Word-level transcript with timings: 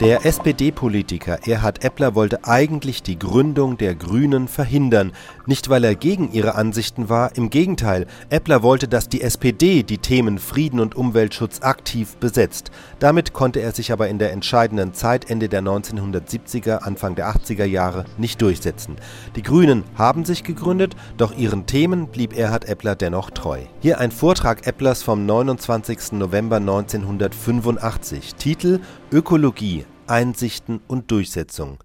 Der 0.00 0.26
SPD-Politiker 0.26 1.46
Erhard 1.46 1.84
Eppler 1.84 2.16
wollte 2.16 2.44
eigentlich 2.44 3.04
die 3.04 3.16
Gründung 3.16 3.78
der 3.78 3.94
Grünen 3.94 4.48
verhindern, 4.48 5.12
nicht 5.46 5.70
weil 5.70 5.84
er 5.84 5.94
gegen 5.94 6.32
ihre 6.32 6.56
Ansichten 6.56 7.08
war, 7.08 7.36
im 7.36 7.48
Gegenteil, 7.48 8.08
Eppler 8.28 8.64
wollte, 8.64 8.88
dass 8.88 9.08
die 9.08 9.22
SPD 9.22 9.84
die 9.84 9.98
Themen 9.98 10.40
Frieden 10.40 10.80
und 10.80 10.96
Umweltschutz 10.96 11.60
aktiv 11.62 12.16
besetzt. 12.16 12.72
Damit 12.98 13.32
konnte 13.32 13.60
er 13.60 13.70
sich 13.70 13.92
aber 13.92 14.08
in 14.08 14.18
der 14.18 14.32
entscheidenden 14.32 14.94
Zeit 14.94 15.30
Ende 15.30 15.48
der 15.48 15.62
1970er, 15.62 16.78
Anfang 16.78 17.14
der 17.14 17.28
80er 17.28 17.64
Jahre 17.64 18.04
nicht 18.18 18.42
durchsetzen. 18.42 18.96
Die 19.36 19.42
Grünen 19.42 19.84
haben 19.94 20.24
sich 20.24 20.42
gegründet, 20.42 20.96
doch 21.18 21.36
ihren 21.36 21.66
Themen 21.66 22.08
blieb 22.08 22.36
Erhard 22.36 22.68
Eppler 22.68 22.96
dennoch 22.96 23.30
treu. 23.30 23.60
Hier 23.78 24.00
ein 24.00 24.10
Vortrag 24.10 24.66
Epplers 24.66 25.04
vom 25.04 25.24
29. 25.24 26.12
November 26.14 26.56
1985, 26.56 28.34
Titel 28.34 28.80
Ökologie, 29.14 29.86
Einsichten 30.08 30.80
und 30.88 31.12
Durchsetzung. 31.12 31.78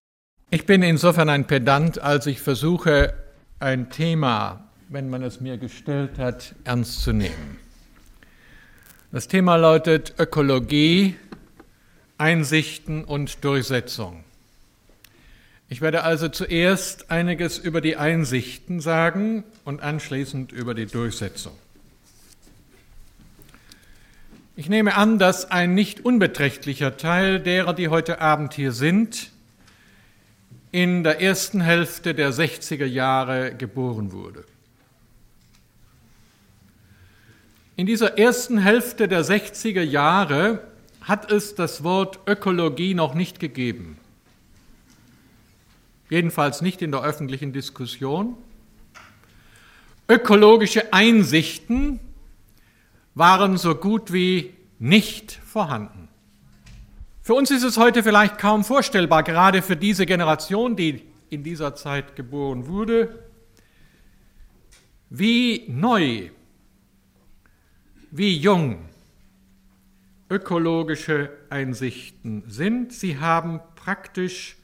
Ich 0.49 0.65
bin 0.65 0.81
insofern 0.81 1.29
ein 1.29 1.45
Pedant, 1.45 2.01
als 2.01 2.25
ich 2.25 2.41
versuche, 2.41 3.13
ein 3.59 3.91
Thema, 3.91 4.67
wenn 4.87 5.11
man 5.11 5.21
es 5.21 5.39
mir 5.39 5.59
gestellt 5.59 6.17
hat, 6.17 6.55
ernst 6.63 7.03
zu 7.03 7.13
nehmen. 7.13 7.59
Das 9.11 9.27
Thema 9.27 9.57
lautet 9.57 10.15
Ökologie, 10.17 11.17
Einsichten 12.17 13.03
und 13.03 13.43
Durchsetzung. 13.45 14.23
Ich 15.67 15.81
werde 15.81 16.01
also 16.01 16.29
zuerst 16.29 17.11
einiges 17.11 17.59
über 17.59 17.79
die 17.79 17.95
Einsichten 17.95 18.79
sagen 18.79 19.43
und 19.65 19.83
anschließend 19.83 20.51
über 20.51 20.73
die 20.73 20.87
Durchsetzung. 20.87 21.53
Ich 24.59 24.67
nehme 24.67 24.95
an, 24.95 25.19
dass 25.19 25.49
ein 25.49 25.73
nicht 25.73 26.03
unbeträchtlicher 26.03 26.97
Teil 26.97 27.39
derer, 27.39 27.73
die 27.73 27.87
heute 27.87 28.19
Abend 28.19 28.53
hier 28.53 28.73
sind, 28.73 29.31
in 30.73 31.05
der 31.05 31.21
ersten 31.21 31.61
Hälfte 31.61 32.13
der 32.13 32.33
60er 32.33 32.83
Jahre 32.83 33.55
geboren 33.55 34.11
wurde. 34.11 34.43
In 37.77 37.85
dieser 37.85 38.17
ersten 38.17 38.57
Hälfte 38.57 39.07
der 39.07 39.23
60er 39.23 39.81
Jahre 39.81 40.67
hat 41.03 41.31
es 41.31 41.55
das 41.55 41.85
Wort 41.85 42.19
Ökologie 42.27 42.95
noch 42.95 43.13
nicht 43.13 43.39
gegeben. 43.39 43.97
Jedenfalls 46.09 46.61
nicht 46.61 46.81
in 46.81 46.91
der 46.91 47.01
öffentlichen 47.01 47.53
Diskussion. 47.53 48.35
Ökologische 50.09 50.91
Einsichten 50.91 52.01
waren 53.19 53.57
so 53.57 53.75
gut 53.75 54.13
wie 54.13 54.55
nicht 54.79 55.33
vorhanden. 55.33 56.07
Für 57.21 57.33
uns 57.33 57.51
ist 57.51 57.63
es 57.63 57.77
heute 57.77 58.01
vielleicht 58.01 58.37
kaum 58.37 58.63
vorstellbar, 58.63 59.23
gerade 59.23 59.61
für 59.61 59.75
diese 59.75 60.05
Generation, 60.05 60.77
die 60.77 61.03
in 61.29 61.43
dieser 61.43 61.75
Zeit 61.75 62.15
geboren 62.15 62.67
wurde, 62.67 63.29
wie 65.09 65.65
neu, 65.67 66.29
wie 68.09 68.37
jung 68.37 68.87
ökologische 70.29 71.29
Einsichten 71.49 72.43
sind. 72.47 72.93
Sie 72.93 73.19
haben 73.19 73.59
praktisch 73.75 74.55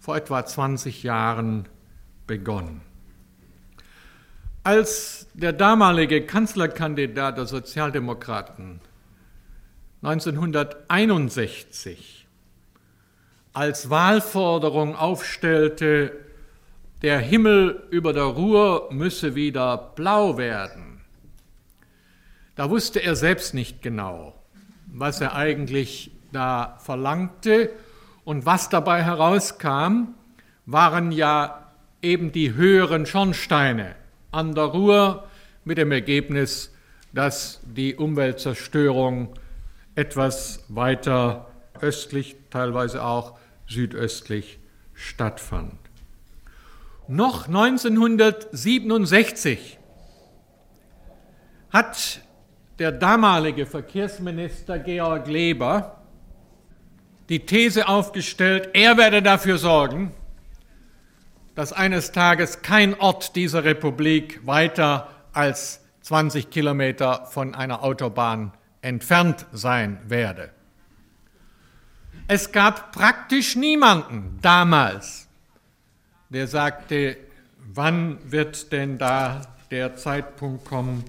vor 0.00 0.16
etwa 0.16 0.44
20 0.44 1.04
Jahren 1.04 1.68
begonnen. 2.26 2.80
Als 4.66 5.26
der 5.34 5.52
damalige 5.52 6.24
Kanzlerkandidat 6.24 7.36
der 7.36 7.44
Sozialdemokraten 7.44 8.80
1961 10.02 12.26
als 13.52 13.90
Wahlforderung 13.90 14.96
aufstellte, 14.96 16.12
der 17.02 17.18
Himmel 17.18 17.82
über 17.90 18.14
der 18.14 18.22
Ruhr 18.22 18.88
müsse 18.90 19.34
wieder 19.34 19.76
blau 19.76 20.38
werden, 20.38 21.02
da 22.56 22.70
wusste 22.70 23.00
er 23.00 23.16
selbst 23.16 23.52
nicht 23.52 23.82
genau, 23.82 24.32
was 24.86 25.20
er 25.20 25.34
eigentlich 25.34 26.10
da 26.32 26.78
verlangte. 26.78 27.68
Und 28.24 28.46
was 28.46 28.70
dabei 28.70 29.02
herauskam, 29.02 30.14
waren 30.64 31.12
ja 31.12 31.70
eben 32.00 32.32
die 32.32 32.54
höheren 32.54 33.04
Schornsteine 33.04 33.94
an 34.34 34.54
der 34.54 34.64
Ruhr 34.64 35.28
mit 35.64 35.78
dem 35.78 35.92
Ergebnis, 35.92 36.70
dass 37.12 37.60
die 37.64 37.94
Umweltzerstörung 37.94 39.38
etwas 39.94 40.64
weiter 40.68 41.46
östlich, 41.80 42.34
teilweise 42.50 43.04
auch 43.04 43.38
südöstlich 43.68 44.58
stattfand. 44.92 45.78
Noch 47.06 47.46
1967 47.48 49.78
hat 51.70 52.20
der 52.78 52.92
damalige 52.92 53.66
Verkehrsminister 53.66 54.78
Georg 54.78 55.26
Leber 55.28 56.00
die 57.28 57.40
These 57.40 57.86
aufgestellt, 57.88 58.70
er 58.74 58.96
werde 58.96 59.20
dafür 59.22 59.58
sorgen, 59.58 60.12
dass 61.54 61.72
eines 61.72 62.12
Tages 62.12 62.62
kein 62.62 62.98
Ort 62.98 63.36
dieser 63.36 63.64
Republik 63.64 64.46
weiter 64.46 65.08
als 65.32 65.80
20 66.02 66.50
Kilometer 66.50 67.26
von 67.26 67.54
einer 67.54 67.82
Autobahn 67.82 68.52
entfernt 68.82 69.46
sein 69.52 69.98
werde. 70.06 70.50
Es 72.26 72.52
gab 72.52 72.92
praktisch 72.92 73.56
niemanden 73.56 74.38
damals, 74.42 75.28
der 76.30 76.46
sagte, 76.46 77.16
wann 77.58 78.18
wird 78.24 78.72
denn 78.72 78.98
da 78.98 79.42
der 79.70 79.96
Zeitpunkt 79.96 80.64
kommen, 80.64 81.04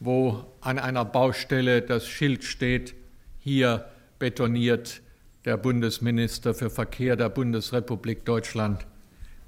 wo 0.00 0.44
an 0.60 0.78
einer 0.78 1.04
Baustelle 1.04 1.82
das 1.82 2.06
Schild 2.06 2.44
steht, 2.44 2.94
hier 3.38 3.86
betoniert 4.18 5.00
der 5.44 5.56
Bundesminister 5.56 6.54
für 6.54 6.70
Verkehr 6.70 7.16
der 7.16 7.28
Bundesrepublik 7.28 8.24
Deutschland 8.24 8.86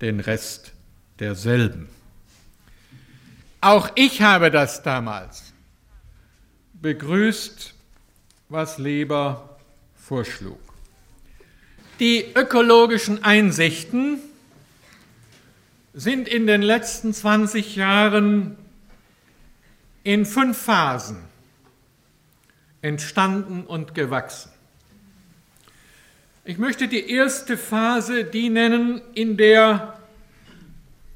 den 0.00 0.21
Rest 0.21 0.72
derselben. 1.19 1.88
Auch 3.60 3.91
ich 3.94 4.21
habe 4.22 4.50
das 4.50 4.82
damals 4.82 5.53
begrüßt, 6.75 7.75
was 8.49 8.78
Leber 8.78 9.59
vorschlug. 9.97 10.60
Die 11.99 12.34
ökologischen 12.34 13.25
Einsichten 13.25 14.19
sind 15.94 16.28
in 16.28 16.47
den 16.47 16.61
letzten 16.61 17.15
20 17.15 17.76
Jahren 17.76 18.59
in 20.03 20.26
fünf 20.26 20.59
Phasen 20.59 21.19
entstanden 22.82 23.65
und 23.65 23.94
gewachsen. 23.94 24.50
Ich 26.47 26.59
möchte 26.59 26.88
die 26.88 27.10
erste 27.10 27.56
Phase 27.56 28.22
die 28.25 28.50
nennen, 28.50 29.00
in 29.15 29.38
der 29.38 29.99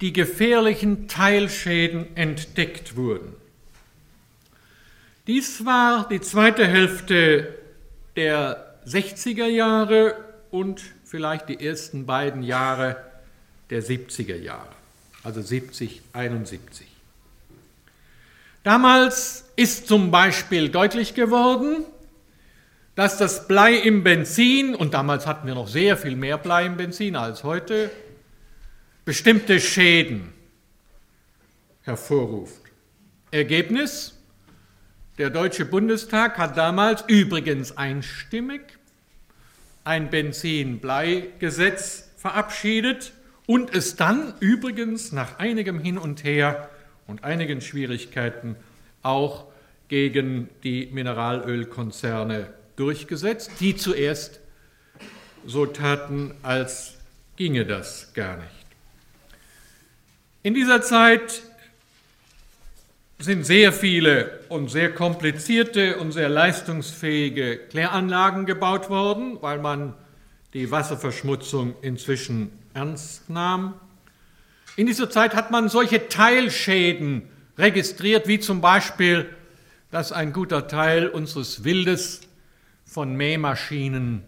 die 0.00 0.14
gefährlichen 0.14 1.06
Teilschäden 1.06 2.16
entdeckt 2.16 2.96
wurden. 2.96 3.34
Dies 5.26 5.66
war 5.66 6.08
die 6.08 6.22
zweite 6.22 6.66
Hälfte 6.66 7.54
der 8.16 8.74
60er 8.86 9.44
Jahre 9.44 10.14
und 10.50 10.80
vielleicht 11.04 11.50
die 11.50 11.62
ersten 11.62 12.06
beiden 12.06 12.42
Jahre 12.42 12.96
der 13.68 13.82
70er 13.82 14.36
Jahre, 14.36 14.72
also 15.24 15.42
70, 15.42 16.00
71. 16.14 16.86
Damals 18.64 19.44
ist 19.56 19.88
zum 19.88 20.10
Beispiel 20.10 20.70
deutlich 20.70 21.12
geworden, 21.12 21.84
dass 22.98 23.16
das 23.16 23.46
Blei 23.46 23.74
im 23.74 24.02
Benzin, 24.02 24.74
und 24.74 24.92
damals 24.92 25.24
hatten 25.24 25.46
wir 25.46 25.54
noch 25.54 25.68
sehr 25.68 25.96
viel 25.96 26.16
mehr 26.16 26.36
Blei 26.36 26.66
im 26.66 26.76
Benzin 26.76 27.14
als 27.14 27.44
heute, 27.44 27.92
bestimmte 29.04 29.60
Schäden 29.60 30.32
hervorruft. 31.82 32.60
Ergebnis, 33.30 34.18
der 35.16 35.30
Deutsche 35.30 35.64
Bundestag 35.64 36.38
hat 36.38 36.56
damals 36.56 37.04
übrigens 37.06 37.78
einstimmig 37.78 38.62
ein 39.84 40.10
Benzin-Blei-Gesetz 40.10 42.10
verabschiedet 42.16 43.12
und 43.46 43.72
es 43.72 43.94
dann 43.94 44.34
übrigens 44.40 45.12
nach 45.12 45.38
einigem 45.38 45.78
Hin 45.78 45.98
und 45.98 46.24
Her 46.24 46.68
und 47.06 47.22
einigen 47.22 47.60
Schwierigkeiten 47.60 48.56
auch 49.04 49.44
gegen 49.86 50.48
die 50.64 50.90
Mineralölkonzerne 50.92 52.57
durchgesetzt, 52.78 53.50
die 53.60 53.76
zuerst 53.76 54.40
so 55.46 55.66
taten, 55.66 56.34
als 56.42 56.94
ginge 57.36 57.64
das 57.64 58.12
gar 58.14 58.36
nicht. 58.36 58.48
In 60.42 60.54
dieser 60.54 60.82
Zeit 60.82 61.42
sind 63.18 63.44
sehr 63.44 63.72
viele 63.72 64.40
und 64.48 64.70
sehr 64.70 64.94
komplizierte 64.94 65.96
und 65.96 66.12
sehr 66.12 66.28
leistungsfähige 66.28 67.58
Kläranlagen 67.58 68.46
gebaut 68.46 68.88
worden, 68.88 69.38
weil 69.40 69.58
man 69.58 69.94
die 70.54 70.70
Wasserverschmutzung 70.70 71.74
inzwischen 71.82 72.52
ernst 72.74 73.28
nahm. 73.28 73.74
In 74.76 74.86
dieser 74.86 75.10
Zeit 75.10 75.34
hat 75.34 75.50
man 75.50 75.68
solche 75.68 76.08
Teilschäden 76.08 77.28
registriert, 77.58 78.28
wie 78.28 78.38
zum 78.38 78.60
Beispiel, 78.60 79.28
dass 79.90 80.12
ein 80.12 80.32
guter 80.32 80.68
Teil 80.68 81.08
unseres 81.08 81.64
Wildes 81.64 82.27
von 82.88 83.14
Mähmaschinen 83.14 84.24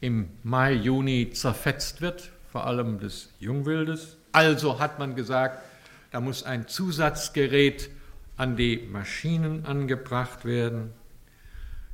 im 0.00 0.30
Mai, 0.44 0.72
Juni 0.72 1.32
zerfetzt 1.32 2.00
wird, 2.00 2.30
vor 2.52 2.64
allem 2.64 3.00
des 3.00 3.30
Jungwildes. 3.40 4.16
Also 4.30 4.78
hat 4.78 5.00
man 5.00 5.16
gesagt, 5.16 5.64
da 6.12 6.20
muss 6.20 6.44
ein 6.44 6.68
Zusatzgerät 6.68 7.90
an 8.36 8.54
die 8.56 8.88
Maschinen 8.92 9.66
angebracht 9.66 10.44
werden. 10.44 10.92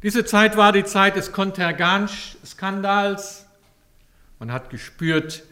Diese 0.03 0.27
Zeit 0.27 0.59
war 0.59 0.73
die 0.73 0.85
Zeit 0.85 1.17
des 1.17 1.33
Contergan-Skandals. 1.33 3.47
Man 4.41 4.53
hat 4.53 4.69
gespürt, 4.69 5.43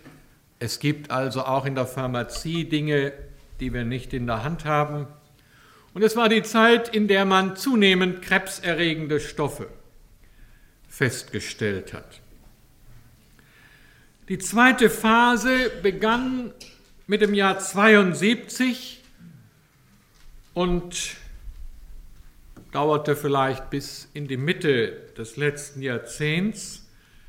es 0.58 0.80
gibt 0.80 1.10
also 1.10 1.44
auch 1.44 1.64
in 1.64 1.74
der 1.74 1.86
Pharmazie 1.86 2.68
Dinge, 2.68 3.14
die 3.58 3.72
wir 3.72 3.86
nicht 3.86 4.12
in 4.12 4.26
der 4.26 4.44
Hand 4.44 4.66
haben. 4.66 5.06
Und 5.94 6.02
es 6.02 6.14
war 6.14 6.28
die 6.28 6.42
Zeit, 6.42 6.94
in 6.94 7.08
der 7.08 7.24
man 7.24 7.56
zunehmend 7.56 8.20
krebserregende 8.20 9.18
Stoffe 9.18 9.68
festgestellt 11.00 11.94
hat. 11.94 12.20
Die 14.28 14.36
zweite 14.36 14.90
Phase 14.90 15.70
begann 15.82 16.52
mit 17.06 17.22
dem 17.22 17.32
Jahr 17.32 17.58
72 17.58 19.02
und 20.52 21.16
dauerte 22.70 23.16
vielleicht 23.16 23.70
bis 23.70 24.10
in 24.12 24.28
die 24.28 24.36
Mitte 24.36 24.92
des 25.16 25.38
letzten 25.38 25.80
Jahrzehnts. 25.80 26.86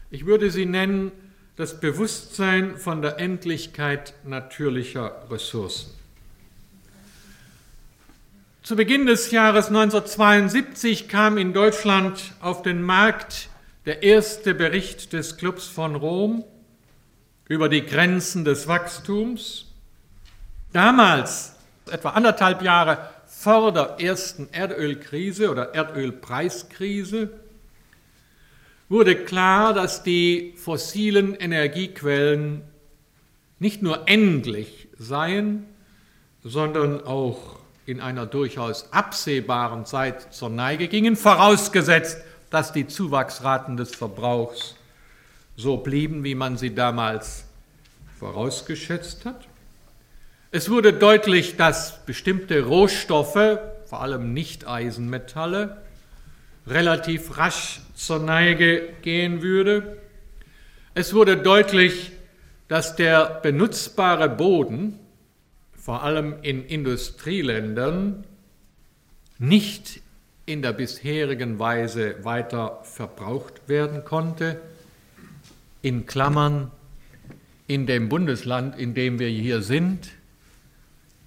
Ich 0.10 0.26
würde 0.26 0.52
sie 0.52 0.66
nennen 0.66 1.14
das 1.56 1.80
Bewusstsein 1.80 2.76
von 2.76 3.02
der 3.02 3.20
Endlichkeit 3.20 4.16
natürlicher 4.26 5.28
Ressourcen. 5.32 5.92
Zu 8.64 8.76
Beginn 8.76 9.06
des 9.06 9.32
Jahres 9.32 9.68
1972 9.68 11.08
kam 11.08 11.38
in 11.38 11.54
Deutschland 11.54 12.34
auf 12.42 12.64
den 12.64 12.84
Markt 12.84 13.48
der 13.86 14.04
erste 14.04 14.54
Bericht 14.54 15.14
des 15.14 15.38
Clubs 15.38 15.68
von 15.68 15.96
Rom 15.96 16.44
über 17.48 17.68
die 17.68 17.86
Grenzen 17.86 18.46
des 18.46 18.68
Wachstums. 18.68 19.66
Damals, 20.72 21.56
etwa 21.90 22.12
anderthalb 22.12 22.62
Jahre 22.62 23.10
vor 23.26 23.74
der 23.74 23.98
ersten 24.00 24.50
Erdölkrise 24.52 25.50
oder 25.50 25.74
Erdölpreiskrise, 25.74 27.32
wurde 28.88 29.16
klar, 29.16 29.74
dass 29.74 30.04
die 30.04 30.54
fossilen 30.58 31.34
Energiequellen 31.36 32.62
nicht 33.58 33.82
nur 33.82 34.08
endlich 34.08 34.90
seien, 34.98 35.66
sondern 36.44 37.04
auch 37.04 37.58
in 37.86 38.00
einer 38.00 38.26
durchaus 38.26 38.92
absehbaren 38.94 39.86
Zeit 39.86 40.34
zur 40.34 40.50
Neige 40.50 40.88
gingen, 40.88 41.16
vorausgesetzt, 41.16 42.18
dass 42.52 42.74
die 42.74 42.86
Zuwachsraten 42.86 43.78
des 43.78 43.96
Verbrauchs 43.96 44.76
so 45.56 45.78
blieben, 45.78 46.24
wie 46.24 46.36
man 46.36 46.58
sie 46.58 46.76
damals 46.76 47.46
vorausgeschätzt 48.20 49.26
hat. 49.26 49.48
Es 50.52 50.70
wurde 50.70 50.94
deutlich, 50.94 51.56
dass 51.56 52.06
bestimmte 52.06 52.66
Rohstoffe, 52.66 53.58
vor 53.86 54.02
allem 54.02 54.34
Nicht-Eisenmetalle, 54.34 55.82
relativ 56.68 57.38
rasch 57.38 57.80
zur 57.96 58.20
Neige 58.20 58.90
gehen 59.02 59.42
würde. 59.42 59.98
Es 60.94 61.14
wurde 61.14 61.38
deutlich, 61.38 62.12
dass 62.68 62.98
der 62.98 63.40
benutzbare 63.42 64.28
Boden, 64.30 65.00
vor 65.74 66.04
allem 66.04 66.36
in 66.42 66.66
Industrieländern, 66.66 68.26
nicht 69.40 70.02
in 70.52 70.62
der 70.62 70.74
bisherigen 70.74 71.60
Weise 71.60 72.16
weiter 72.24 72.82
verbraucht 72.84 73.68
werden 73.68 74.04
konnte. 74.04 74.60
In 75.82 76.06
Klammern, 76.06 76.72
in 77.68 77.88
dem 77.88 78.10
Bundesland, 78.10 78.78
in 78.78 78.94
dem 78.94 79.18
wir 79.18 79.30
hier 79.30 79.62
sind, 79.62 80.10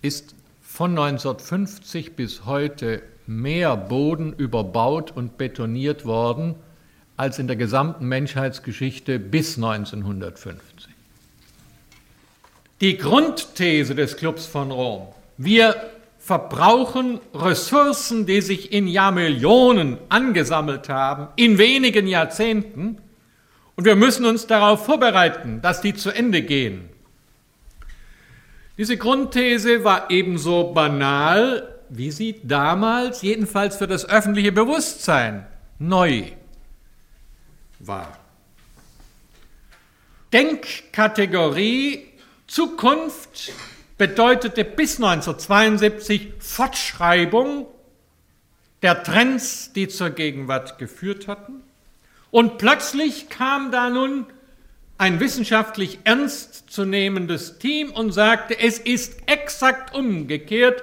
ist 0.02 0.34
von 0.62 0.90
1950 0.90 2.16
bis 2.16 2.44
heute 2.44 3.02
mehr 3.26 3.76
Boden 3.76 4.34
überbaut 4.34 5.10
und 5.10 5.38
betoniert 5.38 6.04
worden 6.04 6.56
als 7.16 7.38
in 7.38 7.46
der 7.46 7.56
gesamten 7.56 8.06
Menschheitsgeschichte 8.06 9.18
bis 9.18 9.56
1950. 9.56 10.88
Die 12.82 12.98
Grundthese 12.98 13.94
des 13.94 14.16
Clubs 14.16 14.44
von 14.44 14.70
Rom, 14.70 15.08
wir 15.38 15.93
verbrauchen 16.24 17.20
Ressourcen, 17.34 18.24
die 18.24 18.40
sich 18.40 18.72
in 18.72 18.86
Jahrmillionen 18.86 19.98
angesammelt 20.08 20.88
haben, 20.88 21.28
in 21.36 21.58
wenigen 21.58 22.06
Jahrzehnten, 22.06 22.98
und 23.76 23.84
wir 23.84 23.94
müssen 23.94 24.24
uns 24.24 24.46
darauf 24.46 24.86
vorbereiten, 24.86 25.60
dass 25.60 25.82
die 25.82 25.94
zu 25.94 26.10
Ende 26.10 26.42
gehen. 26.42 26.88
Diese 28.78 28.96
Grundthese 28.96 29.84
war 29.84 30.10
ebenso 30.10 30.72
banal, 30.72 31.80
wie 31.90 32.10
sie 32.10 32.40
damals, 32.42 33.20
jedenfalls 33.20 33.76
für 33.76 33.86
das 33.86 34.08
öffentliche 34.08 34.52
Bewusstsein, 34.52 35.46
neu 35.78 36.22
war. 37.80 38.18
Denkkategorie 40.32 42.06
Zukunft 42.46 43.52
bedeutete 43.98 44.64
bis 44.64 44.96
1972 44.96 46.32
Fortschreibung 46.38 47.66
der 48.82 49.02
Trends, 49.02 49.72
die 49.72 49.88
zur 49.88 50.10
Gegenwart 50.10 50.78
geführt 50.78 51.28
hatten. 51.28 51.62
Und 52.30 52.58
plötzlich 52.58 53.28
kam 53.28 53.70
da 53.70 53.88
nun 53.88 54.26
ein 54.98 55.20
wissenschaftlich 55.20 56.00
ernstzunehmendes 56.04 57.58
Team 57.58 57.90
und 57.90 58.12
sagte, 58.12 58.58
es 58.58 58.78
ist 58.78 59.16
exakt 59.26 59.94
umgekehrt. 59.94 60.82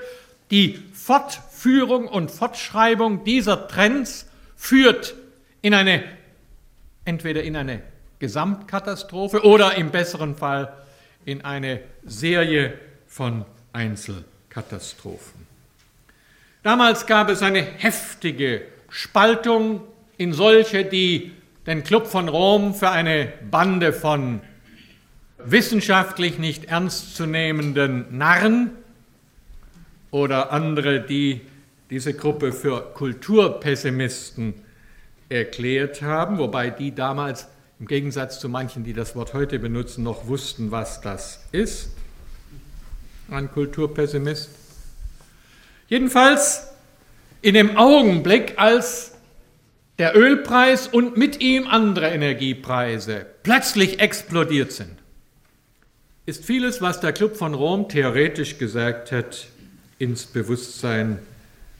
Die 0.49 0.79
Fortführung 0.93 2.07
und 2.07 2.31
Fortschreibung 2.31 3.23
dieser 3.23 3.67
Trends 3.67 4.27
führt 4.55 5.15
in 5.61 5.73
eine, 5.73 6.03
entweder 7.05 7.43
in 7.43 7.55
eine 7.55 7.81
Gesamtkatastrophe 8.19 9.43
oder 9.43 9.75
im 9.75 9.91
besseren 9.91 10.35
Fall 10.35 10.73
in 11.25 11.43
eine 11.43 11.81
Serie 12.03 12.77
von 13.11 13.43
Einzelkatastrophen. 13.73 15.45
Damals 16.63 17.05
gab 17.07 17.29
es 17.29 17.41
eine 17.41 17.61
heftige 17.61 18.61
Spaltung 18.89 19.81
in 20.17 20.31
solche, 20.31 20.85
die 20.85 21.33
den 21.67 21.83
Club 21.83 22.07
von 22.07 22.29
Rom 22.29 22.73
für 22.73 22.89
eine 22.89 23.33
Bande 23.51 23.91
von 23.91 24.39
wissenschaftlich 25.43 26.39
nicht 26.39 26.65
ernstzunehmenden 26.65 28.17
Narren 28.17 28.71
oder 30.11 30.53
andere, 30.53 31.01
die 31.01 31.41
diese 31.89 32.13
Gruppe 32.13 32.53
für 32.53 32.93
Kulturpessimisten 32.93 34.53
erklärt 35.27 36.01
haben, 36.01 36.37
wobei 36.37 36.69
die 36.69 36.95
damals 36.95 37.49
im 37.79 37.87
Gegensatz 37.87 38.39
zu 38.39 38.47
manchen, 38.47 38.85
die 38.85 38.93
das 38.93 39.15
Wort 39.15 39.33
heute 39.33 39.59
benutzen, 39.59 40.03
noch 40.03 40.27
wussten, 40.27 40.71
was 40.71 41.01
das 41.01 41.43
ist, 41.51 41.89
ein 43.31 43.51
Kulturpessimist. 43.51 44.49
Jedenfalls 45.87 46.67
in 47.41 47.55
dem 47.55 47.77
Augenblick, 47.77 48.53
als 48.57 49.13
der 49.97 50.15
Ölpreis 50.15 50.87
und 50.87 51.17
mit 51.17 51.41
ihm 51.41 51.67
andere 51.67 52.09
Energiepreise 52.09 53.25
plötzlich 53.43 53.99
explodiert 53.99 54.71
sind, 54.71 54.97
ist 56.25 56.45
vieles, 56.45 56.81
was 56.81 56.99
der 56.99 57.13
Club 57.13 57.35
von 57.35 57.53
Rom 57.53 57.89
theoretisch 57.89 58.57
gesagt 58.57 59.11
hat, 59.11 59.47
ins 59.97 60.25
Bewusstsein 60.25 61.19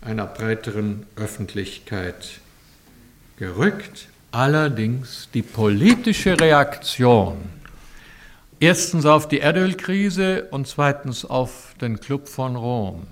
einer 0.01 0.25
breiteren 0.25 1.05
Öffentlichkeit 1.15 2.39
gerückt. 3.37 4.07
Allerdings 4.31 5.29
die 5.33 5.41
politische 5.41 6.39
Reaktion 6.39 7.37
erstens 8.61 9.05
auf 9.05 9.27
die 9.27 9.39
Erdölkrise 9.39 10.47
und 10.51 10.67
zweitens 10.67 11.25
auf 11.25 11.73
den 11.81 11.99
Club 11.99 12.29
von 12.29 12.55
Rom. 12.55 13.07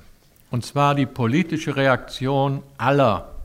Und 0.51 0.63
zwar 0.63 0.95
die 0.95 1.07
politische 1.07 1.75
Reaktion 1.75 2.61
aller 2.77 3.35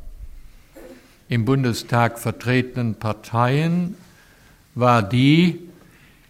im 1.29 1.47
Bundestag 1.47 2.19
vertretenen 2.19 2.95
Parteien 2.95 3.97
war 4.75 5.03
die, 5.03 5.61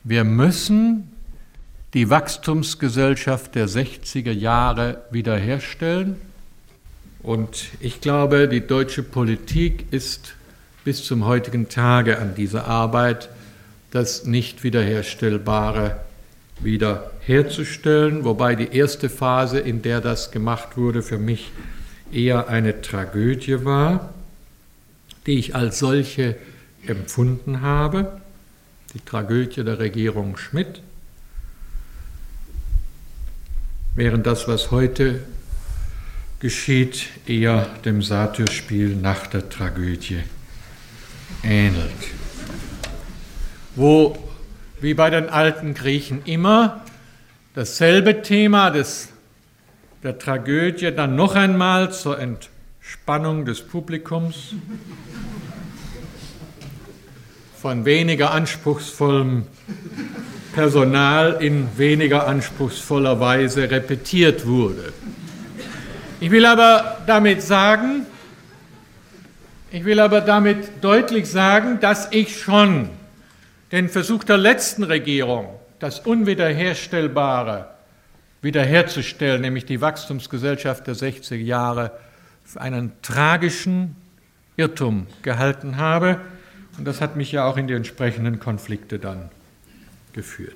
wir 0.04 0.23
müssen 0.23 1.11
die 1.93 2.09
Wachstumsgesellschaft 2.09 3.54
der 3.54 3.69
60er 3.69 4.33
Jahre 4.33 5.02
wiederherstellen. 5.11 6.21
Und 7.23 7.69
ich 7.81 8.00
glaube, 8.00 8.49
die 8.49 8.64
deutsche 8.64 9.02
Politik 9.02 9.87
ist 9.93 10.35
bis 10.85 11.04
zum 11.04 11.25
heutigen 11.25 11.69
Tage 11.69 12.19
an 12.19 12.35
dieser 12.35 12.66
Arbeit 12.66 13.28
das 13.95 14.25
nicht 14.25 14.65
wiederherstellbare 14.65 16.01
wiederherzustellen, 16.61 18.25
wobei 18.25 18.57
die 18.57 18.77
erste 18.77 19.09
Phase, 19.09 19.61
in 19.61 19.83
der 19.83 20.01
das 20.01 20.33
gemacht 20.33 20.77
wurde, 20.77 21.03
für 21.03 21.19
mich 21.19 21.53
eher 22.13 22.49
eine 22.49 22.81
Tragödie 22.81 23.65
war, 23.65 24.13
die 25.27 25.39
ich 25.39 25.55
als 25.55 25.79
solche 25.79 26.37
empfunden 26.87 27.61
habe, 27.61 28.21
die 28.95 29.01
Tragödie 29.01 29.63
der 29.63 29.79
Regierung 29.79 30.37
Schmidt, 30.37 30.83
während 33.95 34.27
das, 34.27 34.49
was 34.49 34.73
heute 34.73 35.21
geschieht, 36.41 37.07
eher 37.27 37.67
dem 37.85 38.03
Satyrspiel 38.03 38.97
nach 38.97 39.29
der 39.29 39.49
Tragödie 39.49 40.23
ähnelt. 41.45 42.24
Wo, 43.76 44.16
wie 44.81 44.95
bei 44.95 45.11
den 45.11 45.28
alten 45.28 45.75
Griechen 45.75 46.23
immer, 46.25 46.83
dasselbe 47.54 48.23
Thema 48.23 48.71
des, 48.71 49.09
der 50.04 50.19
Tragödie 50.19 50.93
dann 50.93 51.16
noch 51.16 51.35
einmal 51.35 51.93
zur 51.93 52.19
Entspannung 52.21 53.45
des 53.45 53.62
Publikums 53.62 54.54
von 57.61 57.85
weniger 57.85 58.31
anspruchsvollem 58.31 59.47
Personal 60.54 61.38
in 61.40 61.66
weniger 61.76 62.28
anspruchsvoller 62.28 63.19
Weise 63.19 63.69
repetiert 63.71 64.47
wurde. 64.47 64.93
Ich 66.21 66.31
will 66.31 66.47
aber 66.47 66.99
damit 67.09 67.43
sagen, 67.43 68.07
ich 69.73 69.85
will 69.85 69.99
aber 69.99 70.21
damit 70.21 70.85
deutlich 70.85 71.28
sagen, 71.28 71.81
dass 71.81 72.12
ich 72.12 72.40
schon 72.40 72.88
den 73.75 73.88
Versuch 73.88 74.23
der 74.23 74.37
letzten 74.38 74.85
Regierung, 74.85 75.59
das 75.81 75.99
Unwiederherstellbare 75.99 77.75
wiederherzustellen, 78.40 79.40
nämlich 79.40 79.64
die 79.64 79.81
Wachstumsgesellschaft 79.81 80.87
der 80.87 80.95
60er 80.95 81.35
Jahre, 81.35 81.90
für 82.45 82.61
einen 82.61 82.93
tragischen 83.02 83.97
Irrtum 84.57 85.09
gehalten 85.23 85.76
habe. 85.76 86.21
Und 86.78 86.85
das 86.85 87.00
hat 87.00 87.16
mich 87.16 87.33
ja 87.33 87.47
auch 87.47 87.57
in 87.57 87.66
die 87.66 87.75
entsprechenden 87.75 88.38
Konflikte 88.38 89.00
dann 89.00 89.28
geführt. 90.12 90.54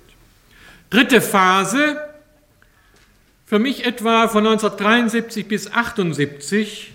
Dritte 0.88 1.20
Phase, 1.20 2.00
für 3.46 3.58
mich 3.58 3.84
etwa 3.84 4.28
von 4.28 4.46
1973 4.46 5.48
bis 5.48 5.66
1978, 5.66 6.92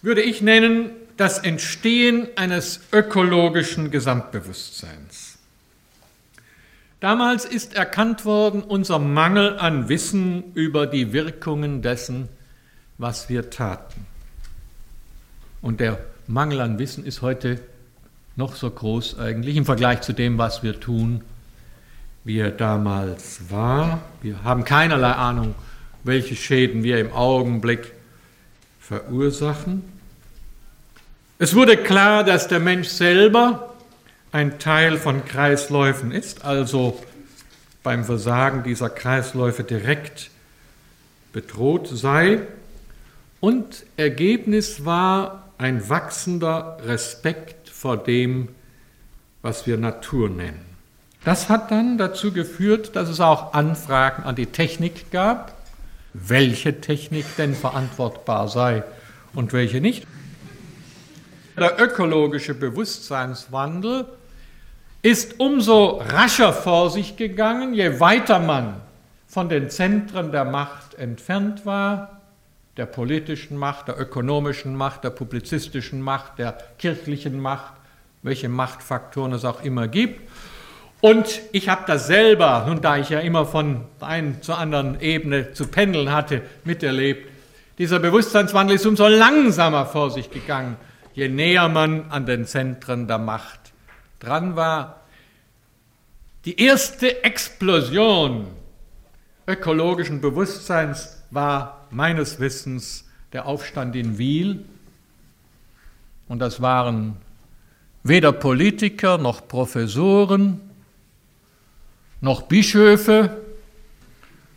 würde 0.00 0.22
ich 0.22 0.40
nennen 0.40 0.92
das 1.16 1.38
Entstehen 1.38 2.28
eines 2.36 2.80
ökologischen 2.92 3.90
Gesamtbewusstseins. 3.90 5.38
Damals 7.00 7.44
ist 7.44 7.74
erkannt 7.74 8.24
worden 8.24 8.62
unser 8.62 8.98
Mangel 8.98 9.58
an 9.58 9.88
Wissen 9.88 10.52
über 10.54 10.86
die 10.86 11.12
Wirkungen 11.12 11.82
dessen, 11.82 12.28
was 12.98 13.28
wir 13.28 13.50
taten. 13.50 14.06
Und 15.60 15.80
der 15.80 15.98
Mangel 16.26 16.60
an 16.60 16.78
Wissen 16.78 17.04
ist 17.04 17.22
heute 17.22 17.60
noch 18.36 18.56
so 18.56 18.70
groß 18.70 19.18
eigentlich 19.18 19.56
im 19.56 19.64
Vergleich 19.64 20.00
zu 20.00 20.12
dem, 20.12 20.38
was 20.38 20.62
wir 20.62 20.80
tun, 20.80 21.22
wie 22.24 22.38
er 22.38 22.50
damals 22.50 23.50
war. 23.50 24.00
Wir 24.22 24.42
haben 24.42 24.64
keinerlei 24.64 25.12
Ahnung, 25.12 25.54
welche 26.04 26.36
Schäden 26.36 26.82
wir 26.82 26.98
im 26.98 27.12
Augenblick 27.12 27.92
verursachen. 28.80 29.93
Es 31.44 31.54
wurde 31.54 31.76
klar, 31.76 32.24
dass 32.24 32.48
der 32.48 32.58
Mensch 32.58 32.88
selber 32.88 33.74
ein 34.32 34.58
Teil 34.58 34.96
von 34.96 35.26
Kreisläufen 35.26 36.10
ist, 36.10 36.42
also 36.42 36.98
beim 37.82 38.02
Versagen 38.06 38.62
dieser 38.62 38.88
Kreisläufe 38.88 39.62
direkt 39.62 40.30
bedroht 41.34 41.86
sei. 41.92 42.40
Und 43.40 43.84
Ergebnis 43.98 44.86
war 44.86 45.50
ein 45.58 45.86
wachsender 45.86 46.78
Respekt 46.86 47.68
vor 47.68 47.98
dem, 47.98 48.48
was 49.42 49.66
wir 49.66 49.76
Natur 49.76 50.30
nennen. 50.30 50.64
Das 51.26 51.50
hat 51.50 51.70
dann 51.70 51.98
dazu 51.98 52.32
geführt, 52.32 52.96
dass 52.96 53.10
es 53.10 53.20
auch 53.20 53.52
Anfragen 53.52 54.22
an 54.22 54.34
die 54.34 54.46
Technik 54.46 55.10
gab, 55.10 55.54
welche 56.14 56.80
Technik 56.80 57.26
denn 57.36 57.54
verantwortbar 57.54 58.48
sei 58.48 58.82
und 59.34 59.52
welche 59.52 59.82
nicht. 59.82 60.06
Der 61.56 61.80
ökologische 61.80 62.52
Bewusstseinswandel 62.52 64.06
ist 65.02 65.38
umso 65.38 65.98
rascher 65.98 66.52
vor 66.52 66.90
sich 66.90 67.16
gegangen, 67.16 67.74
je 67.74 68.00
weiter 68.00 68.40
man 68.40 68.80
von 69.28 69.48
den 69.48 69.70
Zentren 69.70 70.32
der 70.32 70.44
Macht 70.44 70.94
entfernt 70.94 71.64
war, 71.64 72.20
der 72.76 72.86
politischen 72.86 73.56
Macht, 73.56 73.86
der 73.86 74.00
ökonomischen 74.00 74.74
Macht, 74.74 75.04
der 75.04 75.10
publizistischen 75.10 76.00
Macht, 76.00 76.40
der 76.40 76.58
kirchlichen 76.78 77.38
Macht, 77.38 77.74
welche 78.22 78.48
Machtfaktoren 78.48 79.32
es 79.32 79.44
auch 79.44 79.62
immer 79.62 79.86
gibt. 79.86 80.28
Und 81.00 81.40
ich 81.52 81.68
habe 81.68 81.82
das 81.86 82.08
selber, 82.08 82.64
nun 82.66 82.80
da 82.80 82.96
ich 82.96 83.10
ja 83.10 83.20
immer 83.20 83.46
von 83.46 83.82
einer 84.00 84.40
zur 84.40 84.58
anderen 84.58 85.00
Ebene 85.00 85.52
zu 85.52 85.68
pendeln 85.68 86.10
hatte, 86.10 86.42
miterlebt. 86.64 87.28
Dieser 87.78 88.00
Bewusstseinswandel 88.00 88.74
ist 88.74 88.86
umso 88.86 89.06
langsamer 89.06 89.86
vor 89.86 90.10
sich 90.10 90.30
gegangen, 90.30 90.76
je 91.14 91.28
näher 91.28 91.68
man 91.68 92.10
an 92.10 92.26
den 92.26 92.44
Zentren 92.44 93.06
der 93.06 93.18
Macht 93.18 93.72
dran 94.18 94.56
war. 94.56 95.00
Die 96.44 96.60
erste 96.60 97.24
Explosion 97.24 98.48
ökologischen 99.46 100.20
Bewusstseins 100.20 101.22
war 101.30 101.86
meines 101.90 102.40
Wissens 102.40 103.04
der 103.32 103.46
Aufstand 103.46 103.96
in 103.96 104.18
Wiel. 104.18 104.64
Und 106.28 106.38
das 106.38 106.60
waren 106.60 107.16
weder 108.02 108.32
Politiker 108.32 109.18
noch 109.18 109.46
Professoren, 109.46 110.60
noch 112.20 112.42
Bischöfe, 112.42 113.42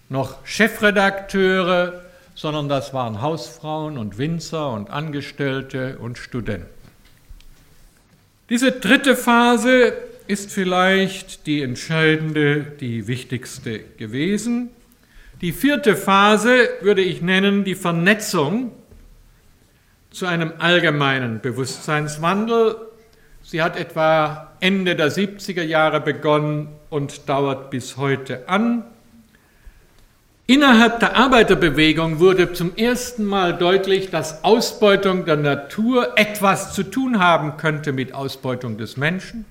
noch 0.10 0.46
Chefredakteure, 0.46 2.07
sondern 2.38 2.70
das 2.70 2.94
waren 2.94 3.20
Hausfrauen 3.20 3.98
und 3.98 4.20
Winzer 4.20 4.72
und 4.72 4.92
Angestellte 4.92 5.98
und 5.98 6.20
Studenten. 6.20 6.70
Diese 8.52 8.72
dritte 8.72 9.16
Phase 9.16 9.92
ist 10.28 10.52
vielleicht 10.52 11.48
die 11.48 11.64
entscheidende, 11.64 12.62
die 12.80 13.08
wichtigste 13.08 13.80
gewesen. 13.80 14.70
Die 15.42 15.52
vierte 15.52 15.96
Phase 15.96 16.70
würde 16.82 17.02
ich 17.02 17.24
nennen 17.24 17.64
die 17.64 17.74
Vernetzung 17.74 18.72
zu 20.12 20.28
einem 20.28 20.54
allgemeinen 20.60 21.42
Bewusstseinswandel. 21.42 22.76
Sie 23.42 23.64
hat 23.64 23.76
etwa 23.76 24.54
Ende 24.60 24.96
der 24.96 25.12
70er 25.12 25.64
Jahre 25.64 26.02
begonnen 26.02 26.70
und 26.92 27.28
dauert 27.28 27.72
bis 27.72 27.98
heute 27.98 28.48
an. 28.48 28.84
Innerhalb 30.50 31.02
der 31.02 31.18
Arbeiterbewegung 31.18 32.20
wurde 32.20 32.54
zum 32.54 32.74
ersten 32.78 33.26
Mal 33.26 33.58
deutlich, 33.58 34.12
dass 34.12 34.46
Ausbeutung 34.46 35.26
der 35.26 35.36
Natur 35.36 36.18
etwas 36.18 36.74
zu 36.74 36.84
tun 36.84 37.20
haben 37.20 37.58
könnte 37.58 37.92
mit 37.92 38.14
Ausbeutung 38.14 38.78
des 38.78 38.96
Menschen. 38.96 39.44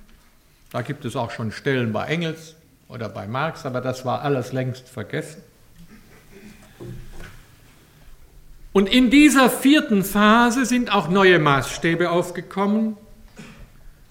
Da 0.72 0.80
gibt 0.80 1.04
es 1.04 1.14
auch 1.14 1.30
schon 1.30 1.52
Stellen 1.52 1.92
bei 1.92 2.06
Engels 2.06 2.54
oder 2.88 3.10
bei 3.10 3.26
Marx, 3.26 3.66
aber 3.66 3.82
das 3.82 4.06
war 4.06 4.22
alles 4.22 4.54
längst 4.54 4.88
vergessen. 4.88 5.42
Und 8.72 8.88
in 8.88 9.10
dieser 9.10 9.50
vierten 9.50 10.02
Phase 10.02 10.64
sind 10.64 10.90
auch 10.90 11.10
neue 11.10 11.38
Maßstäbe 11.38 12.10
aufgekommen. 12.10 12.96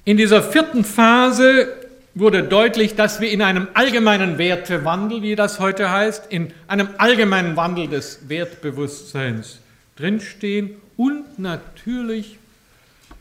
In 0.03 0.17
dieser 0.17 0.43
vierten 0.43 0.83
Phase 0.83 1.67
wurde 2.15 2.43
deutlich, 2.43 2.95
dass 2.95 3.19
wir 3.19 3.29
in 3.29 3.41
einem 3.41 3.67
allgemeinen 3.73 4.37
Wertewandel, 4.37 5.21
wie 5.21 5.35
das 5.35 5.59
heute 5.59 5.91
heißt, 5.91 6.31
in 6.31 6.53
einem 6.67 6.87
allgemeinen 6.97 7.57
Wandel 7.57 7.89
des 7.89 8.29
Wertbewusstseins 8.29 9.59
drinstehen 9.97 10.71
und 10.95 11.37
natürlich 11.37 12.37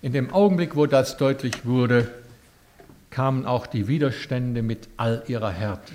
in 0.00 0.12
dem 0.12 0.32
Augenblick, 0.32 0.76
wo 0.76 0.86
das 0.86 1.16
deutlich 1.16 1.66
wurde, 1.66 2.08
kamen 3.10 3.46
auch 3.46 3.66
die 3.66 3.88
Widerstände 3.88 4.62
mit 4.62 4.88
all 4.96 5.24
ihrer 5.26 5.50
Härte. 5.50 5.92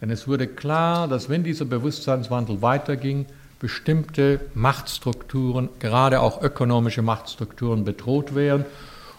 Denn 0.00 0.10
es 0.10 0.26
wurde 0.26 0.46
klar, 0.46 1.06
dass 1.06 1.28
wenn 1.28 1.44
dieser 1.44 1.64
Bewusstseinswandel 1.64 2.60
weiterging, 2.60 3.26
bestimmte 3.60 4.40
Machtstrukturen, 4.54 5.68
gerade 5.80 6.20
auch 6.20 6.42
ökonomische 6.42 7.02
Machtstrukturen 7.02 7.84
bedroht 7.84 8.34
wären 8.34 8.64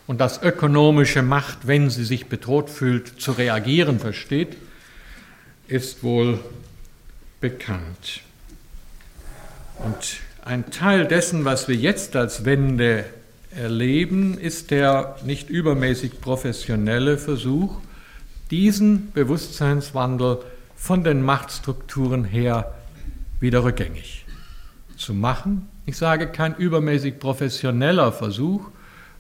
und 0.10 0.20
dass 0.20 0.42
ökonomische 0.42 1.22
Macht, 1.22 1.68
wenn 1.68 1.92
sie 1.92 2.04
sich 2.04 2.26
bedroht 2.26 2.72
fühlt, 2.72 3.22
zu 3.22 3.32
reagieren 3.32 4.00
versteht, 4.00 4.58
ist 5.68 6.02
wohl 6.02 6.40
bekannt. 7.40 8.22
Und 9.78 10.18
ein 10.44 10.72
Teil 10.72 11.06
dessen, 11.06 11.46
was 11.46 11.68
wir 11.68 11.76
jetzt 11.76 12.16
als 12.16 12.44
Wende 12.44 13.06
erleben, 13.56 14.40
ist 14.40 14.72
der 14.72 15.16
nicht 15.26 15.52
übermäßig 15.52 16.20
professionelle 16.22 17.20
Versuch, 17.20 17.78
diesen 18.50 19.12
Bewusstseinswandel 19.12 20.40
von 20.76 21.04
den 21.04 21.22
Machtstrukturen 21.22 22.24
her 22.24 22.74
wieder 23.40 23.64
rückgängig 23.64 24.26
zu 24.98 25.14
machen. 25.14 25.68
Ich 25.86 25.98
sage 25.98 26.26
kein 26.30 26.56
übermäßig 26.56 27.20
professioneller 27.20 28.12
Versuch, 28.12 28.72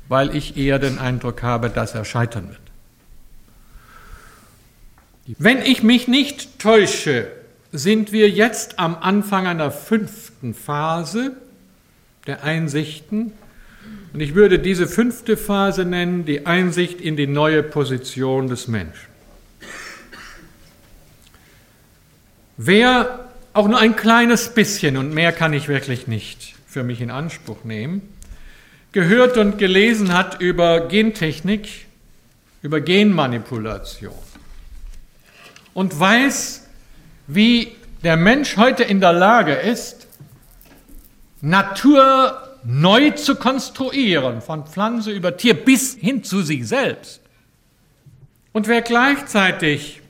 weil 0.09 0.35
ich 0.35 0.57
eher 0.57 0.79
den 0.79 0.99
Eindruck 0.99 1.41
habe, 1.43 1.69
dass 1.69 1.95
er 1.95 2.03
scheitern 2.03 2.49
wird. 2.49 2.59
Wenn 5.37 5.61
ich 5.61 5.83
mich 5.83 6.07
nicht 6.07 6.59
täusche, 6.59 7.27
sind 7.71 8.11
wir 8.11 8.29
jetzt 8.29 8.79
am 8.79 8.97
Anfang 8.99 9.45
einer 9.45 9.69
fünften 9.71 10.55
Phase 10.55 11.37
der 12.25 12.43
Einsichten. 12.43 13.31
Und 14.11 14.19
ich 14.21 14.33
würde 14.33 14.57
diese 14.57 14.87
fünfte 14.87 15.37
Phase 15.37 15.85
nennen, 15.85 16.25
die 16.25 16.47
Einsicht 16.47 16.99
in 16.99 17.15
die 17.15 17.27
neue 17.27 17.61
Position 17.61 18.47
des 18.47 18.67
Menschen. 18.67 19.07
Wer 22.57 23.29
auch 23.53 23.67
nur 23.67 23.79
ein 23.79 23.95
kleines 23.95 24.49
bisschen, 24.49 24.97
und 24.97 25.13
mehr 25.13 25.31
kann 25.31 25.53
ich 25.53 25.67
wirklich 25.67 26.07
nicht 26.07 26.55
für 26.67 26.83
mich 26.83 27.01
in 27.01 27.11
Anspruch 27.11 27.63
nehmen, 27.63 28.01
gehört 28.91 29.37
und 29.37 29.57
gelesen 29.57 30.13
hat 30.13 30.41
über 30.41 30.87
Gentechnik, 30.87 31.85
über 32.61 32.81
Genmanipulation 32.81 34.13
und 35.73 35.97
weiß, 35.97 36.67
wie 37.27 37.75
der 38.03 38.17
Mensch 38.17 38.57
heute 38.57 38.83
in 38.83 38.99
der 38.99 39.13
Lage 39.13 39.53
ist, 39.53 40.07
Natur 41.41 42.57
neu 42.63 43.11
zu 43.11 43.35
konstruieren, 43.35 44.41
von 44.41 44.65
Pflanze 44.65 45.11
über 45.11 45.37
Tier 45.37 45.53
bis 45.53 45.95
hin 45.95 46.23
zu 46.23 46.41
sich 46.41 46.67
selbst. 46.67 47.21
Und 48.51 48.67
wer 48.67 48.81
gleichzeitig 48.81 50.01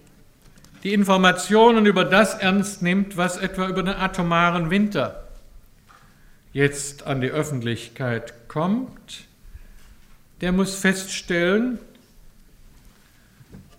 die 0.84 0.94
Informationen 0.94 1.86
über 1.86 2.06
das 2.06 2.36
ernst 2.36 2.82
nimmt, 2.82 3.18
was 3.18 3.38
etwa 3.38 3.68
über 3.68 3.84
den 3.84 3.96
atomaren 3.96 4.70
Winter 4.70 5.28
jetzt 6.54 7.06
an 7.06 7.22
die 7.22 7.30
Öffentlichkeit 7.30 8.34
kommt, 8.50 9.26
der 10.42 10.52
muss 10.52 10.76
feststellen, 10.76 11.80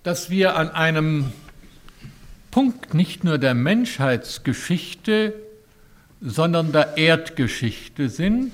dass 0.03 0.31
wir 0.31 0.57
an 0.57 0.71
einem 0.71 1.31
Punkt 2.51 2.95
nicht 2.95 3.23
nur 3.23 3.37
der 3.37 3.55
Menschheitsgeschichte, 3.55 5.35
sondern 6.23 6.73
der 6.73 6.97
Erdgeschichte 6.97 8.09
sind, 8.09 8.53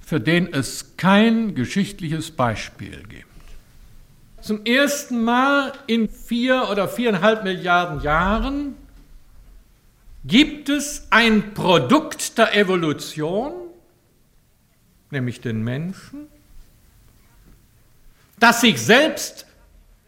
für 0.00 0.20
den 0.20 0.52
es 0.52 0.96
kein 0.96 1.54
geschichtliches 1.54 2.30
Beispiel 2.30 3.02
gibt. 3.08 3.26
Zum 4.42 4.64
ersten 4.64 5.24
Mal 5.24 5.72
in 5.86 6.08
vier 6.08 6.68
oder 6.70 6.88
viereinhalb 6.88 7.44
Milliarden 7.44 8.00
Jahren 8.00 8.74
gibt 10.24 10.68
es 10.68 11.06
ein 11.10 11.54
Produkt 11.54 12.38
der 12.38 12.56
Evolution, 12.56 13.52
nämlich 15.12 15.40
den 15.40 15.62
Menschen, 15.62 16.26
das 18.38 18.60
sich 18.60 18.80
selbst 18.82 19.46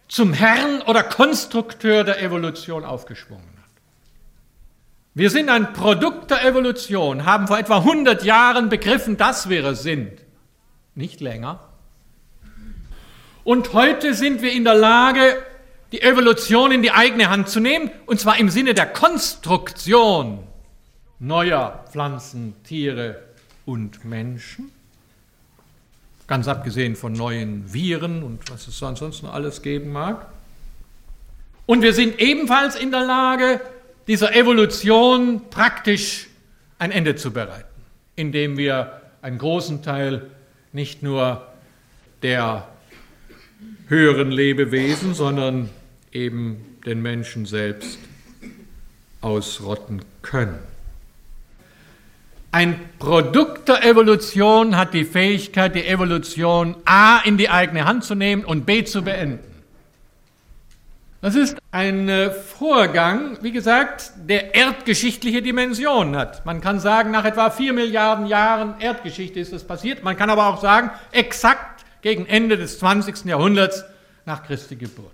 zum 0.08 0.32
Herrn 0.32 0.82
oder 0.82 1.02
Konstrukteur 1.02 2.04
der 2.04 2.22
Evolution 2.22 2.84
aufgeschwungen 2.84 3.44
hat. 3.44 3.70
Wir 5.14 5.30
sind 5.30 5.48
ein 5.48 5.72
Produkt 5.72 6.30
der 6.30 6.44
Evolution, 6.44 7.24
haben 7.24 7.46
vor 7.46 7.58
etwa 7.58 7.78
100 7.78 8.24
Jahren 8.24 8.68
begriffen, 8.68 9.16
dass 9.16 9.48
wir 9.48 9.64
es 9.64 9.82
sind. 9.82 10.10
Nicht 10.96 11.20
länger. 11.20 11.60
Und 13.44 13.72
heute 13.72 14.14
sind 14.14 14.42
wir 14.42 14.52
in 14.52 14.64
der 14.64 14.74
Lage, 14.74 15.36
die 15.92 16.02
Evolution 16.02 16.72
in 16.72 16.82
die 16.82 16.90
eigene 16.90 17.30
Hand 17.30 17.48
zu 17.48 17.60
nehmen, 17.60 17.90
und 18.06 18.18
zwar 18.18 18.38
im 18.38 18.48
Sinne 18.48 18.74
der 18.74 18.86
Konstruktion 18.86 20.44
neuer 21.20 21.84
Pflanzen, 21.90 22.54
Tiere 22.64 23.22
und 23.64 24.04
Menschen. 24.04 24.72
Ganz 26.26 26.48
abgesehen 26.48 26.96
von 26.96 27.12
neuen 27.12 27.72
Viren 27.72 28.22
und 28.22 28.50
was 28.50 28.66
es 28.66 28.82
ansonsten 28.82 29.26
alles 29.26 29.62
geben 29.62 29.92
mag. 29.92 30.26
Und 31.66 31.82
wir 31.82 31.92
sind 31.92 32.20
ebenfalls 32.20 32.76
in 32.76 32.90
der 32.90 33.04
Lage, 33.04 33.60
dieser 34.06 34.34
Evolution 34.34 35.42
praktisch 35.50 36.28
ein 36.78 36.90
Ende 36.90 37.16
zu 37.16 37.30
bereiten, 37.32 37.64
indem 38.16 38.56
wir 38.56 39.00
einen 39.22 39.38
großen 39.38 39.82
Teil 39.82 40.30
nicht 40.72 41.02
nur 41.02 41.46
der 42.22 42.68
höheren 43.88 44.30
Lebewesen, 44.30 45.14
sondern 45.14 45.70
eben 46.12 46.78
den 46.84 47.00
Menschen 47.00 47.46
selbst 47.46 47.98
ausrotten 49.20 50.02
können. 50.22 50.58
Ein 52.54 52.78
Produkt 53.00 53.68
der 53.68 53.84
Evolution 53.84 54.76
hat 54.76 54.94
die 54.94 55.04
Fähigkeit, 55.04 55.74
die 55.74 55.88
Evolution 55.88 56.76
A 56.84 57.18
in 57.24 57.36
die 57.36 57.50
eigene 57.50 57.84
Hand 57.84 58.04
zu 58.04 58.14
nehmen 58.14 58.44
und 58.44 58.64
B 58.64 58.84
zu 58.84 59.02
beenden. 59.02 59.40
Das 61.20 61.34
ist 61.34 61.56
ein 61.72 62.08
äh, 62.08 62.30
Vorgang, 62.30 63.38
wie 63.42 63.50
gesagt, 63.50 64.12
der 64.28 64.54
erdgeschichtliche 64.54 65.42
Dimensionen 65.42 66.14
hat. 66.14 66.46
Man 66.46 66.60
kann 66.60 66.78
sagen, 66.78 67.10
nach 67.10 67.24
etwa 67.24 67.50
vier 67.50 67.72
Milliarden 67.72 68.26
Jahren 68.26 68.76
Erdgeschichte 68.78 69.40
ist 69.40 69.52
das 69.52 69.64
passiert. 69.64 70.04
Man 70.04 70.16
kann 70.16 70.30
aber 70.30 70.46
auch 70.46 70.60
sagen, 70.60 70.92
exakt 71.10 71.84
gegen 72.02 72.24
Ende 72.24 72.56
des 72.56 72.78
20. 72.78 73.24
Jahrhunderts 73.24 73.84
nach 74.26 74.44
Christi 74.44 74.76
Geburt. 74.76 75.10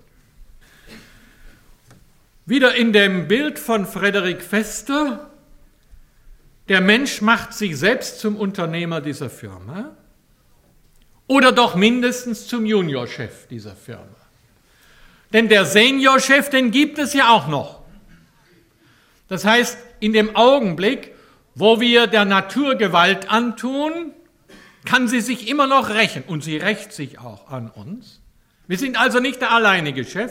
Wieder 2.45 2.75
in 2.75 2.93
dem 2.93 3.29
Bild 3.29 3.59
von 3.59 3.87
Frederik 3.87 4.43
Fester, 4.43 5.30
der 6.71 6.81
Mensch 6.81 7.21
macht 7.21 7.53
sich 7.53 7.77
selbst 7.77 8.21
zum 8.21 8.37
Unternehmer 8.37 9.01
dieser 9.01 9.29
Firma 9.29 9.97
oder 11.27 11.51
doch 11.51 11.75
mindestens 11.75 12.47
zum 12.47 12.65
Juniorchef 12.65 13.49
dieser 13.49 13.75
Firma. 13.75 14.07
Denn 15.33 15.49
der 15.49 15.65
Seniorchef, 15.65 16.49
den 16.49 16.71
gibt 16.71 17.01
es 17.01 17.13
ja 17.13 17.31
auch 17.31 17.49
noch. 17.49 17.81
Das 19.27 19.45
heißt, 19.45 19.79
in 19.99 20.13
dem 20.13 20.37
Augenblick, 20.37 21.13
wo 21.57 21.81
wir 21.81 22.07
der 22.07 22.25
Natur 22.25 22.77
Gewalt 22.77 23.29
antun, 23.29 24.13
kann 24.85 25.09
sie 25.09 25.21
sich 25.21 25.49
immer 25.49 25.67
noch 25.67 25.91
rächen 25.91 26.23
und 26.25 26.45
sie 26.45 26.57
rächt 26.57 26.93
sich 26.93 27.19
auch 27.19 27.51
an 27.51 27.69
uns. 27.69 28.21
Wir 28.69 28.79
sind 28.79 28.97
also 28.97 29.19
nicht 29.19 29.41
der 29.41 29.51
alleinige 29.51 30.05
Chef, 30.05 30.31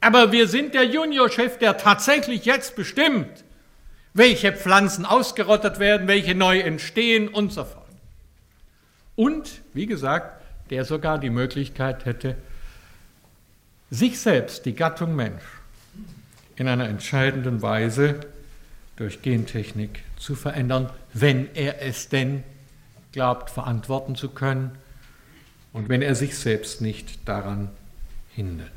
aber 0.00 0.32
wir 0.32 0.48
sind 0.48 0.72
der 0.72 0.84
Juniorchef, 0.84 1.58
der 1.58 1.76
tatsächlich 1.76 2.46
jetzt 2.46 2.74
bestimmt, 2.74 3.44
welche 4.14 4.52
Pflanzen 4.52 5.06
ausgerottet 5.06 5.78
werden, 5.78 6.06
welche 6.06 6.34
neu 6.34 6.60
entstehen 6.60 7.28
und 7.28 7.52
so 7.52 7.64
fort. 7.64 7.82
Und, 9.16 9.60
wie 9.74 9.86
gesagt, 9.86 10.42
der 10.70 10.84
sogar 10.84 11.18
die 11.18 11.30
Möglichkeit 11.30 12.04
hätte, 12.04 12.36
sich 13.90 14.20
selbst, 14.20 14.64
die 14.64 14.74
Gattung 14.74 15.14
Mensch, 15.14 15.42
in 16.56 16.68
einer 16.68 16.88
entscheidenden 16.88 17.62
Weise 17.62 18.20
durch 18.96 19.22
Gentechnik 19.22 20.02
zu 20.18 20.34
verändern, 20.34 20.90
wenn 21.12 21.54
er 21.54 21.82
es 21.82 22.08
denn 22.08 22.44
glaubt 23.12 23.50
verantworten 23.50 24.16
zu 24.16 24.30
können 24.30 24.72
und 25.72 25.88
wenn 25.88 26.02
er 26.02 26.14
sich 26.14 26.38
selbst 26.38 26.80
nicht 26.80 27.28
daran 27.28 27.68
hindert. 28.34 28.70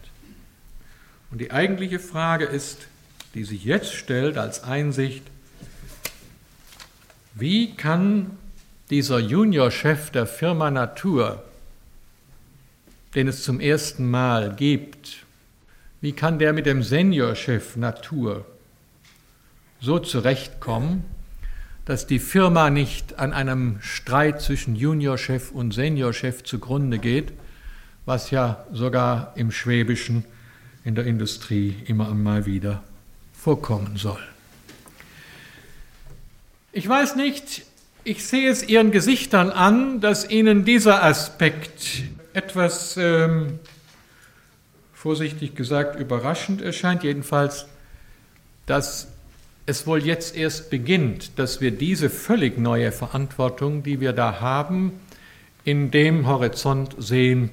Und 1.32 1.40
die 1.40 1.52
eigentliche 1.52 2.00
Frage 2.00 2.46
ist, 2.46 2.88
die 3.36 3.44
sich 3.44 3.66
jetzt 3.66 3.94
stellt 3.94 4.38
als 4.38 4.64
Einsicht, 4.64 5.24
wie 7.36 7.76
kann 7.76 8.32
dieser 8.90 9.20
Juniorchef 9.20 10.10
der 10.10 10.26
Firma 10.26 10.72
Natur, 10.72 11.44
den 13.14 13.28
es 13.28 13.44
zum 13.44 13.60
ersten 13.60 14.10
Mal 14.10 14.56
gibt, 14.56 15.26
wie 16.00 16.14
kann 16.14 16.40
der 16.40 16.54
mit 16.54 16.66
dem 16.66 16.82
Seniorchef 16.82 17.76
Natur 17.76 18.46
so 19.82 20.00
zurechtkommen, 20.00 21.04
dass 21.84 22.08
die 22.08 22.20
Firma 22.20 22.70
nicht 22.70 23.20
an 23.20 23.34
einem 23.34 23.80
Streit 23.82 24.42
zwischen 24.42 24.78
Juniorchef 24.78 25.52
und 25.52 25.74
Seniorchef 25.74 26.44
zugrunde 26.44 27.00
geht, 27.00 27.34
was 28.06 28.32
ja 28.32 28.66
sogar 28.72 29.34
im 29.36 29.52
Schwäbischen 29.52 30.24
in 30.86 30.96
der 30.96 31.06
Industrie 31.06 31.76
immer 31.86 32.10
einmal 32.10 32.46
wieder 32.46 32.82
vorkommen 33.46 33.96
soll. 33.96 34.18
Ich 36.72 36.90
weiß 36.90 37.16
nicht, 37.16 37.62
ich 38.04 38.26
sehe 38.26 38.50
es 38.50 38.68
Ihren 38.68 38.90
Gesichtern 38.90 39.52
an, 39.52 40.02
dass 40.02 40.28
Ihnen 40.28 40.66
dieser 40.66 41.04
Aspekt 41.04 42.06
etwas, 42.34 42.98
ähm, 42.98 43.60
vorsichtig 44.96 45.54
gesagt, 45.54 46.00
überraschend 46.00 46.64
erscheint, 46.64 47.04
jedenfalls, 47.04 47.68
dass 48.66 49.10
es 49.68 49.86
wohl 49.86 50.04
jetzt 50.04 50.36
erst 50.36 50.72
beginnt, 50.72 51.38
dass 51.38 51.62
wir 51.62 51.70
diese 51.70 52.10
völlig 52.10 52.58
neue 52.58 52.92
Verantwortung, 52.92 53.84
die 53.84 54.00
wir 54.00 54.14
da 54.14 54.42
haben, 54.42 54.92
in 55.64 55.92
dem 55.92 56.26
Horizont 56.26 56.96
sehen, 56.98 57.52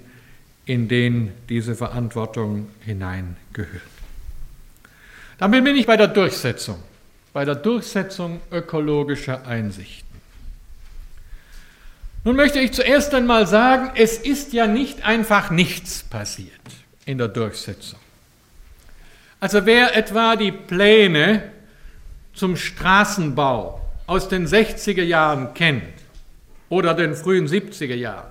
in 0.64 0.88
den 0.88 1.32
diese 1.50 1.74
Verantwortung 1.74 2.68
hineingehört. 2.80 4.01
Damit 5.38 5.64
bin 5.64 5.76
ich 5.76 5.86
bei 5.86 5.96
der 5.96 6.08
Durchsetzung, 6.08 6.82
bei 7.32 7.44
der 7.44 7.54
Durchsetzung 7.54 8.40
ökologischer 8.50 9.46
Einsichten. 9.46 10.12
Nun 12.24 12.36
möchte 12.36 12.60
ich 12.60 12.72
zuerst 12.72 13.12
einmal 13.14 13.46
sagen, 13.46 13.90
es 13.96 14.16
ist 14.18 14.52
ja 14.52 14.66
nicht 14.66 15.04
einfach 15.04 15.50
nichts 15.50 16.04
passiert 16.04 16.52
in 17.04 17.18
der 17.18 17.28
Durchsetzung. 17.28 17.98
Also 19.40 19.66
wer 19.66 19.96
etwa 19.96 20.36
die 20.36 20.52
Pläne 20.52 21.50
zum 22.32 22.56
Straßenbau 22.56 23.80
aus 24.06 24.28
den 24.28 24.46
60er 24.46 25.02
Jahren 25.02 25.52
kennt 25.54 25.82
oder 26.68 26.94
den 26.94 27.16
frühen 27.16 27.48
70er 27.48 27.96
Jahren 27.96 28.30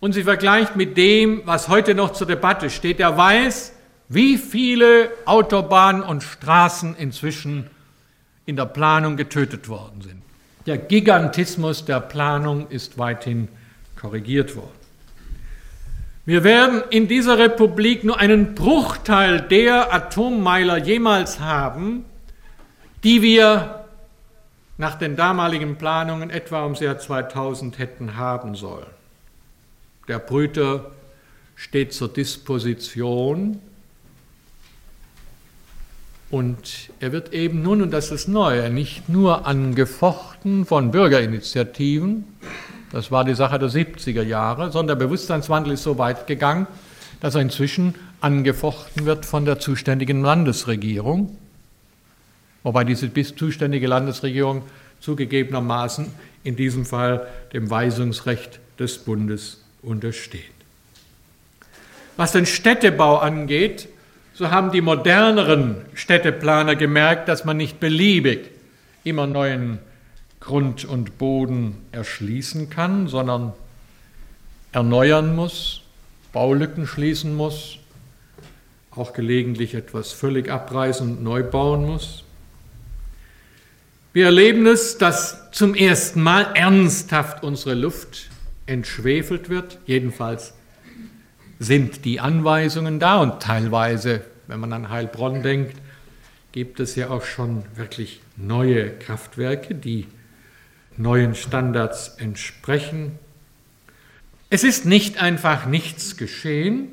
und 0.00 0.12
sie 0.12 0.24
vergleicht 0.24 0.76
mit 0.76 0.96
dem, 0.96 1.42
was 1.44 1.68
heute 1.68 1.94
noch 1.94 2.12
zur 2.12 2.26
Debatte 2.26 2.70
steht, 2.70 2.98
der 2.98 3.16
weiß, 3.16 3.72
wie 4.10 4.36
viele 4.36 5.12
Autobahnen 5.24 6.02
und 6.02 6.24
Straßen 6.24 6.96
inzwischen 6.96 7.70
in 8.44 8.56
der 8.56 8.66
Planung 8.66 9.16
getötet 9.16 9.68
worden 9.68 10.02
sind. 10.02 10.22
Der 10.66 10.78
Gigantismus 10.78 11.84
der 11.84 12.00
Planung 12.00 12.68
ist 12.68 12.98
weithin 12.98 13.48
korrigiert 13.96 14.56
worden. 14.56 14.80
Wir 16.26 16.42
werden 16.42 16.82
in 16.90 17.06
dieser 17.06 17.38
Republik 17.38 18.02
nur 18.02 18.18
einen 18.18 18.56
Bruchteil 18.56 19.42
der 19.42 19.94
Atommeiler 19.94 20.76
jemals 20.78 21.38
haben, 21.38 22.04
die 23.04 23.22
wir 23.22 23.84
nach 24.76 24.96
den 24.96 25.14
damaligen 25.14 25.76
Planungen 25.76 26.30
etwa 26.30 26.64
ums 26.64 26.80
Jahr 26.80 26.98
2000 26.98 27.78
hätten 27.78 28.16
haben 28.16 28.56
sollen. 28.56 28.86
Der 30.08 30.18
Brüter 30.18 30.90
steht 31.54 31.92
zur 31.92 32.12
Disposition 32.12 33.60
und 36.30 36.90
er 37.00 37.12
wird 37.12 37.32
eben 37.32 37.62
nun, 37.62 37.82
und 37.82 37.90
das 37.90 38.10
ist 38.10 38.28
Neue, 38.28 38.70
nicht 38.70 39.08
nur 39.08 39.46
angefochten 39.46 40.64
von 40.64 40.90
Bürgerinitiativen, 40.90 42.24
das 42.92 43.10
war 43.10 43.24
die 43.24 43.34
Sache 43.34 43.58
der 43.58 43.68
70er 43.68 44.22
Jahre, 44.22 44.70
sondern 44.70 44.98
der 44.98 45.06
Bewusstseinswandel 45.06 45.74
ist 45.74 45.82
so 45.82 45.98
weit 45.98 46.26
gegangen, 46.26 46.66
dass 47.20 47.34
er 47.34 47.40
inzwischen 47.40 47.94
angefochten 48.20 49.06
wird 49.06 49.26
von 49.26 49.44
der 49.44 49.58
zuständigen 49.58 50.22
Landesregierung, 50.22 51.36
wobei 52.62 52.84
diese 52.84 53.08
bis 53.08 53.34
zuständige 53.34 53.86
Landesregierung 53.86 54.62
zugegebenermaßen 55.00 56.06
in 56.44 56.56
diesem 56.56 56.84
Fall 56.84 57.26
dem 57.52 57.70
Weisungsrecht 57.70 58.60
des 58.78 58.98
Bundes 58.98 59.62
untersteht. 59.82 60.44
Was 62.16 62.32
den 62.32 62.46
Städtebau 62.46 63.16
angeht, 63.16 63.88
so 64.40 64.50
haben 64.50 64.72
die 64.72 64.80
moderneren 64.80 65.76
Städteplaner 65.92 66.74
gemerkt, 66.74 67.28
dass 67.28 67.44
man 67.44 67.58
nicht 67.58 67.78
beliebig 67.78 68.50
immer 69.04 69.26
neuen 69.26 69.80
Grund 70.40 70.86
und 70.86 71.18
Boden 71.18 71.76
erschließen 71.92 72.70
kann, 72.70 73.06
sondern 73.06 73.52
erneuern 74.72 75.36
muss, 75.36 75.82
Baulücken 76.32 76.86
schließen 76.86 77.36
muss, 77.36 77.80
auch 78.92 79.12
gelegentlich 79.12 79.74
etwas 79.74 80.12
völlig 80.12 80.50
abreißen 80.50 81.18
und 81.18 81.22
neu 81.22 81.42
bauen 81.42 81.84
muss. 81.84 82.24
Wir 84.14 84.24
erleben 84.24 84.66
es, 84.66 84.96
dass 84.96 85.50
zum 85.50 85.74
ersten 85.74 86.22
Mal 86.22 86.46
ernsthaft 86.54 87.44
unsere 87.44 87.74
Luft 87.74 88.30
entschwefelt 88.64 89.50
wird, 89.50 89.76
jedenfalls 89.84 90.54
sind 91.58 92.06
die 92.06 92.20
Anweisungen 92.20 92.98
da 92.98 93.18
und 93.18 93.42
teilweise, 93.42 94.22
wenn 94.50 94.58
man 94.58 94.72
an 94.72 94.88
Heilbronn 94.90 95.44
denkt, 95.44 95.76
gibt 96.50 96.80
es 96.80 96.96
ja 96.96 97.10
auch 97.10 97.24
schon 97.24 97.62
wirklich 97.76 98.20
neue 98.36 98.90
Kraftwerke, 98.90 99.76
die 99.76 100.08
neuen 100.96 101.36
Standards 101.36 102.16
entsprechen. 102.18 103.16
Es 104.50 104.64
ist 104.64 104.86
nicht 104.86 105.22
einfach 105.22 105.66
nichts 105.66 106.16
geschehen. 106.16 106.88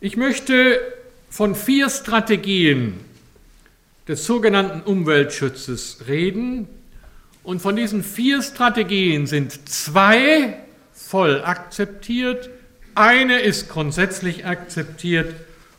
Ich 0.00 0.16
möchte 0.16 0.80
von 1.28 1.56
vier 1.56 1.90
Strategien 1.90 3.00
des 4.06 4.26
sogenannten 4.26 4.82
Umweltschutzes 4.82 6.04
reden. 6.06 6.68
Und 7.42 7.60
von 7.60 7.74
diesen 7.74 8.04
vier 8.04 8.42
Strategien 8.42 9.26
sind 9.26 9.68
zwei 9.68 10.56
voll 10.92 11.42
akzeptiert 11.42 12.48
eine 12.96 13.40
ist 13.40 13.68
grundsätzlich 13.68 14.46
akzeptiert 14.46 15.34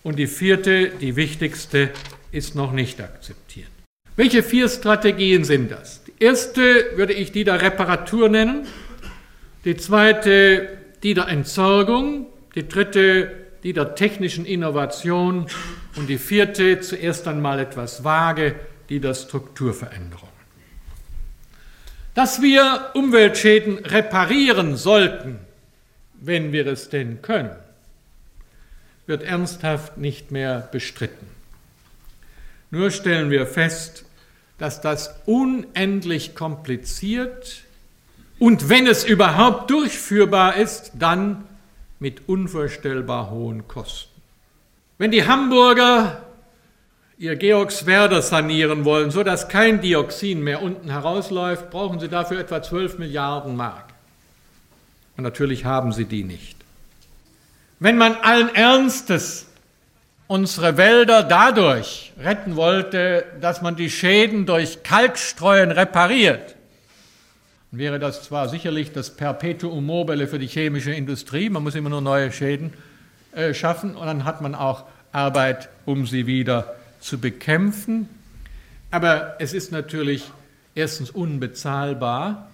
und 0.07 0.17
die 0.17 0.27
vierte, 0.27 0.87
die 0.87 1.17
wichtigste, 1.17 1.89
ist 2.31 2.55
noch 2.55 2.71
nicht 2.71 3.01
akzeptiert. 3.01 3.67
Welche 4.15 4.41
vier 4.41 4.69
Strategien 4.69 5.43
sind 5.43 5.69
das? 5.69 6.01
Die 6.05 6.23
erste 6.23 6.61
würde 6.95 7.11
ich 7.11 7.33
die 7.33 7.43
der 7.43 7.61
Reparatur 7.61 8.29
nennen, 8.29 8.65
die 9.65 9.75
zweite 9.75 10.69
die 11.03 11.13
der 11.13 11.27
Entsorgung, 11.27 12.27
die 12.55 12.69
dritte 12.69 13.31
die 13.63 13.73
der 13.73 13.95
technischen 13.95 14.45
Innovation 14.45 15.47
und 15.97 16.07
die 16.07 16.17
vierte 16.17 16.79
zuerst 16.79 17.27
einmal 17.27 17.59
etwas 17.59 18.05
vage, 18.05 18.55
die 18.87 19.01
der 19.01 19.13
Strukturveränderung. 19.13 20.29
Dass 22.13 22.41
wir 22.41 22.91
Umweltschäden 22.93 23.79
reparieren 23.79 24.77
sollten, 24.77 25.39
wenn 26.13 26.53
wir 26.53 26.65
es 26.65 26.87
denn 26.87 27.21
können, 27.21 27.51
wird 29.07 29.23
ernsthaft 29.23 29.97
nicht 29.97 30.31
mehr 30.31 30.69
bestritten. 30.71 31.27
Nur 32.69 32.91
stellen 32.91 33.31
wir 33.31 33.47
fest, 33.47 34.05
dass 34.57 34.81
das 34.81 35.15
unendlich 35.25 36.35
kompliziert 36.35 37.63
und 38.39 38.69
wenn 38.69 38.85
es 38.85 39.03
überhaupt 39.03 39.71
durchführbar 39.71 40.57
ist, 40.57 40.91
dann 40.93 41.45
mit 41.99 42.27
unvorstellbar 42.27 43.31
hohen 43.31 43.67
Kosten. 43.67 44.21
Wenn 44.99 45.11
die 45.11 45.25
Hamburger 45.25 46.23
ihr 47.17 47.35
Georgswerder 47.35 48.21
sanieren 48.21 48.85
wollen, 48.85 49.09
so 49.09 49.23
dass 49.23 49.47
kein 49.47 49.81
Dioxin 49.81 50.43
mehr 50.43 50.61
unten 50.61 50.91
herausläuft, 50.91 51.71
brauchen 51.71 51.99
sie 51.99 52.09
dafür 52.09 52.39
etwa 52.39 52.61
12 52.61 52.99
Milliarden 52.99 53.55
Mark. 53.55 53.85
Und 55.17 55.23
natürlich 55.23 55.65
haben 55.65 55.91
sie 55.91 56.05
die 56.05 56.23
nicht. 56.23 56.56
Wenn 57.79 57.97
man 57.97 58.15
allen 58.15 58.53
Ernstes 58.55 59.45
unsere 60.25 60.77
Wälder 60.77 61.21
dadurch 61.21 62.11
retten 62.19 62.55
wollte, 62.55 63.23
dass 63.39 63.61
man 63.61 63.75
die 63.75 63.91
Schäden 63.91 64.47
durch 64.47 64.81
Kalkstreuen 64.81 65.69
repariert, 65.69 66.55
wäre 67.69 67.99
das 67.99 68.23
zwar 68.23 68.49
sicherlich 68.49 68.93
das 68.93 69.15
Perpetuum 69.15 69.85
mobile 69.85 70.27
für 70.27 70.39
die 70.39 70.47
chemische 70.47 70.91
Industrie, 70.91 71.51
man 71.51 71.61
muss 71.61 71.75
immer 71.75 71.91
nur 71.91 72.01
neue 72.01 72.31
Schäden 72.31 72.73
äh, 73.33 73.53
schaffen 73.53 73.95
und 73.95 74.07
dann 74.07 74.23
hat 74.23 74.41
man 74.41 74.55
auch 74.55 74.85
Arbeit, 75.11 75.69
um 75.85 76.07
sie 76.07 76.25
wieder 76.25 76.75
zu 76.99 77.19
bekämpfen. 77.19 78.09
Aber 78.89 79.35
es 79.37 79.53
ist 79.53 79.71
natürlich 79.71 80.31
erstens 80.73 81.11
unbezahlbar 81.11 82.49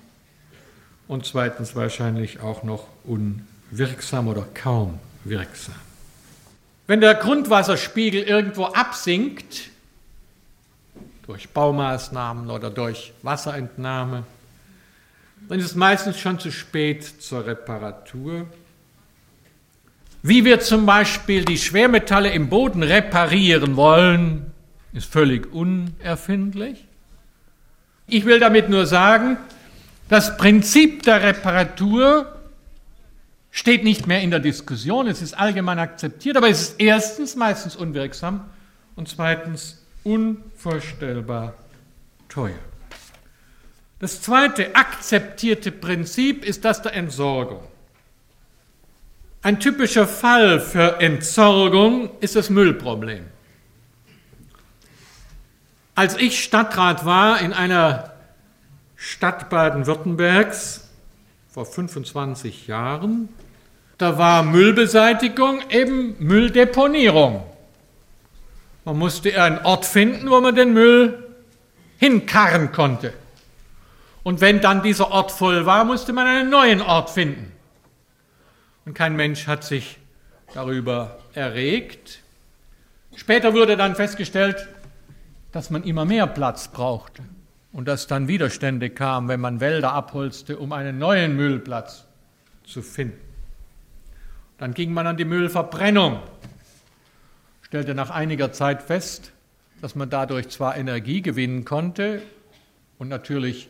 und 1.08 1.26
zweitens 1.26 1.78
wahrscheinlich 1.78 2.42
auch 2.42 2.64
noch 2.64 2.88
unwirksam 3.06 4.28
oder 4.28 4.46
kaum 4.54 5.00
wirksam. 5.24 5.76
Wenn 6.88 7.02
der 7.02 7.16
Grundwasserspiegel 7.16 8.24
irgendwo 8.24 8.66
absinkt, 8.66 9.70
durch 11.26 11.50
Baumaßnahmen 11.50 12.50
oder 12.50 12.70
durch 12.70 13.14
Wasserentnahme, 13.22 14.26
dann 15.48 15.60
ist 15.60 15.66
es 15.66 15.76
meistens 15.76 16.20
schon 16.20 16.40
zu 16.40 16.52
spät 16.52 17.04
zur 17.22 17.46
Reparatur. 17.46 18.48
Wie 20.22 20.46
wir 20.46 20.60
zum 20.60 20.86
Beispiel 20.86 21.44
die 21.46 21.58
Schwermetalle 21.58 22.32
im 22.32 22.50
Boden 22.50 22.84
reparieren 22.84 23.76
wollen, 23.76 24.52
ist 24.94 25.12
völlig 25.12 25.52
unerfindlich. 25.54 26.86
Ich 28.08 28.26
will 28.26 28.40
damit 28.40 28.70
nur 28.70 28.86
sagen, 28.86 29.38
das 30.10 30.38
Prinzip 30.38 31.04
der 31.04 31.24
Reparatur 31.24 32.33
steht 33.54 33.84
nicht 33.84 34.08
mehr 34.08 34.22
in 34.22 34.32
der 34.32 34.40
Diskussion, 34.40 35.08
es 35.08 35.22
ist 35.22 35.36
allgemein 35.36 35.78
akzeptiert, 35.78 36.36
aber 36.36 36.50
es 36.50 36.62
ist 36.70 36.80
erstens 36.80 37.36
meistens 37.36 37.76
unwirksam 37.76 38.50
und 38.96 39.08
zweitens 39.08 39.86
unvorstellbar 40.04 41.54
teuer. 42.28 42.58
Das 44.00 44.24
zweite 44.24 44.76
akzeptierte 44.76 45.72
Prinzip 45.72 46.44
ist 46.44 46.66
das 46.66 46.82
der 46.82 46.96
Entsorgung. 46.96 47.64
Ein 49.44 49.60
typischer 49.60 50.08
Fall 50.08 50.60
für 50.60 51.00
Entsorgung 51.00 52.10
ist 52.22 52.36
das 52.36 52.50
Müllproblem. 52.50 53.26
Als 55.94 56.18
ich 56.18 56.44
Stadtrat 56.44 57.06
war 57.06 57.40
in 57.40 57.54
einer 57.54 58.14
Stadt 58.96 59.52
Baden-Württembergs 59.52 60.90
vor 61.52 61.68
25 61.68 62.66
Jahren, 62.66 63.30
da 63.98 64.18
war 64.18 64.44
Müllbeseitigung 64.44 65.62
eben 65.70 66.16
Mülldeponierung. 66.20 67.44
Man 68.86 68.98
musste 68.98 69.42
einen 69.42 69.60
Ort 69.60 69.86
finden, 69.86 70.30
wo 70.30 70.42
man 70.42 70.56
den 70.56 70.74
Müll 70.74 71.24
hinkarren 72.00 72.72
konnte. 72.72 73.14
Und 74.24 74.42
wenn 74.42 74.62
dann 74.62 74.84
dieser 74.84 75.12
Ort 75.12 75.32
voll 75.32 75.66
war, 75.66 75.86
musste 75.86 76.14
man 76.14 76.28
einen 76.28 76.50
neuen 76.50 76.82
Ort 76.82 77.10
finden. 77.10 77.52
Und 78.86 78.94
kein 78.94 79.16
Mensch 79.16 79.48
hat 79.48 79.64
sich 79.64 79.98
darüber 80.54 81.20
erregt. 81.34 82.20
Später 83.16 83.54
wurde 83.54 83.78
dann 83.78 83.96
festgestellt, 83.96 84.68
dass 85.52 85.70
man 85.70 85.84
immer 85.84 86.04
mehr 86.04 86.28
Platz 86.28 86.68
brauchte 86.68 87.24
und 87.72 87.88
dass 87.88 88.08
dann 88.08 88.28
Widerstände 88.28 88.90
kamen, 88.90 89.28
wenn 89.28 89.40
man 89.40 89.60
Wälder 89.60 89.94
abholzte, 89.94 90.58
um 90.58 90.74
einen 90.74 90.98
neuen 90.98 91.36
Müllplatz 91.36 92.06
zu 92.66 92.82
finden. 92.82 93.23
Dann 94.64 94.74
ging 94.74 94.94
man 94.94 95.06
an 95.08 95.18
die 95.18 95.26
Müllverbrennung, 95.26 96.22
stellte 97.64 97.94
nach 97.94 98.12
einiger 98.12 98.54
Zeit 98.54 98.82
fest, 98.82 99.34
dass 99.82 99.94
man 99.94 100.10
dadurch 100.10 100.48
zwar 100.48 100.78
Energie 100.78 101.22
gewinnen 101.22 101.66
konnte 101.66 102.22
und 102.98 103.10
natürlich 103.10 103.68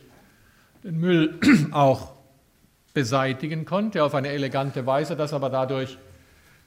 den 0.84 1.00
Müll 1.00 1.40
auch 1.72 2.12
beseitigen 2.92 3.64
konnte 3.64 4.04
auf 4.04 4.14
eine 4.14 4.28
elegante 4.28 4.86
Weise, 4.86 5.16
dass 5.16 5.32
aber 5.32 5.50
dadurch 5.50 5.98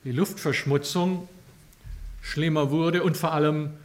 die 0.03 0.11
Luftverschmutzung 0.11 1.29
schlimmer 2.21 2.69
wurde 2.69 3.03
und 3.03 3.15
vor 3.15 3.31
allem 3.31 3.75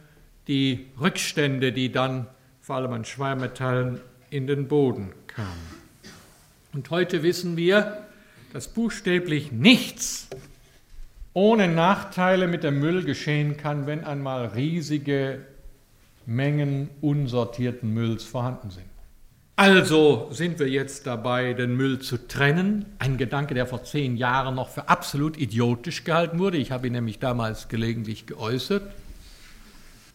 die 0.49 0.87
Rückstände, 0.99 1.71
die 1.71 1.89
dann 1.89 2.27
vor 2.59 2.75
allem 2.75 2.91
an 2.91 3.05
Schwermetallen 3.05 4.01
in 4.29 4.45
den 4.47 4.67
Boden 4.67 5.13
kamen. 5.25 5.47
Und 6.73 6.89
heute 6.89 7.23
wissen 7.23 7.55
wir, 7.55 8.02
dass 8.53 8.67
buchstäblich 8.67 9.51
nichts 9.51 10.27
ohne 11.33 11.67
Nachteile 11.67 12.47
mit 12.47 12.63
dem 12.63 12.79
Müll 12.79 13.03
geschehen 13.03 13.57
kann, 13.57 13.87
wenn 13.87 14.03
einmal 14.03 14.45
riesige 14.45 15.39
Mengen 16.27 16.89
unsortierten 17.01 17.91
Mülls 17.91 18.23
vorhanden 18.23 18.69
sind. 18.69 18.85
Also 19.55 20.29
sind 20.31 20.59
wir 20.59 20.69
jetzt 20.69 21.05
dabei, 21.05 21.53
den 21.53 21.75
Müll 21.75 21.99
zu 21.99 22.27
trennen. 22.27 22.85
Ein 22.99 23.17
Gedanke, 23.17 23.53
der 23.53 23.67
vor 23.67 23.83
zehn 23.83 24.17
Jahren 24.17 24.55
noch 24.55 24.69
für 24.69 24.89
absolut 24.89 25.37
idiotisch 25.37 26.03
gehalten 26.03 26.39
wurde. 26.39 26.57
Ich 26.57 26.71
habe 26.71 26.87
ihn 26.87 26.93
nämlich 26.93 27.19
damals 27.19 27.67
gelegentlich 27.67 28.25
geäußert. 28.25 28.83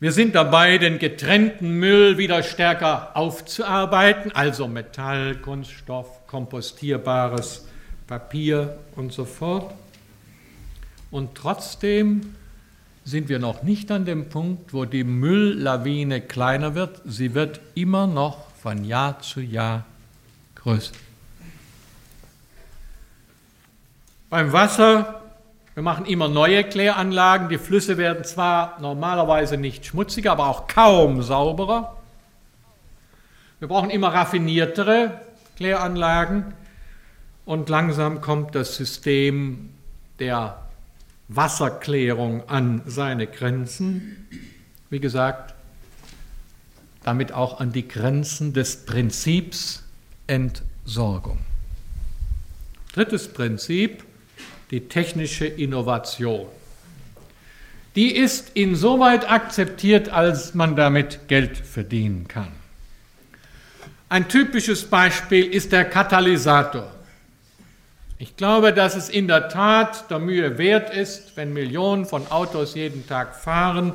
Wir 0.00 0.12
sind 0.12 0.36
dabei, 0.36 0.78
den 0.78 0.98
getrennten 1.00 1.72
Müll 1.78 2.18
wieder 2.18 2.44
stärker 2.44 3.16
aufzuarbeiten, 3.16 4.30
also 4.32 4.68
Metall, 4.68 5.36
Kunststoff, 5.36 6.26
kompostierbares 6.28 7.67
Papier 8.08 8.78
und 8.96 9.12
so 9.12 9.24
fort. 9.24 9.72
Und 11.10 11.34
trotzdem 11.34 12.34
sind 13.04 13.28
wir 13.28 13.38
noch 13.38 13.62
nicht 13.62 13.90
an 13.90 14.04
dem 14.04 14.28
Punkt, 14.28 14.72
wo 14.74 14.84
die 14.84 15.04
Mülllawine 15.04 16.20
kleiner 16.20 16.74
wird. 16.74 17.00
Sie 17.04 17.34
wird 17.34 17.60
immer 17.74 18.06
noch 18.06 18.50
von 18.60 18.84
Jahr 18.84 19.20
zu 19.20 19.40
Jahr 19.40 19.84
größer. 20.56 20.94
Beim 24.30 24.52
Wasser, 24.52 25.22
wir 25.74 25.82
machen 25.82 26.04
immer 26.04 26.28
neue 26.28 26.64
Kläranlagen. 26.64 27.48
Die 27.48 27.56
Flüsse 27.56 27.96
werden 27.96 28.24
zwar 28.24 28.78
normalerweise 28.80 29.56
nicht 29.56 29.86
schmutziger, 29.86 30.32
aber 30.32 30.48
auch 30.48 30.66
kaum 30.66 31.22
sauberer. 31.22 31.96
Wir 33.58 33.68
brauchen 33.68 33.90
immer 33.90 34.12
raffiniertere 34.12 35.20
Kläranlagen 35.56 36.52
und 37.48 37.70
langsam 37.70 38.20
kommt 38.20 38.54
das 38.54 38.76
System 38.76 39.70
der 40.18 40.68
Wasserklärung 41.28 42.46
an 42.46 42.82
seine 42.84 43.26
Grenzen. 43.26 44.28
Wie 44.90 45.00
gesagt, 45.00 45.54
damit 47.04 47.32
auch 47.32 47.58
an 47.58 47.72
die 47.72 47.88
Grenzen 47.88 48.52
des 48.52 48.84
Prinzips 48.84 49.82
Entsorgung. 50.26 51.38
Drittes 52.92 53.28
Prinzip, 53.28 54.04
die 54.70 54.80
technische 54.80 55.46
Innovation. 55.46 56.48
Die 57.96 58.14
ist 58.14 58.50
insoweit 58.52 59.30
akzeptiert, 59.30 60.10
als 60.10 60.52
man 60.52 60.76
damit 60.76 61.28
Geld 61.28 61.56
verdienen 61.56 62.28
kann. 62.28 62.52
Ein 64.10 64.28
typisches 64.28 64.84
Beispiel 64.84 65.46
ist 65.46 65.72
der 65.72 65.86
Katalysator. 65.86 66.97
Ich 68.20 68.36
glaube, 68.36 68.72
dass 68.72 68.96
es 68.96 69.08
in 69.08 69.28
der 69.28 69.48
Tat 69.48 70.10
der 70.10 70.18
Mühe 70.18 70.58
wert 70.58 70.92
ist, 70.92 71.36
wenn 71.36 71.52
Millionen 71.52 72.04
von 72.04 72.26
Autos 72.32 72.74
jeden 72.74 73.06
Tag 73.06 73.36
fahren, 73.36 73.92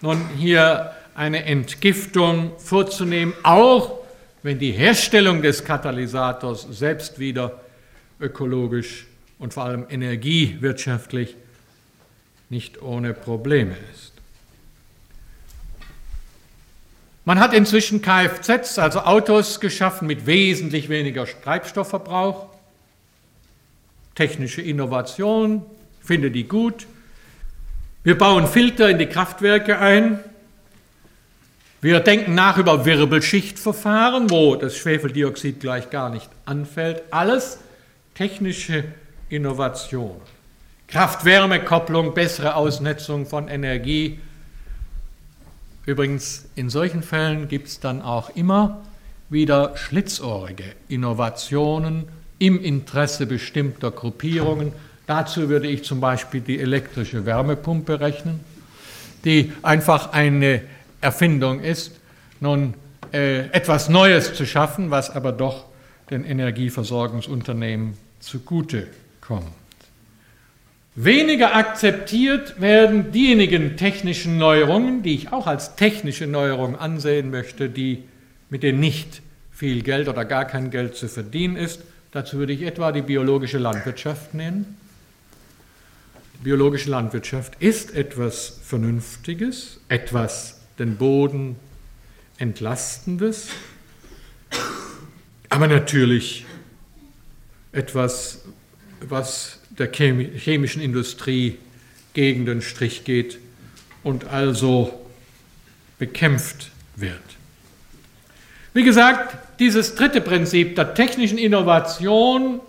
nun 0.00 0.28
hier 0.36 0.92
eine 1.16 1.44
Entgiftung 1.44 2.52
vorzunehmen, 2.58 3.34
auch 3.42 3.98
wenn 4.44 4.60
die 4.60 4.70
Herstellung 4.70 5.42
des 5.42 5.64
Katalysators 5.64 6.68
selbst 6.70 7.18
wieder 7.18 7.60
ökologisch 8.20 9.06
und 9.40 9.52
vor 9.52 9.64
allem 9.64 9.86
energiewirtschaftlich 9.90 11.34
nicht 12.50 12.82
ohne 12.82 13.14
Probleme 13.14 13.74
ist. 13.92 14.12
Man 17.24 17.40
hat 17.40 17.52
inzwischen 17.52 18.00
Kfz, 18.00 18.78
also 18.78 19.00
Autos 19.00 19.58
geschaffen 19.58 20.06
mit 20.06 20.26
wesentlich 20.26 20.88
weniger 20.88 21.26
Treibstoffverbrauch. 21.26 22.53
Technische 24.14 24.62
Innovation, 24.62 25.62
finde 26.00 26.30
die 26.30 26.44
gut. 26.44 26.86
Wir 28.02 28.18
bauen 28.18 28.46
Filter 28.46 28.88
in 28.90 28.98
die 28.98 29.06
Kraftwerke 29.06 29.78
ein, 29.78 30.20
wir 31.84 32.00
denken 32.00 32.34
nach 32.34 32.56
über 32.56 32.86
Wirbelschichtverfahren, 32.86 34.30
wo 34.30 34.56
das 34.56 34.74
Schwefeldioxid 34.74 35.60
gleich 35.60 35.90
gar 35.90 36.08
nicht 36.08 36.30
anfällt. 36.46 37.02
Alles 37.10 37.58
technische 38.14 38.84
Innovation. 39.28 40.18
Kraft-Wärme-Kopplung, 40.88 42.14
bessere 42.14 42.56
Ausnetzung 42.56 43.26
von 43.26 43.48
Energie. 43.48 44.18
Übrigens, 45.84 46.46
in 46.54 46.70
solchen 46.70 47.02
Fällen 47.02 47.48
gibt 47.48 47.68
es 47.68 47.80
dann 47.80 48.00
auch 48.00 48.30
immer 48.30 48.80
wieder 49.28 49.76
schlitzohrige 49.76 50.64
Innovationen 50.88 52.08
im 52.46 52.62
Interesse 52.62 53.26
bestimmter 53.26 53.90
Gruppierungen. 53.90 54.72
Dazu 55.06 55.48
würde 55.48 55.66
ich 55.66 55.84
zum 55.84 56.00
Beispiel 56.00 56.40
die 56.40 56.60
elektrische 56.60 57.24
Wärmepumpe 57.24 58.00
rechnen, 58.00 58.40
die 59.24 59.52
einfach 59.62 60.12
eine 60.12 60.60
Erfindung 61.00 61.60
ist, 61.60 61.92
nun 62.40 62.74
äh, 63.12 63.46
etwas 63.48 63.88
Neues 63.88 64.34
zu 64.34 64.46
schaffen, 64.46 64.90
was 64.90 65.10
aber 65.10 65.32
doch 65.32 65.64
den 66.10 66.24
Energieversorgungsunternehmen 66.24 67.96
zugute 68.20 68.88
kommt. 69.20 69.46
Weniger 70.96 71.56
akzeptiert 71.56 72.60
werden 72.60 73.10
diejenigen 73.10 73.76
technischen 73.76 74.38
Neuerungen, 74.38 75.02
die 75.02 75.14
ich 75.14 75.32
auch 75.32 75.46
als 75.46 75.76
technische 75.76 76.26
Neuerung 76.26 76.76
ansehen 76.76 77.30
möchte, 77.30 77.68
die 77.68 78.04
mit 78.48 78.62
denen 78.62 78.80
nicht 78.80 79.22
viel 79.50 79.82
Geld 79.82 80.08
oder 80.08 80.24
gar 80.24 80.44
kein 80.44 80.70
Geld 80.70 80.94
zu 80.96 81.08
verdienen 81.08 81.56
ist. 81.56 81.80
Dazu 82.14 82.38
würde 82.38 82.52
ich 82.52 82.62
etwa 82.62 82.92
die 82.92 83.02
biologische 83.02 83.58
Landwirtschaft 83.58 84.34
nennen. 84.34 84.76
Die 86.34 86.44
biologische 86.44 86.88
Landwirtschaft 86.88 87.60
ist 87.60 87.92
etwas 87.92 88.60
Vernünftiges, 88.62 89.80
etwas 89.88 90.60
den 90.78 90.96
Boden 90.96 91.56
entlastendes, 92.38 93.48
aber 95.48 95.66
natürlich 95.66 96.46
etwas, 97.72 98.44
was 99.00 99.58
der 99.70 99.90
chemischen 99.92 100.82
Industrie 100.82 101.58
gegen 102.12 102.46
den 102.46 102.62
Strich 102.62 103.02
geht 103.02 103.40
und 104.04 104.28
also 104.28 105.04
bekämpft 105.98 106.70
wird. 106.94 107.18
Wie 108.72 108.84
gesagt, 108.84 109.36
dieses 109.58 109.94
dritte 109.94 110.20
Prinzip 110.20 110.76
der 110.76 110.94
technischen 110.94 111.38
Innovation 111.38 112.60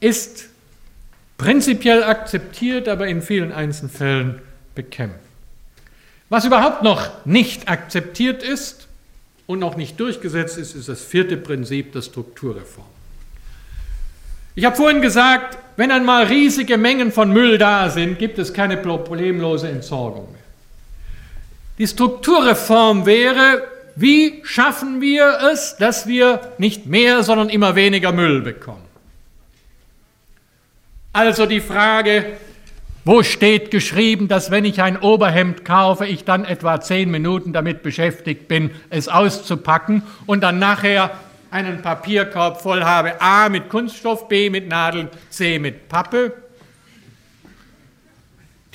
ist 0.00 0.48
prinzipiell 1.38 2.02
akzeptiert, 2.02 2.88
aber 2.88 3.06
in 3.06 3.22
vielen 3.22 3.52
Einzelfällen 3.52 4.40
bekämpft. 4.74 5.20
Was 6.28 6.44
überhaupt 6.44 6.82
noch 6.82 7.24
nicht 7.24 7.68
akzeptiert 7.68 8.42
ist 8.42 8.88
und 9.46 9.58
noch 9.58 9.76
nicht 9.76 10.00
durchgesetzt 10.00 10.58
ist, 10.58 10.74
ist 10.74 10.88
das 10.88 11.02
vierte 11.02 11.36
Prinzip 11.36 11.92
der 11.92 12.02
Strukturreform. 12.02 12.86
Ich 14.54 14.64
habe 14.64 14.74
vorhin 14.74 15.02
gesagt, 15.02 15.58
wenn 15.76 15.90
einmal 15.90 16.24
riesige 16.24 16.78
Mengen 16.78 17.12
von 17.12 17.30
Müll 17.30 17.58
da 17.58 17.90
sind, 17.90 18.18
gibt 18.18 18.38
es 18.38 18.52
keine 18.52 18.78
problemlose 18.78 19.68
Entsorgung 19.68 20.32
mehr. 20.32 20.40
Die 21.78 21.86
Strukturreform 21.86 23.04
wäre, 23.04 23.62
wie 23.96 24.42
schaffen 24.44 25.00
wir 25.00 25.38
es, 25.52 25.76
dass 25.78 26.06
wir 26.06 26.52
nicht 26.58 26.86
mehr, 26.86 27.22
sondern 27.22 27.48
immer 27.48 27.74
weniger 27.74 28.12
Müll 28.12 28.42
bekommen? 28.42 28.84
Also 31.14 31.46
die 31.46 31.60
Frage, 31.60 32.36
wo 33.06 33.22
steht 33.22 33.70
geschrieben, 33.70 34.28
dass 34.28 34.50
wenn 34.50 34.66
ich 34.66 34.82
ein 34.82 34.98
Oberhemd 34.98 35.64
kaufe, 35.64 36.04
ich 36.04 36.24
dann 36.24 36.44
etwa 36.44 36.78
zehn 36.80 37.10
Minuten 37.10 37.54
damit 37.54 37.82
beschäftigt 37.82 38.48
bin, 38.48 38.70
es 38.90 39.08
auszupacken 39.08 40.02
und 40.26 40.42
dann 40.42 40.58
nachher 40.58 41.12
einen 41.50 41.80
Papierkorb 41.80 42.60
voll 42.60 42.84
habe, 42.84 43.20
A 43.22 43.48
mit 43.48 43.70
Kunststoff, 43.70 44.28
B 44.28 44.50
mit 44.50 44.68
Nadeln, 44.68 45.08
C 45.30 45.58
mit 45.58 45.88
Pappe? 45.88 46.32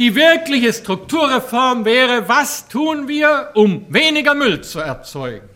Die 0.01 0.15
wirkliche 0.15 0.73
Strukturreform 0.73 1.85
wäre, 1.85 2.27
was 2.27 2.67
tun 2.67 3.07
wir, 3.07 3.51
um 3.53 3.85
weniger 3.93 4.33
Müll 4.33 4.61
zu 4.61 4.79
erzeugen? 4.79 5.47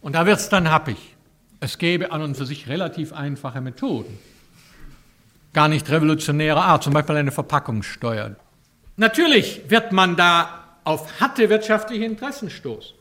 Und 0.00 0.14
da 0.14 0.24
wird 0.24 0.38
es 0.38 0.48
dann 0.48 0.70
happig. 0.70 0.96
Es 1.58 1.78
gäbe 1.78 2.12
an 2.12 2.22
und 2.22 2.36
für 2.36 2.46
sich 2.46 2.68
relativ 2.68 3.12
einfache 3.12 3.60
Methoden. 3.60 4.16
Gar 5.52 5.66
nicht 5.66 5.90
revolutionärer 5.90 6.62
Art, 6.62 6.84
zum 6.84 6.92
Beispiel 6.92 7.16
eine 7.16 7.32
Verpackungssteuer. 7.32 8.36
Natürlich 8.96 9.62
wird 9.68 9.90
man 9.90 10.14
da 10.14 10.78
auf 10.84 11.20
harte 11.20 11.50
wirtschaftliche 11.50 12.04
Interessen 12.04 12.50
stoßen. 12.50 12.94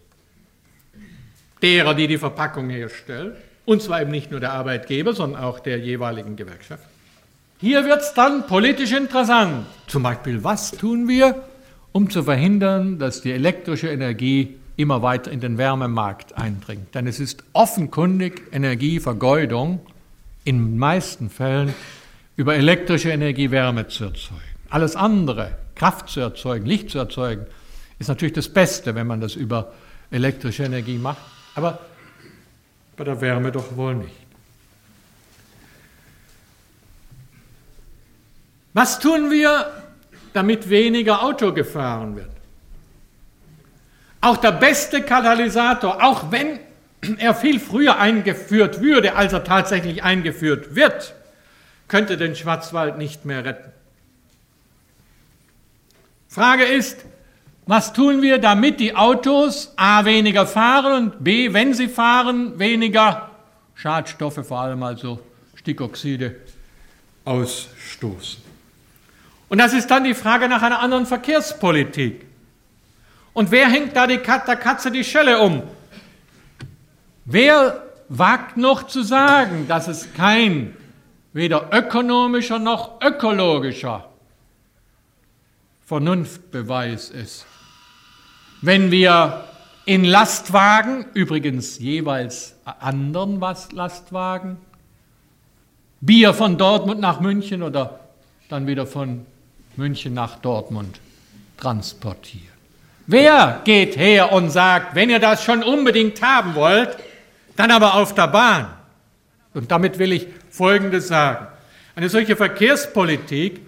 Derer, 1.61 1.93
die 1.93 2.07
die 2.07 2.17
Verpackung 2.17 2.71
herstellen. 2.71 3.35
Und 3.65 3.83
zwar 3.83 4.01
eben 4.01 4.09
nicht 4.09 4.31
nur 4.31 4.39
der 4.39 4.53
Arbeitgeber, 4.53 5.13
sondern 5.13 5.43
auch 5.43 5.59
der 5.59 5.77
jeweiligen 5.77 6.35
Gewerkschaft. 6.35 6.85
Hier 7.57 7.85
wird 7.85 8.01
es 8.01 8.13
dann 8.13 8.47
politisch 8.47 8.91
interessant. 8.91 9.65
Zum 9.87 10.03
Beispiel, 10.03 10.43
was 10.43 10.71
tun 10.71 11.07
wir, 11.07 11.43
um 11.93 12.09
zu 12.09 12.23
verhindern, 12.23 12.99
dass 12.99 13.21
die 13.21 13.31
elektrische 13.31 13.87
Energie 13.87 14.55
immer 14.75 15.01
weiter 15.01 15.31
in 15.31 15.39
den 15.39 15.57
Wärmemarkt 15.57 16.37
eindringt? 16.37 16.93
Denn 16.93 17.07
es 17.07 17.21
ist 17.21 17.45
offenkundig 17.53 18.41
Energievergeudung 18.51 19.79
in 20.43 20.57
den 20.57 20.77
meisten 20.77 21.29
Fällen 21.29 21.73
über 22.35 22.55
elektrische 22.55 23.11
Energie 23.11 23.51
Wärme 23.51 23.87
zu 23.87 24.05
erzeugen. 24.05 24.41
Alles 24.69 24.97
andere, 24.97 25.57
Kraft 25.75 26.09
zu 26.09 26.19
erzeugen, 26.19 26.65
Licht 26.65 26.89
zu 26.89 26.97
erzeugen, 26.97 27.45
ist 27.99 28.09
natürlich 28.09 28.33
das 28.33 28.49
Beste, 28.49 28.95
wenn 28.95 29.07
man 29.07 29.21
das 29.21 29.35
über 29.35 29.71
elektrische 30.11 30.63
Energie 30.63 30.97
macht. 30.97 31.21
Aber 31.55 31.79
bei 32.97 33.05
der 33.05 33.21
Wärme 33.21 33.53
doch 33.53 33.77
wohl 33.77 33.95
nicht. 33.95 34.24
Was 38.75 38.99
tun 38.99 39.31
wir, 39.31 39.71
damit 40.33 40.69
weniger 40.69 41.23
Auto 41.23 41.53
gefahren 41.53 42.17
wird? 42.17 42.29
Auch 44.19 44.35
der 44.35 44.51
beste 44.51 45.01
Katalysator, 45.01 46.03
auch 46.03 46.29
wenn 46.29 46.59
er 47.17 47.33
viel 47.33 47.61
früher 47.61 47.97
eingeführt 47.97 48.81
würde, 48.81 49.15
als 49.15 49.31
er 49.31 49.45
tatsächlich 49.45 50.03
eingeführt 50.03 50.75
wird, 50.75 51.13
könnte 51.87 52.17
den 52.17 52.35
Schwarzwald 52.35 52.97
nicht 52.97 53.23
mehr 53.23 53.45
retten. 53.45 53.71
Frage 56.27 56.65
ist, 56.65 56.97
was 57.67 57.93
tun 57.93 58.21
wir, 58.21 58.39
damit 58.39 58.81
die 58.81 58.93
Autos 58.93 59.71
a 59.77 60.03
weniger 60.03 60.45
fahren 60.45 60.91
und 60.91 61.23
b, 61.23 61.53
wenn 61.53 61.73
sie 61.73 61.87
fahren, 61.87 62.59
weniger 62.59 63.31
Schadstoffe, 63.73 64.45
vor 64.45 64.59
allem 64.59 64.83
also 64.83 65.21
Stickoxide, 65.55 66.35
ausstoßen? 67.23 68.54
Und 69.47 69.59
das 69.59 69.73
ist 69.73 69.91
dann 69.91 70.03
die 70.03 70.13
Frage 70.13 70.49
nach 70.49 70.61
einer 70.61 70.79
anderen 70.79 71.05
Verkehrspolitik. 71.05 72.25
Und 73.33 73.51
wer 73.51 73.67
hängt 73.67 73.95
da 73.95 74.07
die 74.07 74.17
Kat 74.17 74.47
der 74.47 74.55
Katze 74.55 74.91
die 74.91 75.03
Schelle 75.03 75.39
um? 75.39 75.63
Wer 77.25 77.83
wagt 78.07 78.57
noch 78.57 78.83
zu 78.83 79.03
sagen, 79.03 79.67
dass 79.67 79.87
es 79.87 80.13
kein 80.13 80.75
weder 81.33 81.69
ökonomischer 81.73 82.59
noch 82.59 83.01
ökologischer 83.01 84.09
Vernunftbeweis 85.85 87.09
ist? 87.09 87.45
Wenn 88.61 88.89
wir 88.89 89.43
in 89.85 90.03
Lastwagen, 90.03 91.05
übrigens 91.13 91.77
jeweils 91.77 92.55
anderen 92.63 93.39
Lastwagen, 93.39 94.57
Bier 96.01 96.33
von 96.33 96.57
Dortmund 96.57 96.99
nach 96.99 97.19
München 97.19 97.63
oder 97.63 97.99
dann 98.49 98.67
wieder 98.67 98.87
von 98.87 99.25
München 99.77 100.13
nach 100.13 100.37
Dortmund 100.39 100.99
transportieren. 101.57 102.55
Wer 103.07 103.61
geht 103.63 103.97
her 103.97 104.31
und 104.31 104.49
sagt, 104.49 104.95
wenn 104.95 105.09
ihr 105.09 105.19
das 105.19 105.43
schon 105.43 105.63
unbedingt 105.63 106.21
haben 106.21 106.55
wollt, 106.55 106.97
dann 107.55 107.71
aber 107.71 107.95
auf 107.95 108.15
der 108.15 108.27
Bahn? 108.27 108.67
Und 109.53 109.71
damit 109.71 109.99
will 109.99 110.11
ich 110.11 110.27
Folgendes 110.49 111.07
sagen. 111.07 111.47
Eine 111.95 112.09
solche 112.09 112.35
Verkehrspolitik 112.35 113.61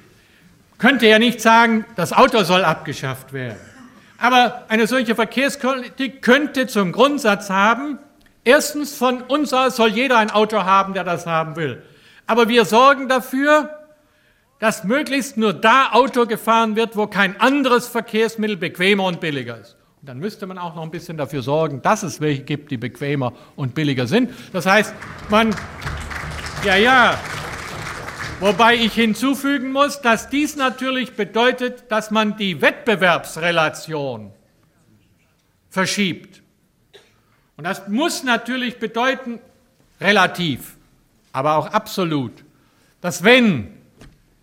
könnte 0.78 1.08
ja 1.08 1.20
nicht 1.20 1.40
sagen, 1.40 1.86
das 1.96 2.14
Auto 2.14 2.44
soll 2.44 2.64
abgeschafft 2.66 3.32
werden. 3.32 3.58
Aber 4.18 4.66
eine 4.68 4.88
solche 4.88 5.16
Verkehrspolitik 5.16 6.22
könnte 6.22 6.68
zum 6.68 6.92
Grundsatz 6.92 7.50
haben, 7.50 8.00
erstens 8.44 8.96
von 8.96 9.22
uns 9.22 9.54
aus 9.54 9.76
soll 9.76 9.90
jeder 9.90 10.18
ein 10.18 10.32
Auto 10.32 10.64
haben, 10.64 10.94
der 10.94 11.04
das 11.04 11.26
haben 11.28 11.56
will. 11.56 11.84
Aber 12.26 12.50
wir 12.50 12.66
sorgen 12.66 13.08
dafür, 13.08 13.77
dass 14.60 14.84
möglichst 14.84 15.38
nur 15.38 15.54
da 15.54 15.92
Auto 15.92 16.26
gefahren 16.26 16.76
wird, 16.76 16.96
wo 16.96 17.08
kein 17.08 17.40
anderes 17.40 17.88
Verkehrsmittel 17.88 18.58
bequemer 18.58 19.06
und 19.06 19.20
billiger 19.20 19.60
ist. 19.60 19.76
Und 20.02 20.10
dann 20.10 20.20
müsste 20.20 20.48
man 20.48 20.58
auch 20.58 20.76
noch 20.76 20.84
ein 20.84 20.92
bisschen 20.92 21.18
dafür 21.18 21.42
sorgen, 21.42 21.82
dass 21.82 22.04
es 22.04 22.22
welche 22.22 22.44
gibt, 22.44 22.72
die 22.72 22.78
bequemer 22.78 23.34
und 23.56 23.76
billiger 23.76 24.08
sind. 24.08 24.32
Das 24.54 24.66
heißt, 24.66 24.94
man, 25.30 25.56
ja, 26.64 26.76
ja, 26.76 27.20
wobei 28.40 28.76
ich 28.76 28.94
hinzufügen 28.94 29.72
muss, 29.72 30.02
dass 30.02 30.30
dies 30.30 30.56
natürlich 30.56 31.14
bedeutet, 31.14 31.92
dass 31.92 32.12
man 32.12 32.38
die 32.38 32.62
Wettbewerbsrelation 32.62 34.32
verschiebt. 35.70 36.42
Und 37.58 37.64
das 37.64 37.88
muss 37.88 38.24
natürlich 38.24 38.78
bedeuten, 38.78 39.40
relativ, 40.00 40.78
aber 41.34 41.58
auch 41.58 41.68
absolut, 41.68 42.32
dass 43.02 43.24
wenn 43.24 43.77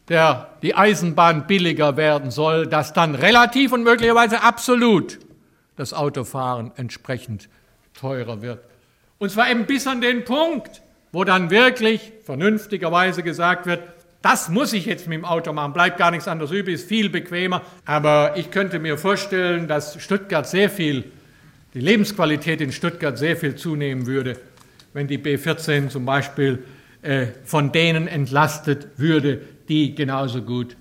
der 0.08 0.50
die 0.62 0.74
Eisenbahn 0.74 1.46
billiger 1.46 1.96
werden 1.96 2.30
soll, 2.30 2.66
dass 2.66 2.92
dann 2.92 3.14
relativ 3.14 3.72
und 3.72 3.82
möglicherweise 3.82 4.42
absolut 4.42 5.18
das 5.76 5.92
Autofahren 5.92 6.72
entsprechend 6.76 7.48
teurer 7.94 8.42
wird. 8.42 8.60
Und 9.18 9.30
zwar 9.30 9.50
eben 9.50 9.66
bis 9.66 9.86
an 9.86 10.00
den 10.00 10.24
Punkt, 10.24 10.82
wo 11.12 11.24
dann 11.24 11.50
wirklich 11.50 12.12
vernünftigerweise 12.24 13.22
gesagt 13.22 13.66
wird, 13.66 13.82
das 14.20 14.48
muss 14.48 14.72
ich 14.72 14.86
jetzt 14.86 15.06
mit 15.06 15.18
dem 15.18 15.24
Auto 15.24 15.52
machen, 15.52 15.74
bleibt 15.74 15.98
gar 15.98 16.10
nichts 16.10 16.28
anderes 16.28 16.50
übrig, 16.50 16.76
ist 16.76 16.88
viel 16.88 17.10
bequemer. 17.10 17.62
Aber 17.84 18.36
ich 18.36 18.50
könnte 18.50 18.78
mir 18.78 18.96
vorstellen, 18.96 19.68
dass 19.68 20.02
Stuttgart 20.02 20.48
sehr 20.48 20.70
viel, 20.70 21.04
die 21.74 21.80
Lebensqualität 21.80 22.60
in 22.60 22.72
Stuttgart 22.72 23.18
sehr 23.18 23.36
viel 23.36 23.54
zunehmen 23.54 24.06
würde, 24.06 24.38
wenn 24.94 25.08
die 25.08 25.18
B14 25.18 25.88
zum 25.88 26.06
Beispiel 26.06 26.64
äh, 27.02 27.26
von 27.44 27.70
denen 27.70 28.08
entlastet 28.08 28.88
würde, 28.96 29.42
die 29.68 29.94
genauso 29.94 30.42
gut 30.42 30.76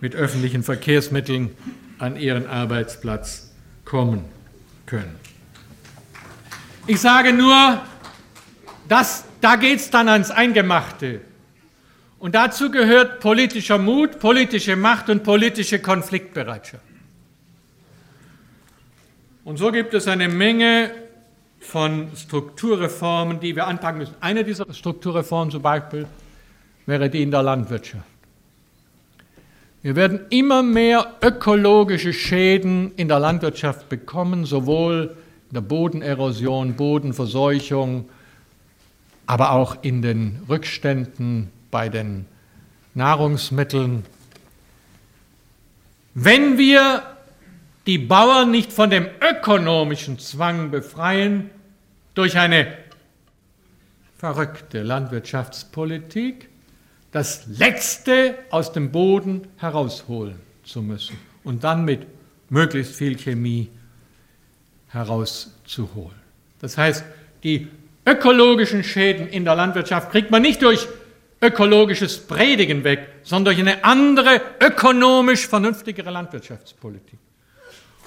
mit 0.00 0.14
öffentlichen 0.14 0.62
Verkehrsmitteln 0.62 1.50
an 1.98 2.16
ihren 2.16 2.46
Arbeitsplatz 2.46 3.52
kommen 3.84 4.24
können. 4.86 5.16
Ich 6.86 7.00
sage 7.00 7.32
nur, 7.32 7.80
dass, 8.88 9.24
da 9.40 9.56
geht 9.56 9.78
es 9.78 9.90
dann 9.90 10.08
ans 10.08 10.30
Eingemachte. 10.30 11.20
Und 12.18 12.34
dazu 12.34 12.70
gehört 12.70 13.20
politischer 13.20 13.78
Mut, 13.78 14.18
politische 14.18 14.76
Macht 14.76 15.08
und 15.08 15.22
politische 15.22 15.78
Konfliktbereitschaft. 15.78 16.84
Und 19.44 19.56
so 19.56 19.72
gibt 19.72 19.94
es 19.94 20.06
eine 20.06 20.28
Menge 20.28 20.90
von 21.60 22.08
Strukturreformen, 22.16 23.40
die 23.40 23.54
wir 23.54 23.66
anpacken 23.66 23.98
müssen. 23.98 24.14
Eine 24.20 24.44
dieser 24.44 24.72
Strukturreformen 24.72 25.50
zum 25.50 25.62
Beispiel 25.62 26.06
wäre 26.86 27.08
die 27.08 27.22
in 27.22 27.30
der 27.30 27.42
Landwirtschaft. 27.42 28.09
Wir 29.82 29.96
werden 29.96 30.20
immer 30.28 30.62
mehr 30.62 31.14
ökologische 31.22 32.12
Schäden 32.12 32.92
in 32.96 33.08
der 33.08 33.18
Landwirtschaft 33.18 33.88
bekommen, 33.88 34.44
sowohl 34.44 35.16
in 35.48 35.54
der 35.54 35.62
Bodenerosion, 35.62 36.74
Bodenverseuchung, 36.74 38.06
aber 39.26 39.52
auch 39.52 39.78
in 39.82 40.02
den 40.02 40.42
Rückständen 40.50 41.50
bei 41.70 41.88
den 41.88 42.26
Nahrungsmitteln. 42.92 44.04
Wenn 46.12 46.58
wir 46.58 47.02
die 47.86 47.98
Bauern 47.98 48.50
nicht 48.50 48.72
von 48.72 48.90
dem 48.90 49.06
ökonomischen 49.22 50.18
Zwang 50.18 50.70
befreien 50.70 51.48
durch 52.14 52.36
eine 52.36 52.66
verrückte 54.18 54.82
Landwirtschaftspolitik, 54.82 56.49
das 57.12 57.46
Letzte 57.46 58.36
aus 58.50 58.72
dem 58.72 58.92
Boden 58.92 59.48
herausholen 59.56 60.38
zu 60.64 60.82
müssen 60.82 61.18
und 61.44 61.64
dann 61.64 61.84
mit 61.84 62.06
möglichst 62.48 62.94
viel 62.94 63.16
Chemie 63.16 63.68
herauszuholen. 64.88 66.18
Das 66.60 66.76
heißt, 66.76 67.04
die 67.42 67.68
ökologischen 68.06 68.84
Schäden 68.84 69.28
in 69.28 69.44
der 69.44 69.54
Landwirtschaft 69.54 70.10
kriegt 70.10 70.30
man 70.30 70.42
nicht 70.42 70.62
durch 70.62 70.86
ökologisches 71.40 72.18
Predigen 72.18 72.84
weg, 72.84 73.08
sondern 73.22 73.56
durch 73.56 73.66
eine 73.66 73.84
andere, 73.84 74.40
ökonomisch 74.60 75.46
vernünftigere 75.46 76.10
Landwirtschaftspolitik. 76.10 77.18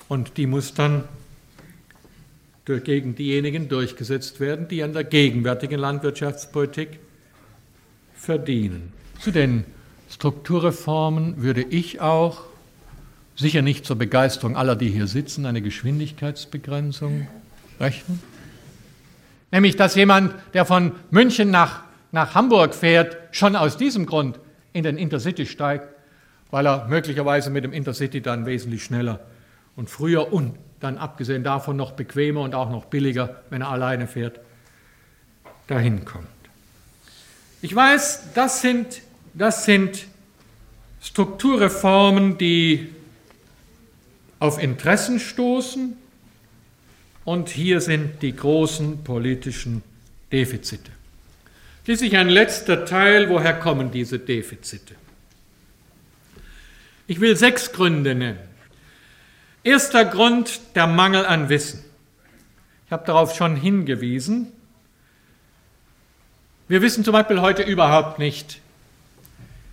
Und 0.08 0.38
die 0.38 0.46
muss 0.46 0.74
dann 0.74 1.06
gegen 2.66 3.16
diejenigen 3.16 3.68
durchgesetzt 3.68 4.40
werden, 4.40 4.68
die 4.68 4.84
an 4.84 4.94
der 4.94 5.04
gegenwärtigen 5.04 5.80
Landwirtschaftspolitik 5.80 7.00
verdienen. 8.24 8.94
Zu 9.20 9.32
den 9.32 9.66
Strukturreformen 10.10 11.42
würde 11.42 11.62
ich 11.62 12.00
auch, 12.00 12.44
sicher 13.36 13.62
nicht 13.62 13.86
zur 13.86 13.98
Begeisterung 13.98 14.56
aller, 14.56 14.76
die 14.76 14.90
hier 14.90 15.08
sitzen, 15.08 15.46
eine 15.46 15.62
Geschwindigkeitsbegrenzung 15.62 17.28
rechnen. 17.80 18.22
Nämlich, 19.52 19.76
dass 19.76 19.96
jemand, 19.96 20.34
der 20.54 20.66
von 20.66 20.94
München 21.12 21.52
nach, 21.52 21.84
nach 22.12 22.34
Hamburg 22.34 22.74
fährt, 22.74 23.18
schon 23.32 23.56
aus 23.56 23.76
diesem 23.76 24.06
Grund 24.06 24.40
in 24.72 24.84
den 24.84 24.98
Intercity 24.98 25.46
steigt, 25.46 25.88
weil 26.50 26.66
er 26.66 26.88
möglicherweise 26.88 27.50
mit 27.50 27.64
dem 27.64 27.74
Intercity 27.74 28.22
dann 28.22 28.46
wesentlich 28.46 28.84
schneller 28.84 29.20
und 29.76 29.90
früher 29.90 30.32
und 30.32 30.58
dann 30.80 30.98
abgesehen 30.98 31.44
davon 31.44 31.76
noch 31.76 31.92
bequemer 31.92 32.42
und 32.42 32.56
auch 32.56 32.70
noch 32.70 32.86
billiger, 32.86 33.42
wenn 33.50 33.62
er 33.62 33.70
alleine 33.70 34.08
fährt, 34.08 34.40
dahin 35.68 36.06
kommt. 36.06 36.33
Ich 37.64 37.74
weiß, 37.74 38.34
das 38.36 38.60
sind, 38.60 39.02
das 39.34 39.64
sind 39.64 40.08
Strukturreformen, 41.02 42.38
die 42.38 42.90
auf 44.38 44.62
Interessen 44.62 45.18
stoßen 45.18 45.96
und 47.24 47.48
hier 47.48 47.80
sind 47.80 48.22
die 48.22 48.36
großen 48.36 49.06
politischen 49.06 49.82
Defizite. 50.30 50.92
Schließlich 51.86 52.18
ein 52.18 52.28
letzter 52.28 52.84
Teil, 52.84 53.30
woher 53.30 53.54
kommen 53.54 53.92
diese 53.92 54.20
Defizite? 54.20 54.96
Ich 57.08 57.22
will 57.22 57.38
sechs 57.38 57.72
Gründe 57.72 58.14
nennen. 58.14 58.40
Erster 59.64 60.04
Grund, 60.04 60.60
der 60.76 60.88
Mangel 60.88 61.26
an 61.26 61.48
Wissen. 61.48 61.82
Ich 62.88 62.92
habe 62.92 63.06
darauf 63.06 63.34
schon 63.34 63.56
hingewiesen. 63.56 64.52
Wir 66.70 66.82
wissen 66.82 67.04
zum 67.04 67.12
Beispiel 67.12 67.42
heute 67.42 67.64
überhaupt 67.64 68.20
nicht, 68.20 68.62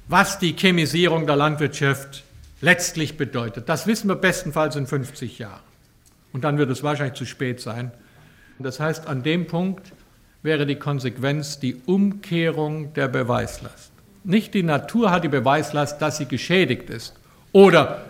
was 0.08 0.40
die 0.40 0.56
Chemisierung 0.56 1.26
der 1.26 1.36
Landwirtschaft 1.36 2.24
letztlich 2.60 3.16
bedeutet. 3.16 3.68
Das 3.68 3.86
wissen 3.86 4.08
wir 4.08 4.16
bestenfalls 4.16 4.74
in 4.74 4.88
50 4.88 5.38
Jahren. 5.38 5.62
Und 6.32 6.42
dann 6.42 6.58
wird 6.58 6.68
es 6.70 6.82
wahrscheinlich 6.82 7.14
zu 7.14 7.26
spät 7.26 7.60
sein. 7.60 7.92
Das 8.58 8.80
heißt, 8.80 9.06
an 9.06 9.22
dem 9.22 9.46
Punkt 9.46 9.92
wäre 10.42 10.66
die 10.66 10.76
Konsequenz 10.76 11.60
die 11.60 11.76
Umkehrung 11.86 12.92
der 12.94 13.08
Beweislast. 13.08 13.92
Nicht 14.24 14.52
die 14.54 14.64
Natur 14.64 15.12
hat 15.12 15.22
die 15.24 15.28
Beweislast, 15.28 16.02
dass 16.02 16.18
sie 16.18 16.26
geschädigt 16.26 16.90
ist 16.90 17.14
oder 17.52 18.04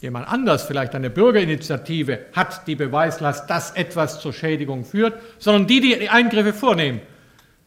Jemand 0.00 0.28
anders, 0.28 0.62
vielleicht 0.62 0.94
eine 0.94 1.10
Bürgerinitiative, 1.10 2.20
hat 2.32 2.68
die 2.68 2.76
Beweislast, 2.76 3.50
dass 3.50 3.72
etwas 3.72 4.20
zur 4.20 4.32
Schädigung 4.32 4.84
führt, 4.84 5.14
sondern 5.40 5.66
die, 5.66 5.80
die 5.80 6.08
Eingriffe 6.08 6.52
vornehmen, 6.52 7.00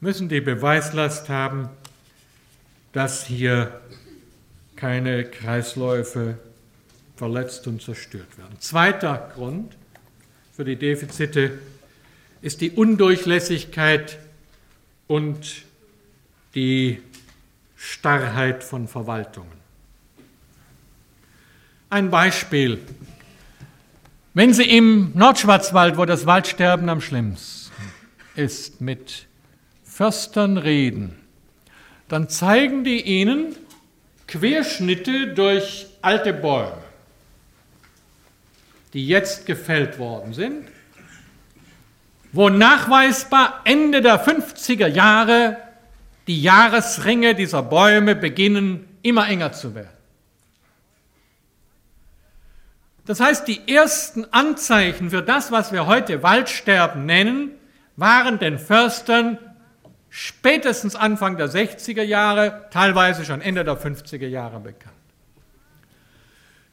müssen 0.02 0.30
die 0.30 0.41
Beweislast 0.41 1.30
haben, 1.30 1.70
dass 2.91 3.26
hier 3.26 3.80
keine 4.76 5.24
Kreisläufe 5.24 6.39
verletzt 7.16 7.68
und 7.68 7.84
zerstört 7.84 8.38
werden. 8.38 8.60
Zweiter 8.60 9.32
Grund 9.36 9.78
für 10.54 10.66
die 10.66 10.76
Defizite 10.76 11.60
ist 12.41 12.62
die 12.62 12.72
Undurchlässigkeit 12.72 14.18
und 15.08 15.64
die 16.56 16.99
Starrheit 17.76 18.64
von 18.64 18.88
Verwaltungen. 18.88 19.62
Ein 21.91 22.10
Beispiel. 22.10 22.80
Wenn 24.34 24.54
Sie 24.54 24.64
im 24.64 25.12
Nordschwarzwald, 25.14 25.97
wo 25.97 26.06
das 26.06 26.26
Waldsterben 26.26 26.89
am 26.89 27.02
schlimmsten 27.02 27.72
ist, 28.36 28.82
mit 28.82 29.28
Förstern 29.92 30.58
reden, 30.58 31.20
dann 32.08 32.30
zeigen 32.30 32.86
die 32.86 33.02
Ihnen 33.02 33.54
Querschnitte 34.26 35.34
durch 35.34 35.86
alte 36.02 36.32
Bäume, 36.32 36.82
die 38.94 39.06
jetzt 39.06 39.46
gefällt 39.46 40.00
worden 40.00 40.34
sind, 40.34 40.70
wo 42.32 42.48
nachweisbar 42.48 43.60
Ende 43.66 44.02
der 44.02 44.26
50er 44.26 44.88
Jahre 44.88 45.58
die 46.26 46.42
Jahresringe 46.42 47.36
dieser 47.36 47.62
Bäume 47.62 48.16
beginnen 48.16 48.88
immer 49.02 49.28
enger 49.28 49.52
zu 49.52 49.76
werden. 49.76 49.89
Das 53.06 53.20
heißt, 53.20 53.46
die 53.46 53.68
ersten 53.68 54.24
Anzeichen 54.32 55.10
für 55.10 55.22
das, 55.22 55.52
was 55.52 55.74
wir 55.74 55.86
heute 55.86 56.24
Waldsterben 56.24 57.06
nennen, 57.06 57.52
waren 57.98 58.39
den 58.39 58.58
Förstern 58.58 59.38
spätestens 60.12 60.95
Anfang 60.95 61.38
der 61.38 61.49
60er 61.49 62.03
Jahre, 62.03 62.68
teilweise 62.70 63.26
schon 63.26 63.41
Ende 63.41 63.64
der 63.64 63.78
50er 63.78 64.28
Jahre 64.28 64.59
bekannt. 64.59 64.93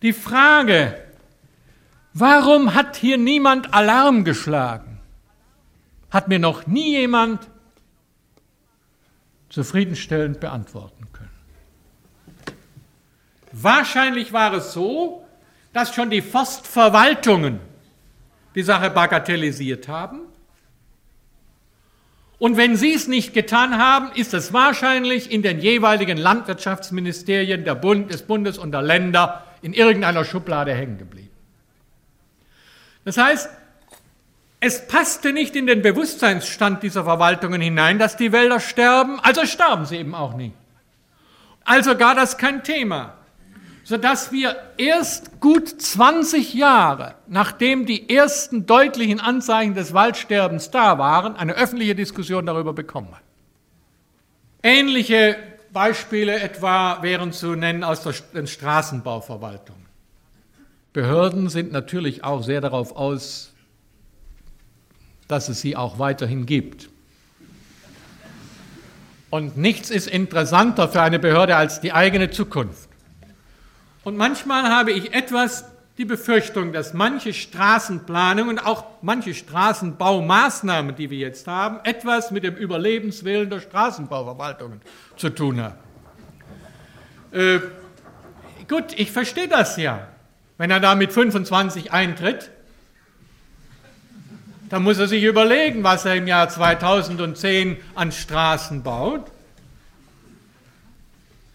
Die 0.03 0.12
Frage, 0.12 1.01
warum 2.12 2.74
hat 2.74 2.97
hier 2.97 3.16
niemand 3.16 3.72
Alarm 3.72 4.24
geschlagen, 4.24 5.01
hat 6.11 6.28
mir 6.28 6.41
noch 6.41 6.66
nie 6.66 6.99
jemand 6.99 7.49
zufriedenstellend 9.49 10.41
beantworten 10.41 11.07
können. 11.12 11.28
Wahrscheinlich 13.53 14.32
war 14.32 14.53
es 14.55 14.72
so, 14.72 15.24
dass 15.72 15.95
schon 15.95 16.11
die 16.11 16.22
Forstverwaltungen 16.22 17.61
die 18.55 18.62
Sache 18.62 18.91
bagatellisiert 18.91 19.86
haben. 19.86 20.28
Und 22.39 22.57
wenn 22.57 22.76
sie 22.76 22.95
es 22.95 23.09
nicht 23.09 23.34
getan 23.34 23.78
haben, 23.78 24.12
ist 24.12 24.32
es 24.32 24.53
wahrscheinlich 24.53 25.30
in 25.30 25.43
den 25.43 25.59
jeweiligen 25.59 26.16
Landwirtschaftsministerien 26.16 27.64
der 27.64 27.74
Bund, 27.74 28.12
des 28.12 28.22
Bundes 28.22 28.59
und 28.59 28.70
der 28.70 28.82
Länder 28.82 29.45
in 29.61 29.72
irgendeiner 29.72 30.24
Schublade 30.24 30.72
hängen 30.72 30.99
geblieben. 30.99 31.30
Das 33.05 33.16
heißt, 33.16 33.51
es 34.61 34.86
passte 34.86 35.32
nicht 35.32 35.57
in 35.57 35.66
den 35.66 35.82
Bewusstseinsstand 35.82 36.82
dieser 36.82 37.05
Verwaltungen 37.05 37.61
hinein, 37.61 37.99
dass 37.99 38.16
die 38.16 38.32
Wälder 38.32 38.61
sterben, 38.61 39.18
also 39.20 39.45
starben 39.47 39.86
sie 39.86 39.97
eben 39.97 40.14
auch 40.14 40.34
nie. 40.34 40.53
Also 41.64 41.97
gar 41.97 42.14
das 42.14 42.39
kein 42.39 42.62
Thema 42.62 43.18
sodass 43.89 44.32
wir 44.32 44.55
erst 44.76 45.41
gut 45.41 45.66
20 45.80 46.53
Jahre, 46.53 47.14
nachdem 47.26 47.86
die 47.86 48.14
ersten 48.14 48.66
deutlichen 48.66 49.18
Anzeichen 49.18 49.72
des 49.72 49.95
Waldsterbens 49.95 50.70
da 50.70 50.99
waren, 50.99 51.36
eine 51.36 51.55
öffentliche 51.55 51.95
Diskussion 51.95 52.45
darüber 52.45 52.74
bekommen 52.74 53.09
haben. 53.11 53.24
Ähnliche 54.62 55.39
Beispiele 55.72 56.39
etwa 56.39 57.01
wären 57.01 57.32
zu 57.32 57.55
nennen 57.55 57.82
aus 57.82 58.03
den 58.34 58.47
Straßenbauverwaltungen. 58.47 59.86
Behörden 60.93 61.49
sind 61.49 61.72
natürlich 61.72 62.24
auch 62.24 62.43
sehr 62.43 62.61
darauf 62.61 62.95
aus, 62.95 63.55
dass 65.28 65.49
es 65.49 65.62
sie 65.62 65.76
auch 65.76 65.99
weiterhin 65.99 66.45
gibt. 66.45 66.91
Und 69.30 69.57
nichts 69.57 69.89
ist 69.89 70.09
interessanter 70.09 70.91
für 70.91 71.01
eine 71.01 71.18
Behörde 71.18 71.57
als 71.57 71.80
die 71.80 71.95
eigene 71.95 72.28
Zukunft. 72.28 72.88
Und 74.09 74.17
manchmal 74.17 74.71
habe 74.71 74.91
ich 74.91 75.13
etwas 75.13 75.67
die 75.99 76.07
Befürchtung, 76.07 76.73
dass 76.73 76.95
manche 76.95 77.35
Straßenplanung 77.35 78.49
und 78.49 78.59
auch 78.59 78.87
manche 79.03 79.35
Straßenbaumaßnahmen, 79.35 80.97
die 80.97 81.11
wir 81.11 81.19
jetzt 81.19 81.47
haben, 81.47 81.81
etwas 81.85 82.31
mit 82.31 82.43
dem 82.43 82.57
Überlebenswillen 82.57 83.51
der 83.51 83.61
Straßenbauverwaltungen 83.61 84.81
zu 85.19 85.29
tun 85.29 85.61
haben. 85.61 85.75
Äh, 87.33 87.59
gut, 88.67 88.95
ich 88.97 89.13
verstehe 89.13 89.47
das 89.47 89.77
ja. 89.77 90.09
Wenn 90.57 90.71
er 90.71 90.81
da 90.81 90.95
mit 90.95 91.13
25 91.13 91.93
eintritt, 91.93 92.51
dann 94.71 94.85
muss 94.85 94.99
er 94.99 95.09
sich 95.09 95.23
überlegen, 95.23 95.85
was 95.85 96.07
er 96.07 96.15
im 96.15 96.27
Jahr 96.27 96.49
2010 96.49 97.77
an 97.95 98.11
Straßen 98.11 98.83
baut. 98.83 99.31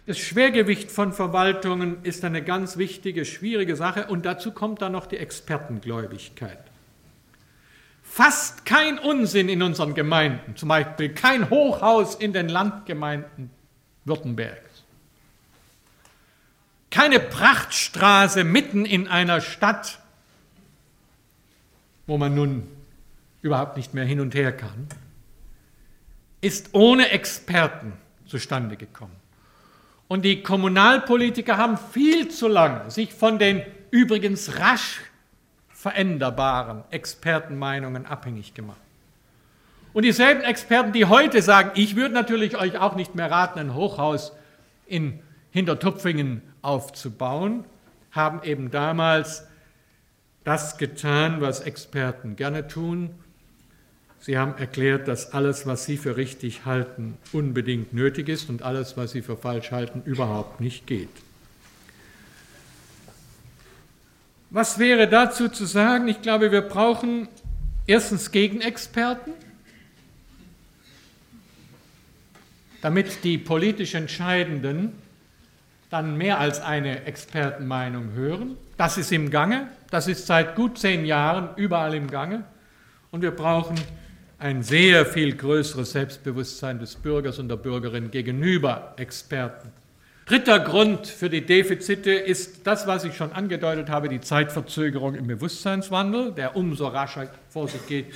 Das 0.06 0.20
Schwergewicht 0.20 0.91
von 0.91 1.14
Verwaltungen 1.14 2.04
ist 2.04 2.26
eine 2.26 2.43
ganz 2.43 2.78
wichtige, 2.78 3.24
schwierige 3.24 3.78
Sache 3.78 4.08
und 4.08 4.26
dazu 4.26 4.51
kommt 4.51 4.82
dann 4.82 4.91
noch 4.91 5.06
die 5.06 5.18
Expertengläubigkeit. 5.18 6.60
Fast 8.04 8.66
kein 8.66 8.99
Unsinn 8.99 9.47
in 9.47 9.64
unseren 9.64 9.95
Gemeinden, 9.95 10.58
zum 10.58 10.70
Beispiel 10.70 11.14
kein 11.14 11.49
Hochhaus 11.49 12.16
in 12.16 12.34
den 12.34 12.49
Landgemeinden 12.49 13.49
Württembergs, 14.04 14.84
keine 16.91 17.22
Prachtstraße 17.22 18.43
mitten 18.43 18.86
in 18.86 19.08
einer 19.08 19.39
Stadt, 19.39 19.99
wo 22.08 22.18
man 22.18 22.36
nun 22.36 22.68
überhaupt 23.41 23.78
nicht 23.78 23.93
mehr 23.93 24.06
hin 24.06 24.20
und 24.20 24.36
her 24.36 24.51
kann, 24.51 24.88
ist 26.41 26.72
ohne 26.74 27.10
Experten 27.10 27.93
zustande 28.26 28.76
gekommen. 28.76 29.22
Und 30.14 30.22
die 30.26 30.43
Kommunalpolitiker 30.43 31.57
haben 31.57 31.76
viel 31.76 32.28
zu 32.28 32.47
lange 32.47 32.91
sich 32.91 33.11
von 33.16 33.39
den 33.39 33.64
übrigens 33.89 34.59
rasch 34.59 35.01
veränderbaren 35.70 36.84
Expertenmeinungen 36.91 38.05
abhängig 38.05 38.53
gemacht. 38.53 38.78
Und 39.91 40.03
dieselben 40.03 40.43
Experten, 40.43 40.91
die 40.91 41.05
heute 41.05 41.41
sagen, 41.41 41.72
ich 41.74 41.95
würde 41.95 42.14
natürlich 42.14 42.55
euch 42.57 42.78
auch 42.78 42.95
nicht 42.95 43.16
mehr 43.16 43.32
raten, 43.32 43.57
ein 43.57 43.74
Hochhaus 43.74 44.34
in 44.86 45.20
Hintertupfingen 45.49 46.43
aufzubauen, 46.61 47.66
haben 48.11 48.43
eben 48.43 48.70
damals 48.70 49.47
das 50.43 50.78
getan, 50.78 51.41
was 51.41 51.61
Experten 51.61 52.36
gerne 52.36 52.68
tun. 52.68 53.16
Sie 54.26 54.38
haben 54.38 54.57
erklärt, 54.57 55.09
dass 55.09 55.34
alles, 55.34 55.65
was 55.65 55.84
sie 55.84 55.97
für 55.97 56.15
richtig 56.15 56.63
halten, 56.63 57.17
unbedingt 57.34 57.93
nötig 57.93 58.30
ist 58.30 58.47
und 58.47 58.61
alles, 58.61 58.95
was 58.95 59.11
sie 59.11 59.21
für 59.21 59.36
falsch 59.36 59.71
halten, 59.71 60.01
überhaupt 60.05 60.61
nicht 60.61 60.88
geht. 60.88 61.09
Was 64.49 64.80
wäre 64.80 65.09
dazu 65.09 65.49
zu 65.49 65.65
sagen? 65.65 66.07
Ich 66.07 66.21
glaube, 66.21 66.53
wir 66.53 66.61
brauchen 66.61 67.28
erstens 67.86 68.32
Gegenexperten, 68.32 69.34
damit 72.82 73.26
die 73.26 73.38
politisch 73.38 73.93
Entscheidenden 73.93 74.93
dann 75.89 76.17
mehr 76.17 76.39
als 76.39 76.61
eine 76.61 77.03
Expertenmeinung 77.03 78.13
hören. 78.13 78.55
Das 78.78 78.97
ist 78.97 79.11
im 79.11 79.32
Gange, 79.32 79.67
das 79.91 80.07
ist 80.07 80.28
seit 80.28 80.55
gut 80.55 80.80
zehn 80.80 81.03
Jahren 81.03 81.49
überall 81.57 81.93
im 81.93 82.09
Gange. 82.09 82.45
Und 83.11 83.21
wir 83.21 83.32
brauchen 83.32 83.76
ein 84.44 84.62
sehr 84.62 85.06
viel 85.06 85.38
größeres 85.38 85.94
Selbstbewusstsein 85.94 86.78
des 86.78 86.96
Bürgers 86.96 87.39
und 87.39 87.48
der 87.48 87.56
Bürgerin 87.56 88.12
gegenüber 88.12 88.94
Experten. 88.98 89.70
Dritter 90.26 90.60
Grund 90.60 91.08
für 91.08 91.30
die 91.30 91.46
Defizite 91.46 92.12
ist 92.12 92.68
das, 92.68 92.86
was 92.86 93.06
ich 93.06 93.16
schon 93.16 93.32
angedeutet 93.32 93.89
habe, 93.89 94.10
die 94.10 94.20
Zeitverzögerung 94.20 95.16
im 95.16 95.28
Bewusstseinswandel, 95.28 96.34
der 96.34 96.58
umso 96.58 96.88
rascher 96.88 97.30
vor 97.50 97.70
sich 97.70 97.88
geht, 97.88 98.08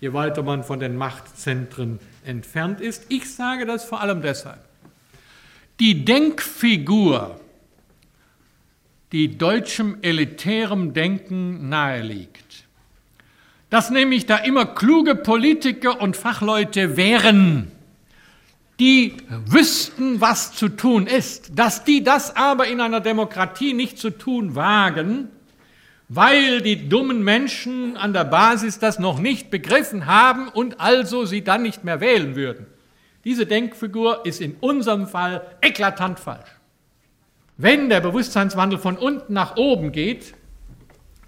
je 0.00 0.12
weiter 0.12 0.42
man 0.42 0.64
von 0.64 0.80
den 0.80 0.96
Machtzentren 0.96 2.00
entfernt 2.24 2.80
ist. 2.80 3.06
Ich 3.08 3.32
sage 3.32 3.64
das 3.64 3.84
vor 3.84 4.00
allem 4.00 4.22
deshalb. 4.22 4.58
Die 5.78 6.04
Denkfigur, 6.04 7.40
die 9.12 9.38
deutschem 9.38 9.98
elitärem 10.02 10.94
Denken 10.94 11.68
naheliegt, 11.68 12.65
dass 13.70 13.90
nämlich 13.90 14.26
da 14.26 14.36
immer 14.36 14.66
kluge 14.66 15.14
Politiker 15.14 16.00
und 16.00 16.16
Fachleute 16.16 16.96
wären, 16.96 17.72
die 18.78 19.14
wüssten, 19.46 20.20
was 20.20 20.52
zu 20.52 20.68
tun 20.68 21.06
ist, 21.06 21.58
dass 21.58 21.84
die 21.84 22.04
das 22.04 22.36
aber 22.36 22.66
in 22.68 22.80
einer 22.80 23.00
Demokratie 23.00 23.72
nicht 23.72 23.98
zu 23.98 24.10
tun 24.10 24.54
wagen, 24.54 25.28
weil 26.08 26.60
die 26.60 26.88
dummen 26.88 27.24
Menschen 27.24 27.96
an 27.96 28.12
der 28.12 28.24
Basis 28.24 28.78
das 28.78 28.98
noch 28.98 29.18
nicht 29.18 29.50
begriffen 29.50 30.06
haben 30.06 30.48
und 30.48 30.80
also 30.80 31.24
sie 31.24 31.42
dann 31.42 31.62
nicht 31.62 31.84
mehr 31.84 32.00
wählen 32.00 32.36
würden. 32.36 32.66
Diese 33.24 33.46
Denkfigur 33.46 34.24
ist 34.24 34.40
in 34.40 34.54
unserem 34.60 35.08
Fall 35.08 35.44
eklatant 35.60 36.20
falsch. 36.20 36.48
Wenn 37.56 37.88
der 37.88 38.00
Bewusstseinswandel 38.00 38.78
von 38.78 38.96
unten 38.96 39.32
nach 39.32 39.56
oben 39.56 39.90
geht, 39.90 40.34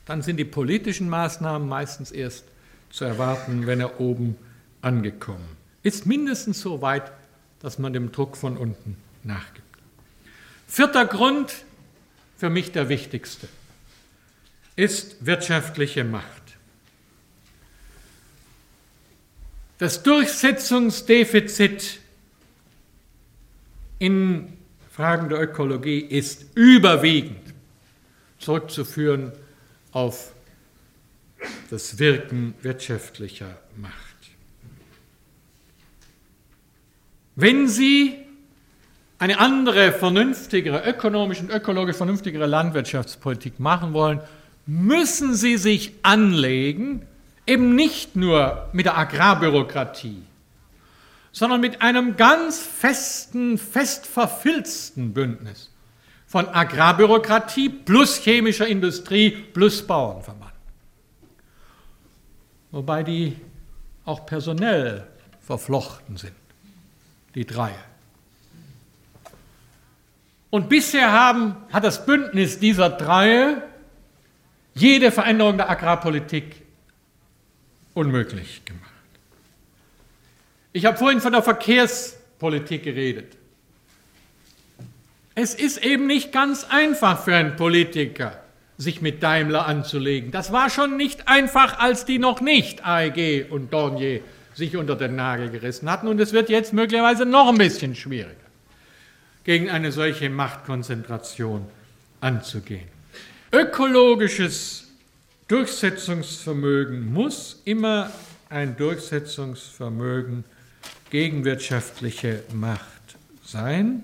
dann 0.08 0.22
sind 0.22 0.38
die 0.38 0.46
politischen 0.46 1.08
Maßnahmen 1.10 1.68
meistens 1.68 2.10
erst 2.10 2.46
zu 2.88 3.04
erwarten, 3.04 3.66
wenn 3.66 3.78
er 3.78 4.00
oben 4.00 4.36
angekommen 4.80 5.46
ist. 5.82 6.06
Mindestens 6.06 6.62
so 6.62 6.80
weit, 6.80 7.12
dass 7.60 7.78
man 7.78 7.92
dem 7.92 8.10
Druck 8.10 8.38
von 8.38 8.56
unten 8.56 8.96
nachgibt. 9.22 9.66
Vierter 10.66 11.04
Grund, 11.04 11.52
für 12.38 12.48
mich 12.48 12.72
der 12.72 12.88
wichtigste 12.88 13.48
ist 14.76 15.26
wirtschaftliche 15.26 16.04
Macht. 16.04 16.24
Das 19.76 20.02
Durchsetzungsdefizit 20.02 22.00
in 23.98 24.56
Fragen 24.90 25.28
der 25.28 25.42
Ökologie 25.42 25.98
ist 25.98 26.46
überwiegend 26.54 27.52
zurückzuführen 28.38 29.32
auf 29.92 30.32
das 31.70 31.98
Wirken 31.98 32.54
wirtschaftlicher 32.62 33.58
Macht. 33.76 33.94
Wenn 37.36 37.68
Sie 37.68 38.16
eine 39.18 39.38
andere, 39.38 39.92
vernünftigere, 39.92 40.88
ökonomisch 40.88 41.40
und 41.40 41.50
ökologisch 41.50 41.96
vernünftigere 41.96 42.46
Landwirtschaftspolitik 42.46 43.58
machen 43.58 43.92
wollen, 43.92 44.20
müssen 44.66 45.34
sie 45.34 45.56
sich 45.56 45.92
anlegen, 46.02 47.06
eben 47.46 47.74
nicht 47.74 48.16
nur 48.16 48.68
mit 48.72 48.86
der 48.86 48.96
Agrarbürokratie, 48.96 50.22
sondern 51.32 51.60
mit 51.60 51.82
einem 51.82 52.16
ganz 52.16 52.60
festen, 52.60 53.58
fest 53.58 54.06
verfilzten 54.06 55.14
Bündnis 55.14 55.70
von 56.28 56.46
Agrarbürokratie 56.46 57.70
plus 57.70 58.18
chemischer 58.22 58.68
Industrie 58.68 59.30
plus 59.30 59.84
Bauernverband. 59.84 60.52
Wobei 62.70 63.02
die 63.02 63.34
auch 64.04 64.26
personell 64.26 65.06
verflochten 65.40 66.18
sind, 66.18 66.34
die 67.34 67.46
drei. 67.46 67.72
Und 70.50 70.68
bisher 70.68 71.12
haben, 71.12 71.56
hat 71.72 71.84
das 71.84 72.04
Bündnis 72.04 72.58
dieser 72.58 72.90
drei 72.90 73.62
jede 74.74 75.10
Veränderung 75.10 75.56
der 75.56 75.70
Agrarpolitik 75.70 76.62
unmöglich 77.94 78.64
gemacht. 78.66 78.84
Ich 80.74 80.84
habe 80.84 80.98
vorhin 80.98 81.22
von 81.22 81.32
der 81.32 81.42
Verkehrspolitik 81.42 82.82
geredet. 82.82 83.37
Es 85.40 85.54
ist 85.54 85.84
eben 85.84 86.08
nicht 86.08 86.32
ganz 86.32 86.64
einfach 86.64 87.22
für 87.22 87.32
einen 87.32 87.54
Politiker, 87.54 88.42
sich 88.76 89.00
mit 89.02 89.22
Daimler 89.22 89.66
anzulegen. 89.66 90.32
Das 90.32 90.50
war 90.50 90.68
schon 90.68 90.96
nicht 90.96 91.28
einfach, 91.28 91.78
als 91.78 92.04
die 92.04 92.18
noch 92.18 92.40
nicht 92.40 92.84
AEG 92.84 93.46
und 93.48 93.72
Dornier 93.72 94.20
sich 94.54 94.76
unter 94.76 94.96
den 94.96 95.14
Nagel 95.14 95.50
gerissen 95.50 95.88
hatten. 95.88 96.08
Und 96.08 96.20
es 96.20 96.32
wird 96.32 96.50
jetzt 96.50 96.72
möglicherweise 96.72 97.24
noch 97.24 97.50
ein 97.50 97.56
bisschen 97.56 97.94
schwieriger, 97.94 98.34
gegen 99.44 99.70
eine 99.70 99.92
solche 99.92 100.28
Machtkonzentration 100.28 101.64
anzugehen. 102.20 102.88
Ökologisches 103.52 104.88
Durchsetzungsvermögen 105.46 107.12
muss 107.12 107.62
immer 107.64 108.10
ein 108.50 108.76
Durchsetzungsvermögen 108.76 110.42
gegen 111.10 111.44
wirtschaftliche 111.44 112.42
Macht 112.52 112.82
sein. 113.44 114.02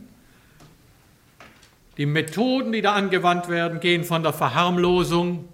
Die 1.96 2.06
Methoden, 2.06 2.72
die 2.72 2.82
da 2.82 2.94
angewandt 2.94 3.48
werden, 3.48 3.80
gehen 3.80 4.04
von 4.04 4.22
der 4.22 4.32
Verharmlosung, 4.32 5.48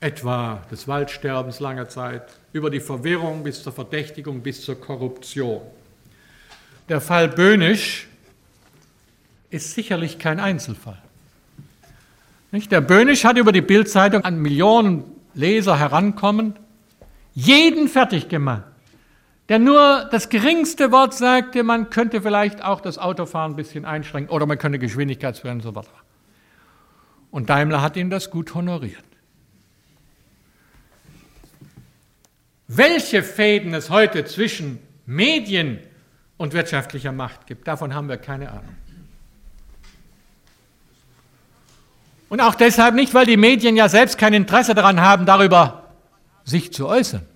etwa 0.00 0.62
des 0.70 0.88
Waldsterbens 0.88 1.60
langer 1.60 1.88
Zeit, 1.88 2.36
über 2.52 2.70
die 2.70 2.80
Verwirrung 2.80 3.42
bis 3.42 3.62
zur 3.62 3.72
Verdächtigung 3.72 4.42
bis 4.42 4.62
zur 4.62 4.80
Korruption. 4.80 5.62
Der 6.88 7.00
Fall 7.00 7.28
Böhnisch 7.28 8.08
ist 9.50 9.72
sicherlich 9.72 10.18
kein 10.18 10.40
Einzelfall. 10.40 10.98
Der 12.52 12.80
Böhnisch 12.80 13.24
hat 13.24 13.38
über 13.38 13.52
die 13.52 13.62
Bildzeitung 13.62 14.24
an 14.24 14.38
Millionen 14.38 15.04
Leser 15.34 15.78
herankommen, 15.78 16.54
jeden 17.34 17.88
fertig 17.88 18.28
gemacht, 18.28 18.62
der 19.48 19.58
nur 19.58 20.08
das 20.10 20.30
geringste 20.30 20.90
Wort 20.90 21.14
sagte, 21.14 21.62
man 21.62 21.90
könnte 21.90 22.22
vielleicht 22.22 22.62
auch 22.62 22.80
das 22.80 22.98
Autofahren 22.98 23.52
ein 23.52 23.56
bisschen 23.56 23.84
einschränken 23.84 24.34
oder 24.34 24.46
man 24.46 24.58
könnte 24.58 24.78
Geschwindigkeitswerte 24.78 25.56
und 25.56 25.62
so 25.62 25.74
weiter. 25.74 25.90
Und 27.30 27.50
Daimler 27.50 27.82
hat 27.82 27.96
ihn 27.96 28.10
das 28.10 28.30
gut 28.30 28.54
honoriert. 28.54 29.04
Welche 32.68 33.22
Fäden 33.22 33.74
es 33.74 33.90
heute 33.90 34.24
zwischen 34.24 34.78
Medien 35.04 35.78
und 36.38 36.54
wirtschaftlicher 36.54 37.12
Macht 37.12 37.46
gibt, 37.46 37.68
davon 37.68 37.94
haben 37.94 38.08
wir 38.08 38.16
keine 38.16 38.50
Ahnung. 38.50 38.76
Und 42.30 42.40
auch 42.40 42.54
deshalb 42.54 42.94
nicht, 42.94 43.12
weil 43.12 43.26
die 43.26 43.36
Medien 43.36 43.76
ja 43.76 43.88
selbst 43.88 44.16
kein 44.16 44.32
Interesse 44.32 44.74
daran 44.74 45.00
haben, 45.00 45.26
darüber 45.26 45.90
sich 46.44 46.72
zu 46.72 46.88
äußern. 46.88 47.26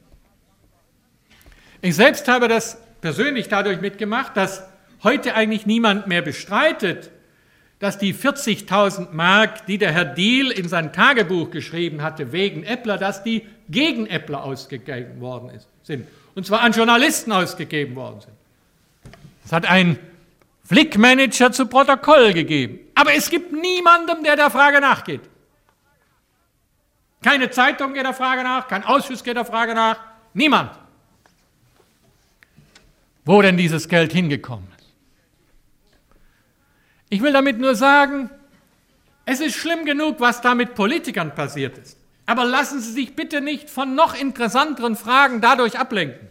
Ich 1.80 1.94
selbst 1.94 2.26
habe 2.28 2.48
das 2.48 2.78
persönlich 3.00 3.48
dadurch 3.48 3.80
mitgemacht, 3.80 4.36
dass 4.36 4.64
heute 5.02 5.34
eigentlich 5.34 5.66
niemand 5.66 6.06
mehr 6.08 6.22
bestreitet, 6.22 7.10
dass 7.78 7.98
die 7.98 8.12
40.000 8.12 9.12
Mark, 9.12 9.66
die 9.66 9.78
der 9.78 9.92
Herr 9.92 10.04
Diehl 10.04 10.50
in 10.50 10.68
sein 10.68 10.92
Tagebuch 10.92 11.50
geschrieben 11.50 12.02
hatte 12.02 12.32
wegen 12.32 12.64
Eppler, 12.64 12.98
dass 12.98 13.22
die 13.22 13.46
gegen 13.68 14.06
Eppler 14.06 14.42
ausgegeben 14.42 15.20
worden 15.20 15.50
ist, 15.50 15.68
sind. 15.84 16.08
Und 16.34 16.44
zwar 16.46 16.62
an 16.62 16.72
Journalisten 16.72 17.30
ausgegeben 17.30 17.94
worden 17.94 18.20
sind. 18.20 18.32
Es 19.44 19.52
hat 19.52 19.66
ein 19.66 19.98
Flickmanager 20.64 21.52
zu 21.52 21.66
Protokoll 21.66 22.32
gegeben. 22.32 22.80
Aber 22.96 23.14
es 23.14 23.30
gibt 23.30 23.52
niemanden, 23.52 24.24
der 24.24 24.34
der 24.34 24.50
Frage 24.50 24.80
nachgeht. 24.80 25.22
Keine 27.22 27.50
Zeitung 27.50 27.94
geht 27.94 28.04
der 28.04 28.14
Frage 28.14 28.42
nach, 28.42 28.66
kein 28.68 28.84
Ausschuss 28.84 29.22
geht 29.22 29.36
der 29.36 29.44
Frage 29.44 29.74
nach, 29.74 29.98
niemand. 30.34 30.70
Wo 33.28 33.42
denn 33.42 33.58
dieses 33.58 33.90
Geld 33.90 34.10
hingekommen 34.14 34.66
ist. 34.78 34.88
Ich 37.10 37.20
will 37.20 37.34
damit 37.34 37.58
nur 37.58 37.74
sagen, 37.74 38.30
es 39.26 39.40
ist 39.40 39.54
schlimm 39.54 39.84
genug, 39.84 40.18
was 40.18 40.40
da 40.40 40.54
mit 40.54 40.74
Politikern 40.74 41.34
passiert 41.34 41.76
ist. 41.76 41.98
Aber 42.24 42.46
lassen 42.46 42.80
Sie 42.80 42.90
sich 42.90 43.14
bitte 43.14 43.42
nicht 43.42 43.68
von 43.68 43.94
noch 43.94 44.18
interessanteren 44.18 44.96
Fragen 44.96 45.42
dadurch 45.42 45.78
ablenken. 45.78 46.26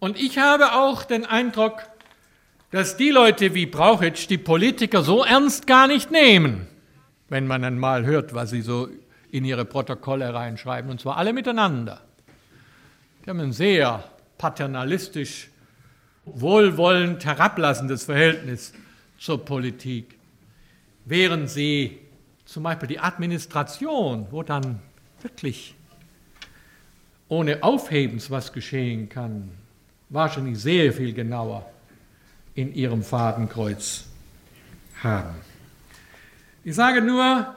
Und 0.00 0.18
ich 0.18 0.38
habe 0.38 0.72
auch 0.72 1.04
den 1.04 1.24
Eindruck, 1.24 1.80
dass 2.72 2.96
die 2.96 3.10
Leute 3.10 3.54
wie 3.54 3.66
Brauchitsch 3.66 4.28
die 4.28 4.38
Politiker 4.38 5.04
so 5.04 5.22
ernst 5.22 5.68
gar 5.68 5.86
nicht 5.86 6.10
nehmen, 6.10 6.66
wenn 7.28 7.46
man 7.46 7.62
dann 7.62 7.78
mal 7.78 8.04
hört, 8.04 8.34
was 8.34 8.50
sie 8.50 8.62
so 8.62 8.88
in 9.30 9.44
ihre 9.44 9.64
Protokolle 9.64 10.34
reinschreiben, 10.34 10.90
und 10.90 11.00
zwar 11.00 11.16
alle 11.16 11.32
miteinander. 11.32 12.09
Die 13.24 13.30
haben 13.30 13.40
ein 13.40 13.52
sehr 13.52 14.04
paternalistisch, 14.38 15.50
wohlwollend 16.24 17.24
herablassendes 17.24 18.04
Verhältnis 18.04 18.72
zur 19.18 19.44
Politik, 19.44 20.16
während 21.04 21.50
sie 21.50 21.98
zum 22.46 22.62
Beispiel 22.62 22.88
die 22.88 22.98
Administration, 22.98 24.26
wo 24.30 24.42
dann 24.42 24.80
wirklich 25.20 25.74
ohne 27.28 27.62
Aufhebens 27.62 28.30
was 28.30 28.52
geschehen 28.52 29.08
kann, 29.08 29.50
wahrscheinlich 30.08 30.58
sehr 30.58 30.92
viel 30.92 31.12
genauer 31.12 31.70
in 32.54 32.74
ihrem 32.74 33.02
Fadenkreuz 33.02 34.06
haben. 35.02 35.36
Ich 36.64 36.74
sage 36.74 37.02
nur, 37.02 37.54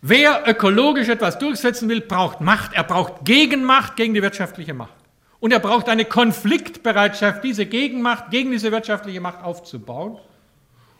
wer 0.00 0.44
ökologisch 0.46 1.08
etwas 1.08 1.38
durchsetzen 1.38 1.88
will, 1.88 2.00
braucht 2.00 2.40
Macht. 2.40 2.72
Er 2.74 2.84
braucht 2.84 3.24
Gegenmacht 3.24 3.96
gegen 3.96 4.14
die 4.14 4.22
wirtschaftliche 4.22 4.74
Macht. 4.74 4.94
Und 5.40 5.52
er 5.52 5.60
braucht 5.60 5.88
eine 5.88 6.04
Konfliktbereitschaft, 6.04 7.44
diese 7.44 7.66
Gegenmacht 7.66 8.30
gegen 8.30 8.50
diese 8.50 8.72
wirtschaftliche 8.72 9.20
Macht 9.20 9.42
aufzubauen 9.44 10.18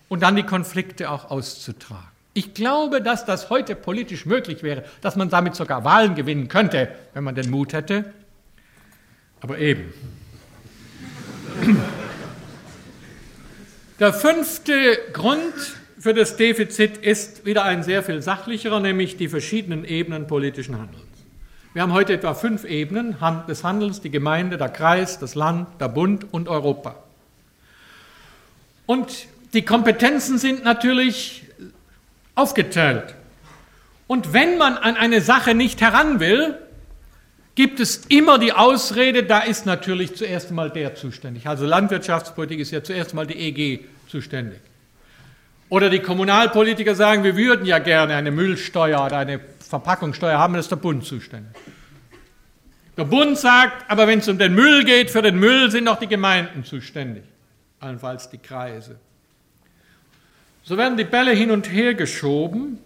und 0.08 0.22
dann 0.22 0.36
die 0.36 0.44
Konflikte 0.44 1.10
auch 1.10 1.30
auszutragen. 1.30 2.06
Ich 2.34 2.54
glaube, 2.54 3.02
dass 3.02 3.24
das 3.24 3.50
heute 3.50 3.74
politisch 3.74 4.24
möglich 4.24 4.62
wäre, 4.62 4.84
dass 5.00 5.16
man 5.16 5.28
damit 5.28 5.56
sogar 5.56 5.84
Wahlen 5.84 6.14
gewinnen 6.14 6.46
könnte, 6.46 6.88
wenn 7.14 7.24
man 7.24 7.34
den 7.34 7.50
Mut 7.50 7.72
hätte. 7.72 8.12
Aber 9.40 9.58
eben. 9.58 9.92
Der 13.98 14.12
fünfte 14.12 14.98
Grund 15.12 15.52
für 15.98 16.14
das 16.14 16.36
Defizit 16.36 16.96
ist 16.98 17.44
wieder 17.44 17.64
ein 17.64 17.82
sehr 17.82 18.02
viel 18.02 18.22
sachlicherer, 18.22 18.80
nämlich 18.80 19.16
die 19.16 19.28
verschiedenen 19.28 19.84
Ebenen 19.84 20.26
politischen 20.26 20.78
Handelns. 20.78 21.04
Wir 21.74 21.82
haben 21.82 21.92
heute 21.92 22.14
etwa 22.14 22.34
fünf 22.34 22.64
Ebenen 22.64 23.16
des 23.48 23.64
Handelns, 23.64 24.00
die 24.00 24.10
Gemeinde, 24.10 24.56
der 24.56 24.68
Kreis, 24.68 25.18
das 25.18 25.34
Land, 25.34 25.68
der 25.80 25.88
Bund 25.88 26.26
und 26.32 26.48
Europa. 26.48 26.96
Und 28.86 29.26
die 29.52 29.62
Kompetenzen 29.62 30.38
sind 30.38 30.64
natürlich 30.64 31.44
aufgeteilt. 32.34 33.14
Und 34.06 34.32
wenn 34.32 34.56
man 34.56 34.76
an 34.78 34.96
eine 34.96 35.20
Sache 35.20 35.54
nicht 35.54 35.80
heran 35.80 36.20
will, 36.20 36.56
gibt 37.54 37.80
es 37.80 38.06
immer 38.08 38.38
die 38.38 38.52
Ausrede, 38.52 39.24
da 39.24 39.40
ist 39.40 39.66
natürlich 39.66 40.16
zuerst 40.16 40.50
einmal 40.50 40.70
der 40.70 40.94
zuständig. 40.94 41.46
Also 41.46 41.66
Landwirtschaftspolitik 41.66 42.60
ist 42.60 42.70
ja 42.70 42.82
zuerst 42.82 43.10
einmal 43.10 43.26
die 43.26 43.36
EG 43.38 43.84
zuständig. 44.08 44.60
Oder 45.68 45.90
die 45.90 46.00
Kommunalpolitiker 46.00 46.94
sagen, 46.94 47.24
wir 47.24 47.36
würden 47.36 47.66
ja 47.66 47.78
gerne 47.78 48.14
eine 48.14 48.30
Müllsteuer 48.30 49.04
oder 49.04 49.18
eine 49.18 49.40
Verpackungssteuer 49.60 50.38
haben, 50.38 50.54
das 50.54 50.66
ist 50.66 50.70
der 50.70 50.76
Bund 50.76 51.04
zuständig. 51.04 51.52
Der 52.96 53.04
Bund 53.04 53.38
sagt, 53.38 53.90
aber 53.90 54.06
wenn 54.06 54.20
es 54.20 54.28
um 54.28 54.38
den 54.38 54.54
Müll 54.54 54.84
geht, 54.84 55.10
für 55.10 55.22
den 55.22 55.38
Müll 55.38 55.70
sind 55.70 55.86
auch 55.88 55.98
die 55.98 56.08
Gemeinden 56.08 56.64
zuständig, 56.64 57.24
allenfalls 57.80 58.30
die 58.30 58.38
Kreise. 58.38 58.98
So 60.64 60.76
werden 60.76 60.96
die 60.96 61.04
Bälle 61.04 61.32
hin 61.32 61.50
und 61.50 61.70
her 61.70 61.94
geschoben 61.94 62.78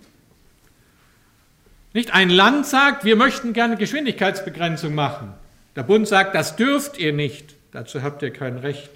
nicht 1.94 2.14
ein 2.14 2.30
Land 2.30 2.66
sagt, 2.66 3.04
wir 3.04 3.16
möchten 3.16 3.52
gerne 3.52 3.76
Geschwindigkeitsbegrenzung 3.76 4.94
machen. 4.94 5.34
Der 5.76 5.82
Bund 5.82 6.08
sagt, 6.08 6.34
das 6.34 6.56
dürft 6.56 6.98
ihr 6.98 7.12
nicht, 7.12 7.54
dazu 7.72 8.02
habt 8.02 8.22
ihr 8.22 8.32
kein 8.32 8.58
Recht. 8.58 8.90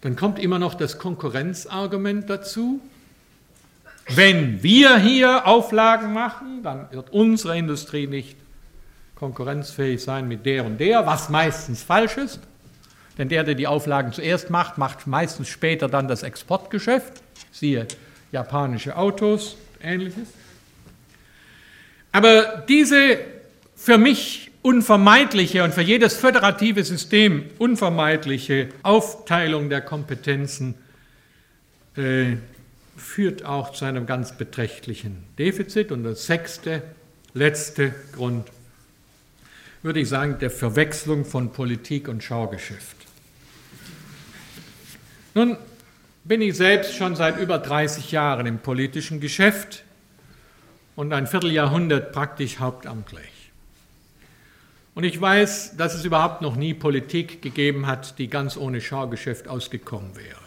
Dann 0.00 0.16
kommt 0.16 0.38
immer 0.38 0.58
noch 0.58 0.74
das 0.74 0.98
Konkurrenzargument 0.98 2.30
dazu. 2.30 2.80
Wenn 4.08 4.62
wir 4.62 4.98
hier 4.98 5.46
Auflagen 5.46 6.12
machen, 6.12 6.62
dann 6.62 6.90
wird 6.92 7.10
unsere 7.10 7.58
Industrie 7.58 8.06
nicht 8.06 8.36
konkurrenzfähig 9.16 10.02
sein 10.02 10.28
mit 10.28 10.46
der 10.46 10.64
und 10.64 10.78
der, 10.78 11.04
was 11.04 11.28
meistens 11.28 11.82
falsch 11.82 12.16
ist. 12.16 12.40
Denn 13.18 13.28
der, 13.28 13.42
der 13.42 13.56
die 13.56 13.66
Auflagen 13.66 14.12
zuerst 14.12 14.48
macht, 14.48 14.78
macht 14.78 15.08
meistens 15.08 15.48
später 15.48 15.88
dann 15.88 16.06
das 16.06 16.22
Exportgeschäft. 16.22 17.20
Siehe 17.50 17.88
japanische 18.30 18.96
Autos, 18.96 19.56
ähnliches. 19.82 20.28
Aber 22.12 22.64
diese 22.68 23.18
für 23.74 23.98
mich 23.98 24.47
unvermeidliche 24.68 25.64
und 25.64 25.72
für 25.72 25.80
jedes 25.80 26.14
föderative 26.14 26.84
System 26.84 27.46
unvermeidliche 27.56 28.68
Aufteilung 28.82 29.70
der 29.70 29.80
Kompetenzen 29.80 30.74
äh, 31.96 32.36
führt 32.98 33.46
auch 33.46 33.72
zu 33.72 33.86
einem 33.86 34.04
ganz 34.04 34.36
beträchtlichen 34.36 35.24
Defizit. 35.38 35.90
Und 35.90 36.04
das 36.04 36.26
sechste, 36.26 36.82
letzte 37.32 37.94
Grund, 38.12 38.46
würde 39.82 40.00
ich 40.00 40.08
sagen, 40.10 40.36
der 40.38 40.50
Verwechslung 40.50 41.24
von 41.24 41.50
Politik 41.50 42.06
und 42.06 42.22
Schaugeschäft. 42.22 42.96
Nun, 45.32 45.56
bin 46.24 46.42
ich 46.42 46.54
selbst 46.54 46.94
schon 46.94 47.16
seit 47.16 47.38
über 47.38 47.58
30 47.58 48.12
Jahren 48.12 48.44
im 48.44 48.58
politischen 48.58 49.18
Geschäft 49.18 49.82
und 50.94 51.14
ein 51.14 51.26
Vierteljahrhundert 51.26 52.12
praktisch 52.12 52.58
hauptamtlich. 52.58 53.37
Und 54.98 55.04
ich 55.04 55.20
weiß, 55.20 55.76
dass 55.76 55.94
es 55.94 56.04
überhaupt 56.04 56.42
noch 56.42 56.56
nie 56.56 56.74
Politik 56.74 57.40
gegeben 57.40 57.86
hat, 57.86 58.18
die 58.18 58.26
ganz 58.26 58.56
ohne 58.56 58.80
Schaugeschäft 58.80 59.46
ausgekommen 59.46 60.16
wäre. 60.16 60.40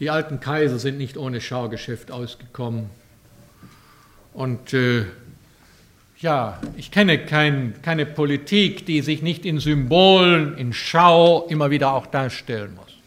Die 0.00 0.10
alten 0.10 0.38
Kaiser 0.38 0.78
sind 0.78 0.98
nicht 0.98 1.16
ohne 1.16 1.40
Schaugeschäft 1.40 2.10
ausgekommen. 2.10 2.90
Und 4.34 4.74
äh, 4.74 5.06
ja, 6.18 6.60
ich 6.76 6.90
kenne 6.90 7.24
kein, 7.24 7.80
keine 7.80 8.04
Politik, 8.04 8.84
die 8.84 9.00
sich 9.00 9.22
nicht 9.22 9.46
in 9.46 9.60
Symbolen, 9.60 10.58
in 10.58 10.74
Schau 10.74 11.46
immer 11.48 11.70
wieder 11.70 11.94
auch 11.94 12.04
darstellen 12.04 12.74
muss. 12.74 12.98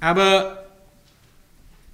Aber 0.00 0.65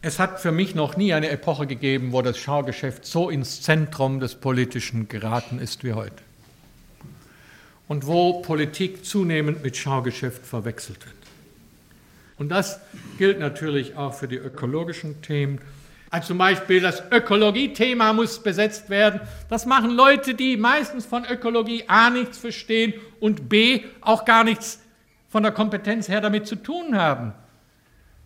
es 0.03 0.18
hat 0.18 0.40
für 0.40 0.50
mich 0.50 0.74
noch 0.74 0.96
nie 0.96 1.14
eine 1.14 1.30
Epoche 1.30 1.68
gegeben, 1.68 2.12
wo 2.12 2.22
das 2.22 2.36
Schaugeschäft 2.36 3.07
so 3.07 3.30
ins 3.30 3.62
Zentrum 3.62 4.18
des 4.18 4.34
Politischen 4.34 5.07
geraten 5.09 5.61
ist 5.61 5.84
wie 5.84 5.92
heute. 5.92 6.16
Und 7.86 8.07
wo 8.07 8.42
Politik 8.42 9.05
zunehmend 9.05 9.62
mit 9.62 9.76
Schaugeschäft 9.76 10.44
verwechselt 10.44 11.05
wird. 11.07 11.14
Und 12.36 12.48
das 12.48 12.80
gilt 13.16 13.38
natürlich 13.38 13.96
auch 13.96 14.12
für 14.12 14.26
die 14.26 14.36
ökologischen 14.36 15.22
Themen. 15.22 15.61
Also 16.11 16.28
zum 16.28 16.38
Beispiel 16.38 16.80
das 16.80 17.05
Ökologie-Thema 17.12 18.12
muss 18.12 18.42
besetzt 18.42 18.90
werden. 18.90 19.20
Das 19.48 19.66
machen 19.66 19.90
Leute, 19.90 20.34
die 20.34 20.57
meistens 20.57 21.07
von 21.07 21.24
Ökologie 21.24 21.84
A 21.86 22.11
nichts 22.11 22.38
verstehen 22.38 22.94
und 23.20 23.48
B 23.48 23.82
auch 24.00 24.24
gar 24.24 24.42
nichts 24.42 24.80
von 25.28 25.44
der 25.44 25.53
Kompetenz 25.53 26.09
her 26.09 26.20
damit 26.20 26.48
zu 26.48 26.57
tun 26.57 26.96
haben 26.98 27.34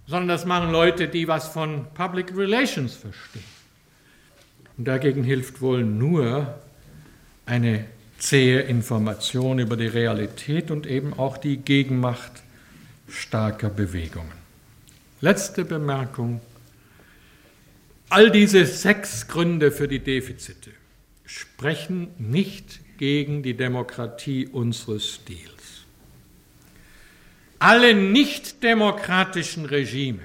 sondern 0.06 0.28
das 0.28 0.44
machen 0.44 0.70
Leute, 0.70 1.08
die 1.08 1.28
was 1.28 1.48
von 1.48 1.86
Public 1.94 2.36
Relations 2.36 2.94
verstehen. 2.94 3.44
Und 4.76 4.86
dagegen 4.86 5.24
hilft 5.24 5.60
wohl 5.60 5.82
nur 5.82 6.58
eine 7.46 7.84
zähe 8.18 8.60
Information 8.60 9.58
über 9.58 9.76
die 9.76 9.86
Realität 9.86 10.70
und 10.70 10.86
eben 10.86 11.14
auch 11.14 11.36
die 11.36 11.58
Gegenmacht 11.58 12.42
starker 13.08 13.70
Bewegungen. 13.70 14.32
Letzte 15.20 15.64
Bemerkung. 15.64 16.40
All 18.08 18.30
diese 18.30 18.64
sechs 18.66 19.26
Gründe 19.26 19.72
für 19.72 19.88
die 19.88 19.98
Defizite 19.98 20.70
sprechen 21.24 22.08
nicht 22.18 22.80
gegen 22.98 23.42
die 23.42 23.54
Demokratie 23.54 24.46
unseres 24.46 25.14
Stils. 25.14 25.55
Alle 27.58 27.94
nichtdemokratischen 27.94 29.64
Regime 29.64 30.20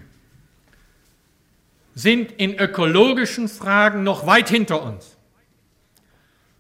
sind 1.96 2.32
in 2.34 2.58
ökologischen 2.58 3.48
Fragen 3.48 4.04
noch 4.04 4.26
weit 4.26 4.50
hinter 4.50 4.84
uns. 4.84 5.18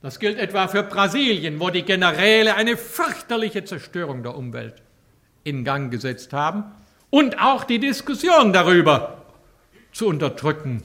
Das 0.01 0.19
gilt 0.19 0.37
etwa 0.39 0.67
für 0.67 0.83
Brasilien, 0.83 1.59
wo 1.59 1.69
die 1.69 1.83
Generäle 1.83 2.55
eine 2.55 2.75
fürchterliche 2.75 3.63
Zerstörung 3.65 4.23
der 4.23 4.35
Umwelt 4.35 4.75
in 5.43 5.63
Gang 5.63 5.91
gesetzt 5.91 6.33
haben 6.33 6.63
und 7.09 7.39
auch 7.39 7.63
die 7.63 7.79
Diskussion 7.79 8.51
darüber 8.51 9.25
zu 9.91 10.07
unterdrücken 10.07 10.81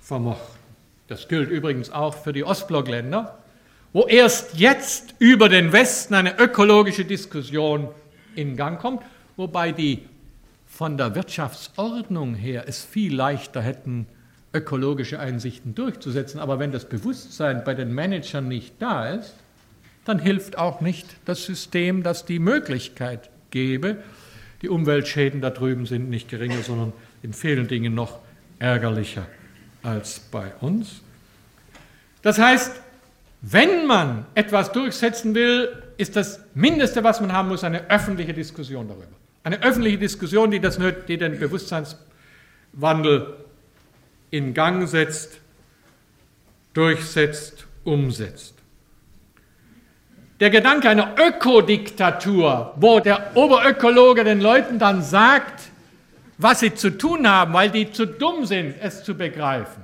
vermochten. 0.00 0.58
Das 1.06 1.28
gilt 1.28 1.50
übrigens 1.50 1.90
auch 1.90 2.14
für 2.14 2.32
die 2.32 2.44
Ostblockländer, 2.44 3.38
wo 3.92 4.06
erst 4.06 4.58
jetzt 4.58 5.14
über 5.18 5.48
den 5.48 5.72
Westen 5.72 6.14
eine 6.14 6.38
ökologische 6.38 7.04
Diskussion 7.04 7.88
in 8.34 8.56
Gang 8.56 8.80
kommt, 8.80 9.02
wobei 9.36 9.72
die 9.72 10.04
von 10.66 10.96
der 10.96 11.14
Wirtschaftsordnung 11.14 12.34
her 12.34 12.64
es 12.66 12.84
viel 12.84 13.14
leichter 13.14 13.60
hätten, 13.60 14.06
ökologische 14.52 15.18
Einsichten 15.18 15.74
durchzusetzen. 15.74 16.40
Aber 16.40 16.58
wenn 16.58 16.72
das 16.72 16.88
Bewusstsein 16.88 17.64
bei 17.64 17.74
den 17.74 17.92
Managern 17.94 18.48
nicht 18.48 18.74
da 18.78 19.10
ist, 19.10 19.34
dann 20.04 20.18
hilft 20.18 20.58
auch 20.58 20.80
nicht 20.80 21.06
das 21.24 21.44
System, 21.44 22.02
das 22.02 22.24
die 22.24 22.38
Möglichkeit 22.38 23.30
gebe. 23.50 24.02
Die 24.62 24.68
Umweltschäden 24.68 25.40
da 25.40 25.50
drüben 25.50 25.86
sind 25.86 26.10
nicht 26.10 26.28
geringer, 26.28 26.62
sondern 26.62 26.92
in 27.22 27.32
vielen 27.32 27.68
Dingen 27.68 27.94
noch 27.94 28.18
ärgerlicher 28.58 29.26
als 29.82 30.20
bei 30.20 30.52
uns. 30.60 31.02
Das 32.22 32.38
heißt, 32.38 32.80
wenn 33.42 33.86
man 33.86 34.26
etwas 34.34 34.72
durchsetzen 34.72 35.34
will, 35.34 35.70
ist 36.00 36.16
das 36.16 36.40
Mindeste, 36.54 37.04
was 37.04 37.20
man 37.20 37.32
haben 37.32 37.48
muss, 37.48 37.62
eine 37.62 37.90
öffentliche 37.90 38.32
Diskussion 38.32 38.88
darüber. 38.88 39.06
Eine 39.44 39.62
öffentliche 39.62 39.98
Diskussion, 39.98 40.50
die, 40.50 40.60
das, 40.60 40.78
die 41.06 41.18
den 41.18 41.38
Bewusstseinswandel 41.38 43.36
in 44.30 44.54
Gang 44.54 44.88
setzt, 44.88 45.38
durchsetzt, 46.72 47.66
umsetzt. 47.84 48.54
Der 50.40 50.48
Gedanke 50.48 50.88
einer 50.88 51.16
Ökodiktatur, 51.18 52.72
wo 52.76 53.00
der 53.00 53.36
Oberökologe 53.36 54.24
den 54.24 54.40
Leuten 54.40 54.78
dann 54.78 55.02
sagt, 55.02 55.70
was 56.38 56.60
sie 56.60 56.74
zu 56.74 56.96
tun 56.96 57.28
haben, 57.28 57.52
weil 57.52 57.70
die 57.70 57.92
zu 57.92 58.06
dumm 58.06 58.46
sind, 58.46 58.74
es 58.80 59.04
zu 59.04 59.14
begreifen, 59.14 59.82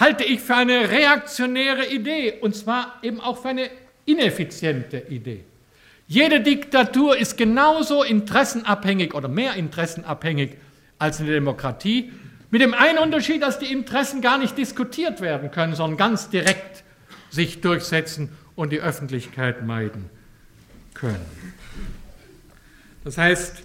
halte 0.00 0.24
ich 0.24 0.40
für 0.40 0.54
eine 0.56 0.88
reaktionäre 0.88 1.86
Idee 1.86 2.38
und 2.40 2.56
zwar 2.56 2.98
eben 3.02 3.20
auch 3.20 3.42
für 3.42 3.48
eine 3.48 3.68
ineffiziente 4.08 5.04
Idee. 5.08 5.44
Jede 6.06 6.40
Diktatur 6.40 7.18
ist 7.18 7.36
genauso 7.36 8.02
interessenabhängig 8.02 9.14
oder 9.14 9.28
mehr 9.28 9.54
interessenabhängig 9.54 10.56
als 10.98 11.20
eine 11.20 11.32
Demokratie, 11.32 12.12
mit 12.50 12.62
dem 12.62 12.72
einen 12.72 12.98
Unterschied, 12.98 13.42
dass 13.42 13.58
die 13.58 13.70
Interessen 13.70 14.22
gar 14.22 14.38
nicht 14.38 14.56
diskutiert 14.56 15.20
werden 15.20 15.50
können, 15.50 15.74
sondern 15.74 15.98
ganz 15.98 16.30
direkt 16.30 16.82
sich 17.28 17.60
durchsetzen 17.60 18.30
und 18.56 18.72
die 18.72 18.80
Öffentlichkeit 18.80 19.66
meiden 19.66 20.08
können. 20.94 21.26
Das 23.04 23.18
heißt, 23.18 23.62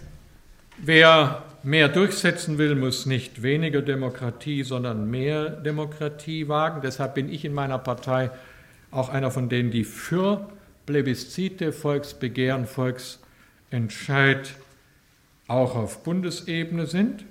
wer 0.77 1.43
mehr 1.63 1.87
durchsetzen 1.87 2.57
will, 2.57 2.75
muss 2.75 3.05
nicht 3.05 3.41
weniger 3.41 3.81
Demokratie, 3.81 4.63
sondern 4.63 5.09
mehr 5.09 5.49
Demokratie 5.49 6.49
wagen. 6.49 6.81
Deshalb 6.83 7.15
bin 7.15 7.31
ich 7.31 7.45
in 7.45 7.53
meiner 7.53 7.79
Partei 7.79 8.31
auch 8.93 9.09
einer 9.09 9.31
von 9.31 9.49
denen, 9.49 9.71
die 9.71 9.83
für 9.83 10.49
Plebiszite, 10.85 11.71
Volksbegehren, 11.71 12.65
Volksentscheid 12.67 14.53
auch 15.47 15.75
auf 15.75 16.03
Bundesebene 16.03 16.85
sind. 16.85 17.25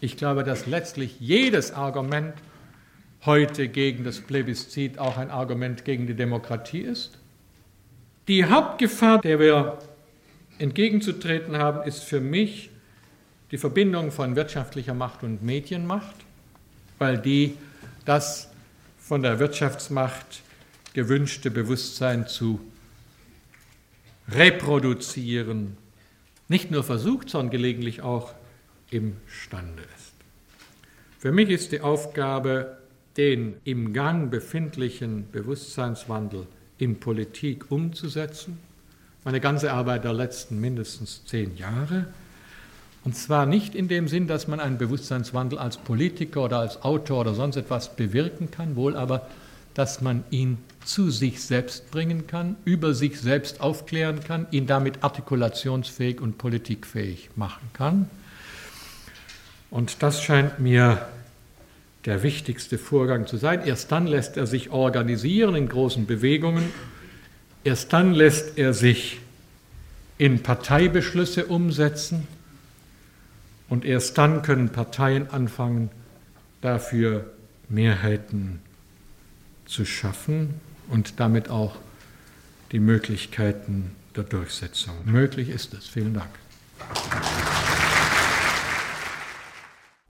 Ich 0.00 0.16
glaube, 0.16 0.44
dass 0.44 0.66
letztlich 0.66 1.20
jedes 1.20 1.72
Argument 1.72 2.34
heute 3.24 3.68
gegen 3.68 4.04
das 4.04 4.20
Plebiszit 4.20 4.98
auch 4.98 5.16
ein 5.16 5.30
Argument 5.30 5.84
gegen 5.84 6.06
die 6.06 6.14
Demokratie 6.14 6.80
ist. 6.80 7.18
Die 8.28 8.44
Hauptgefahr, 8.44 9.20
der 9.20 9.38
wir 9.38 9.78
entgegenzutreten 10.58 11.56
haben, 11.56 11.86
ist 11.86 12.02
für 12.02 12.20
mich 12.20 12.70
die 13.50 13.58
Verbindung 13.58 14.10
von 14.10 14.34
wirtschaftlicher 14.34 14.94
Macht 14.94 15.22
und 15.22 15.42
Medienmacht, 15.42 16.16
weil 16.98 17.18
die 17.18 17.56
das 18.04 18.50
von 18.98 19.22
der 19.22 19.38
Wirtschaftsmacht 19.38 20.42
gewünschte 20.94 21.50
Bewusstsein 21.50 22.26
zu 22.26 22.60
reproduzieren, 24.28 25.76
nicht 26.48 26.70
nur 26.70 26.84
versucht, 26.84 27.30
sondern 27.30 27.50
gelegentlich 27.50 28.02
auch 28.02 28.34
imstande 28.90 29.82
ist. 29.96 30.12
Für 31.18 31.32
mich 31.32 31.50
ist 31.50 31.72
die 31.72 31.80
Aufgabe, 31.80 32.78
den 33.16 33.54
im 33.64 33.92
Gang 33.92 34.30
befindlichen 34.30 35.30
Bewusstseinswandel 35.30 36.46
in 36.78 36.98
Politik 36.98 37.70
umzusetzen. 37.70 38.58
Meine 39.24 39.40
ganze 39.40 39.72
Arbeit 39.72 40.04
der 40.04 40.14
letzten 40.14 40.60
mindestens 40.60 41.24
zehn 41.26 41.56
Jahre. 41.56 42.06
Und 43.04 43.16
zwar 43.16 43.46
nicht 43.46 43.74
in 43.74 43.88
dem 43.88 44.08
Sinn, 44.08 44.26
dass 44.26 44.48
man 44.48 44.60
einen 44.60 44.78
Bewusstseinswandel 44.78 45.58
als 45.58 45.76
Politiker 45.76 46.44
oder 46.44 46.58
als 46.58 46.82
Autor 46.82 47.20
oder 47.20 47.34
sonst 47.34 47.56
etwas 47.56 47.94
bewirken 47.94 48.50
kann, 48.50 48.76
wohl 48.76 48.96
aber, 48.96 49.28
dass 49.74 50.00
man 50.00 50.24
ihn 50.30 50.58
zu 50.84 51.10
sich 51.10 51.42
selbst 51.42 51.90
bringen 51.90 52.26
kann, 52.26 52.56
über 52.64 52.94
sich 52.94 53.20
selbst 53.20 53.60
aufklären 53.60 54.20
kann, 54.22 54.46
ihn 54.50 54.66
damit 54.66 55.02
artikulationsfähig 55.02 56.20
und 56.20 56.38
politikfähig 56.38 57.30
machen 57.36 57.70
kann. 57.72 58.10
Und 59.70 60.02
das 60.02 60.22
scheint 60.22 60.58
mir 60.58 61.06
der 62.04 62.22
wichtigste 62.22 62.78
Vorgang 62.78 63.26
zu 63.26 63.36
sein. 63.36 63.64
Erst 63.64 63.92
dann 63.92 64.06
lässt 64.06 64.36
er 64.36 64.46
sich 64.46 64.70
organisieren 64.70 65.54
in 65.54 65.68
großen 65.68 66.06
Bewegungen. 66.06 66.64
Erst 67.64 67.92
dann 67.92 68.12
lässt 68.12 68.58
er 68.58 68.74
sich 68.74 69.20
in 70.18 70.42
Parteibeschlüsse 70.42 71.46
umsetzen. 71.46 72.26
Und 73.68 73.84
erst 73.84 74.18
dann 74.18 74.42
können 74.42 74.70
Parteien 74.70 75.30
anfangen, 75.30 75.90
dafür 76.60 77.30
Mehrheiten 77.68 78.60
zu 79.72 79.84
schaffen 79.84 80.60
und 80.88 81.18
damit 81.18 81.48
auch 81.48 81.76
die 82.72 82.80
Möglichkeiten 82.80 83.92
der 84.14 84.24
Durchsetzung. 84.24 84.94
Möglich 85.04 85.48
ist 85.48 85.72
es. 85.74 85.88
Vielen 85.88 86.14
Dank. 86.14 87.61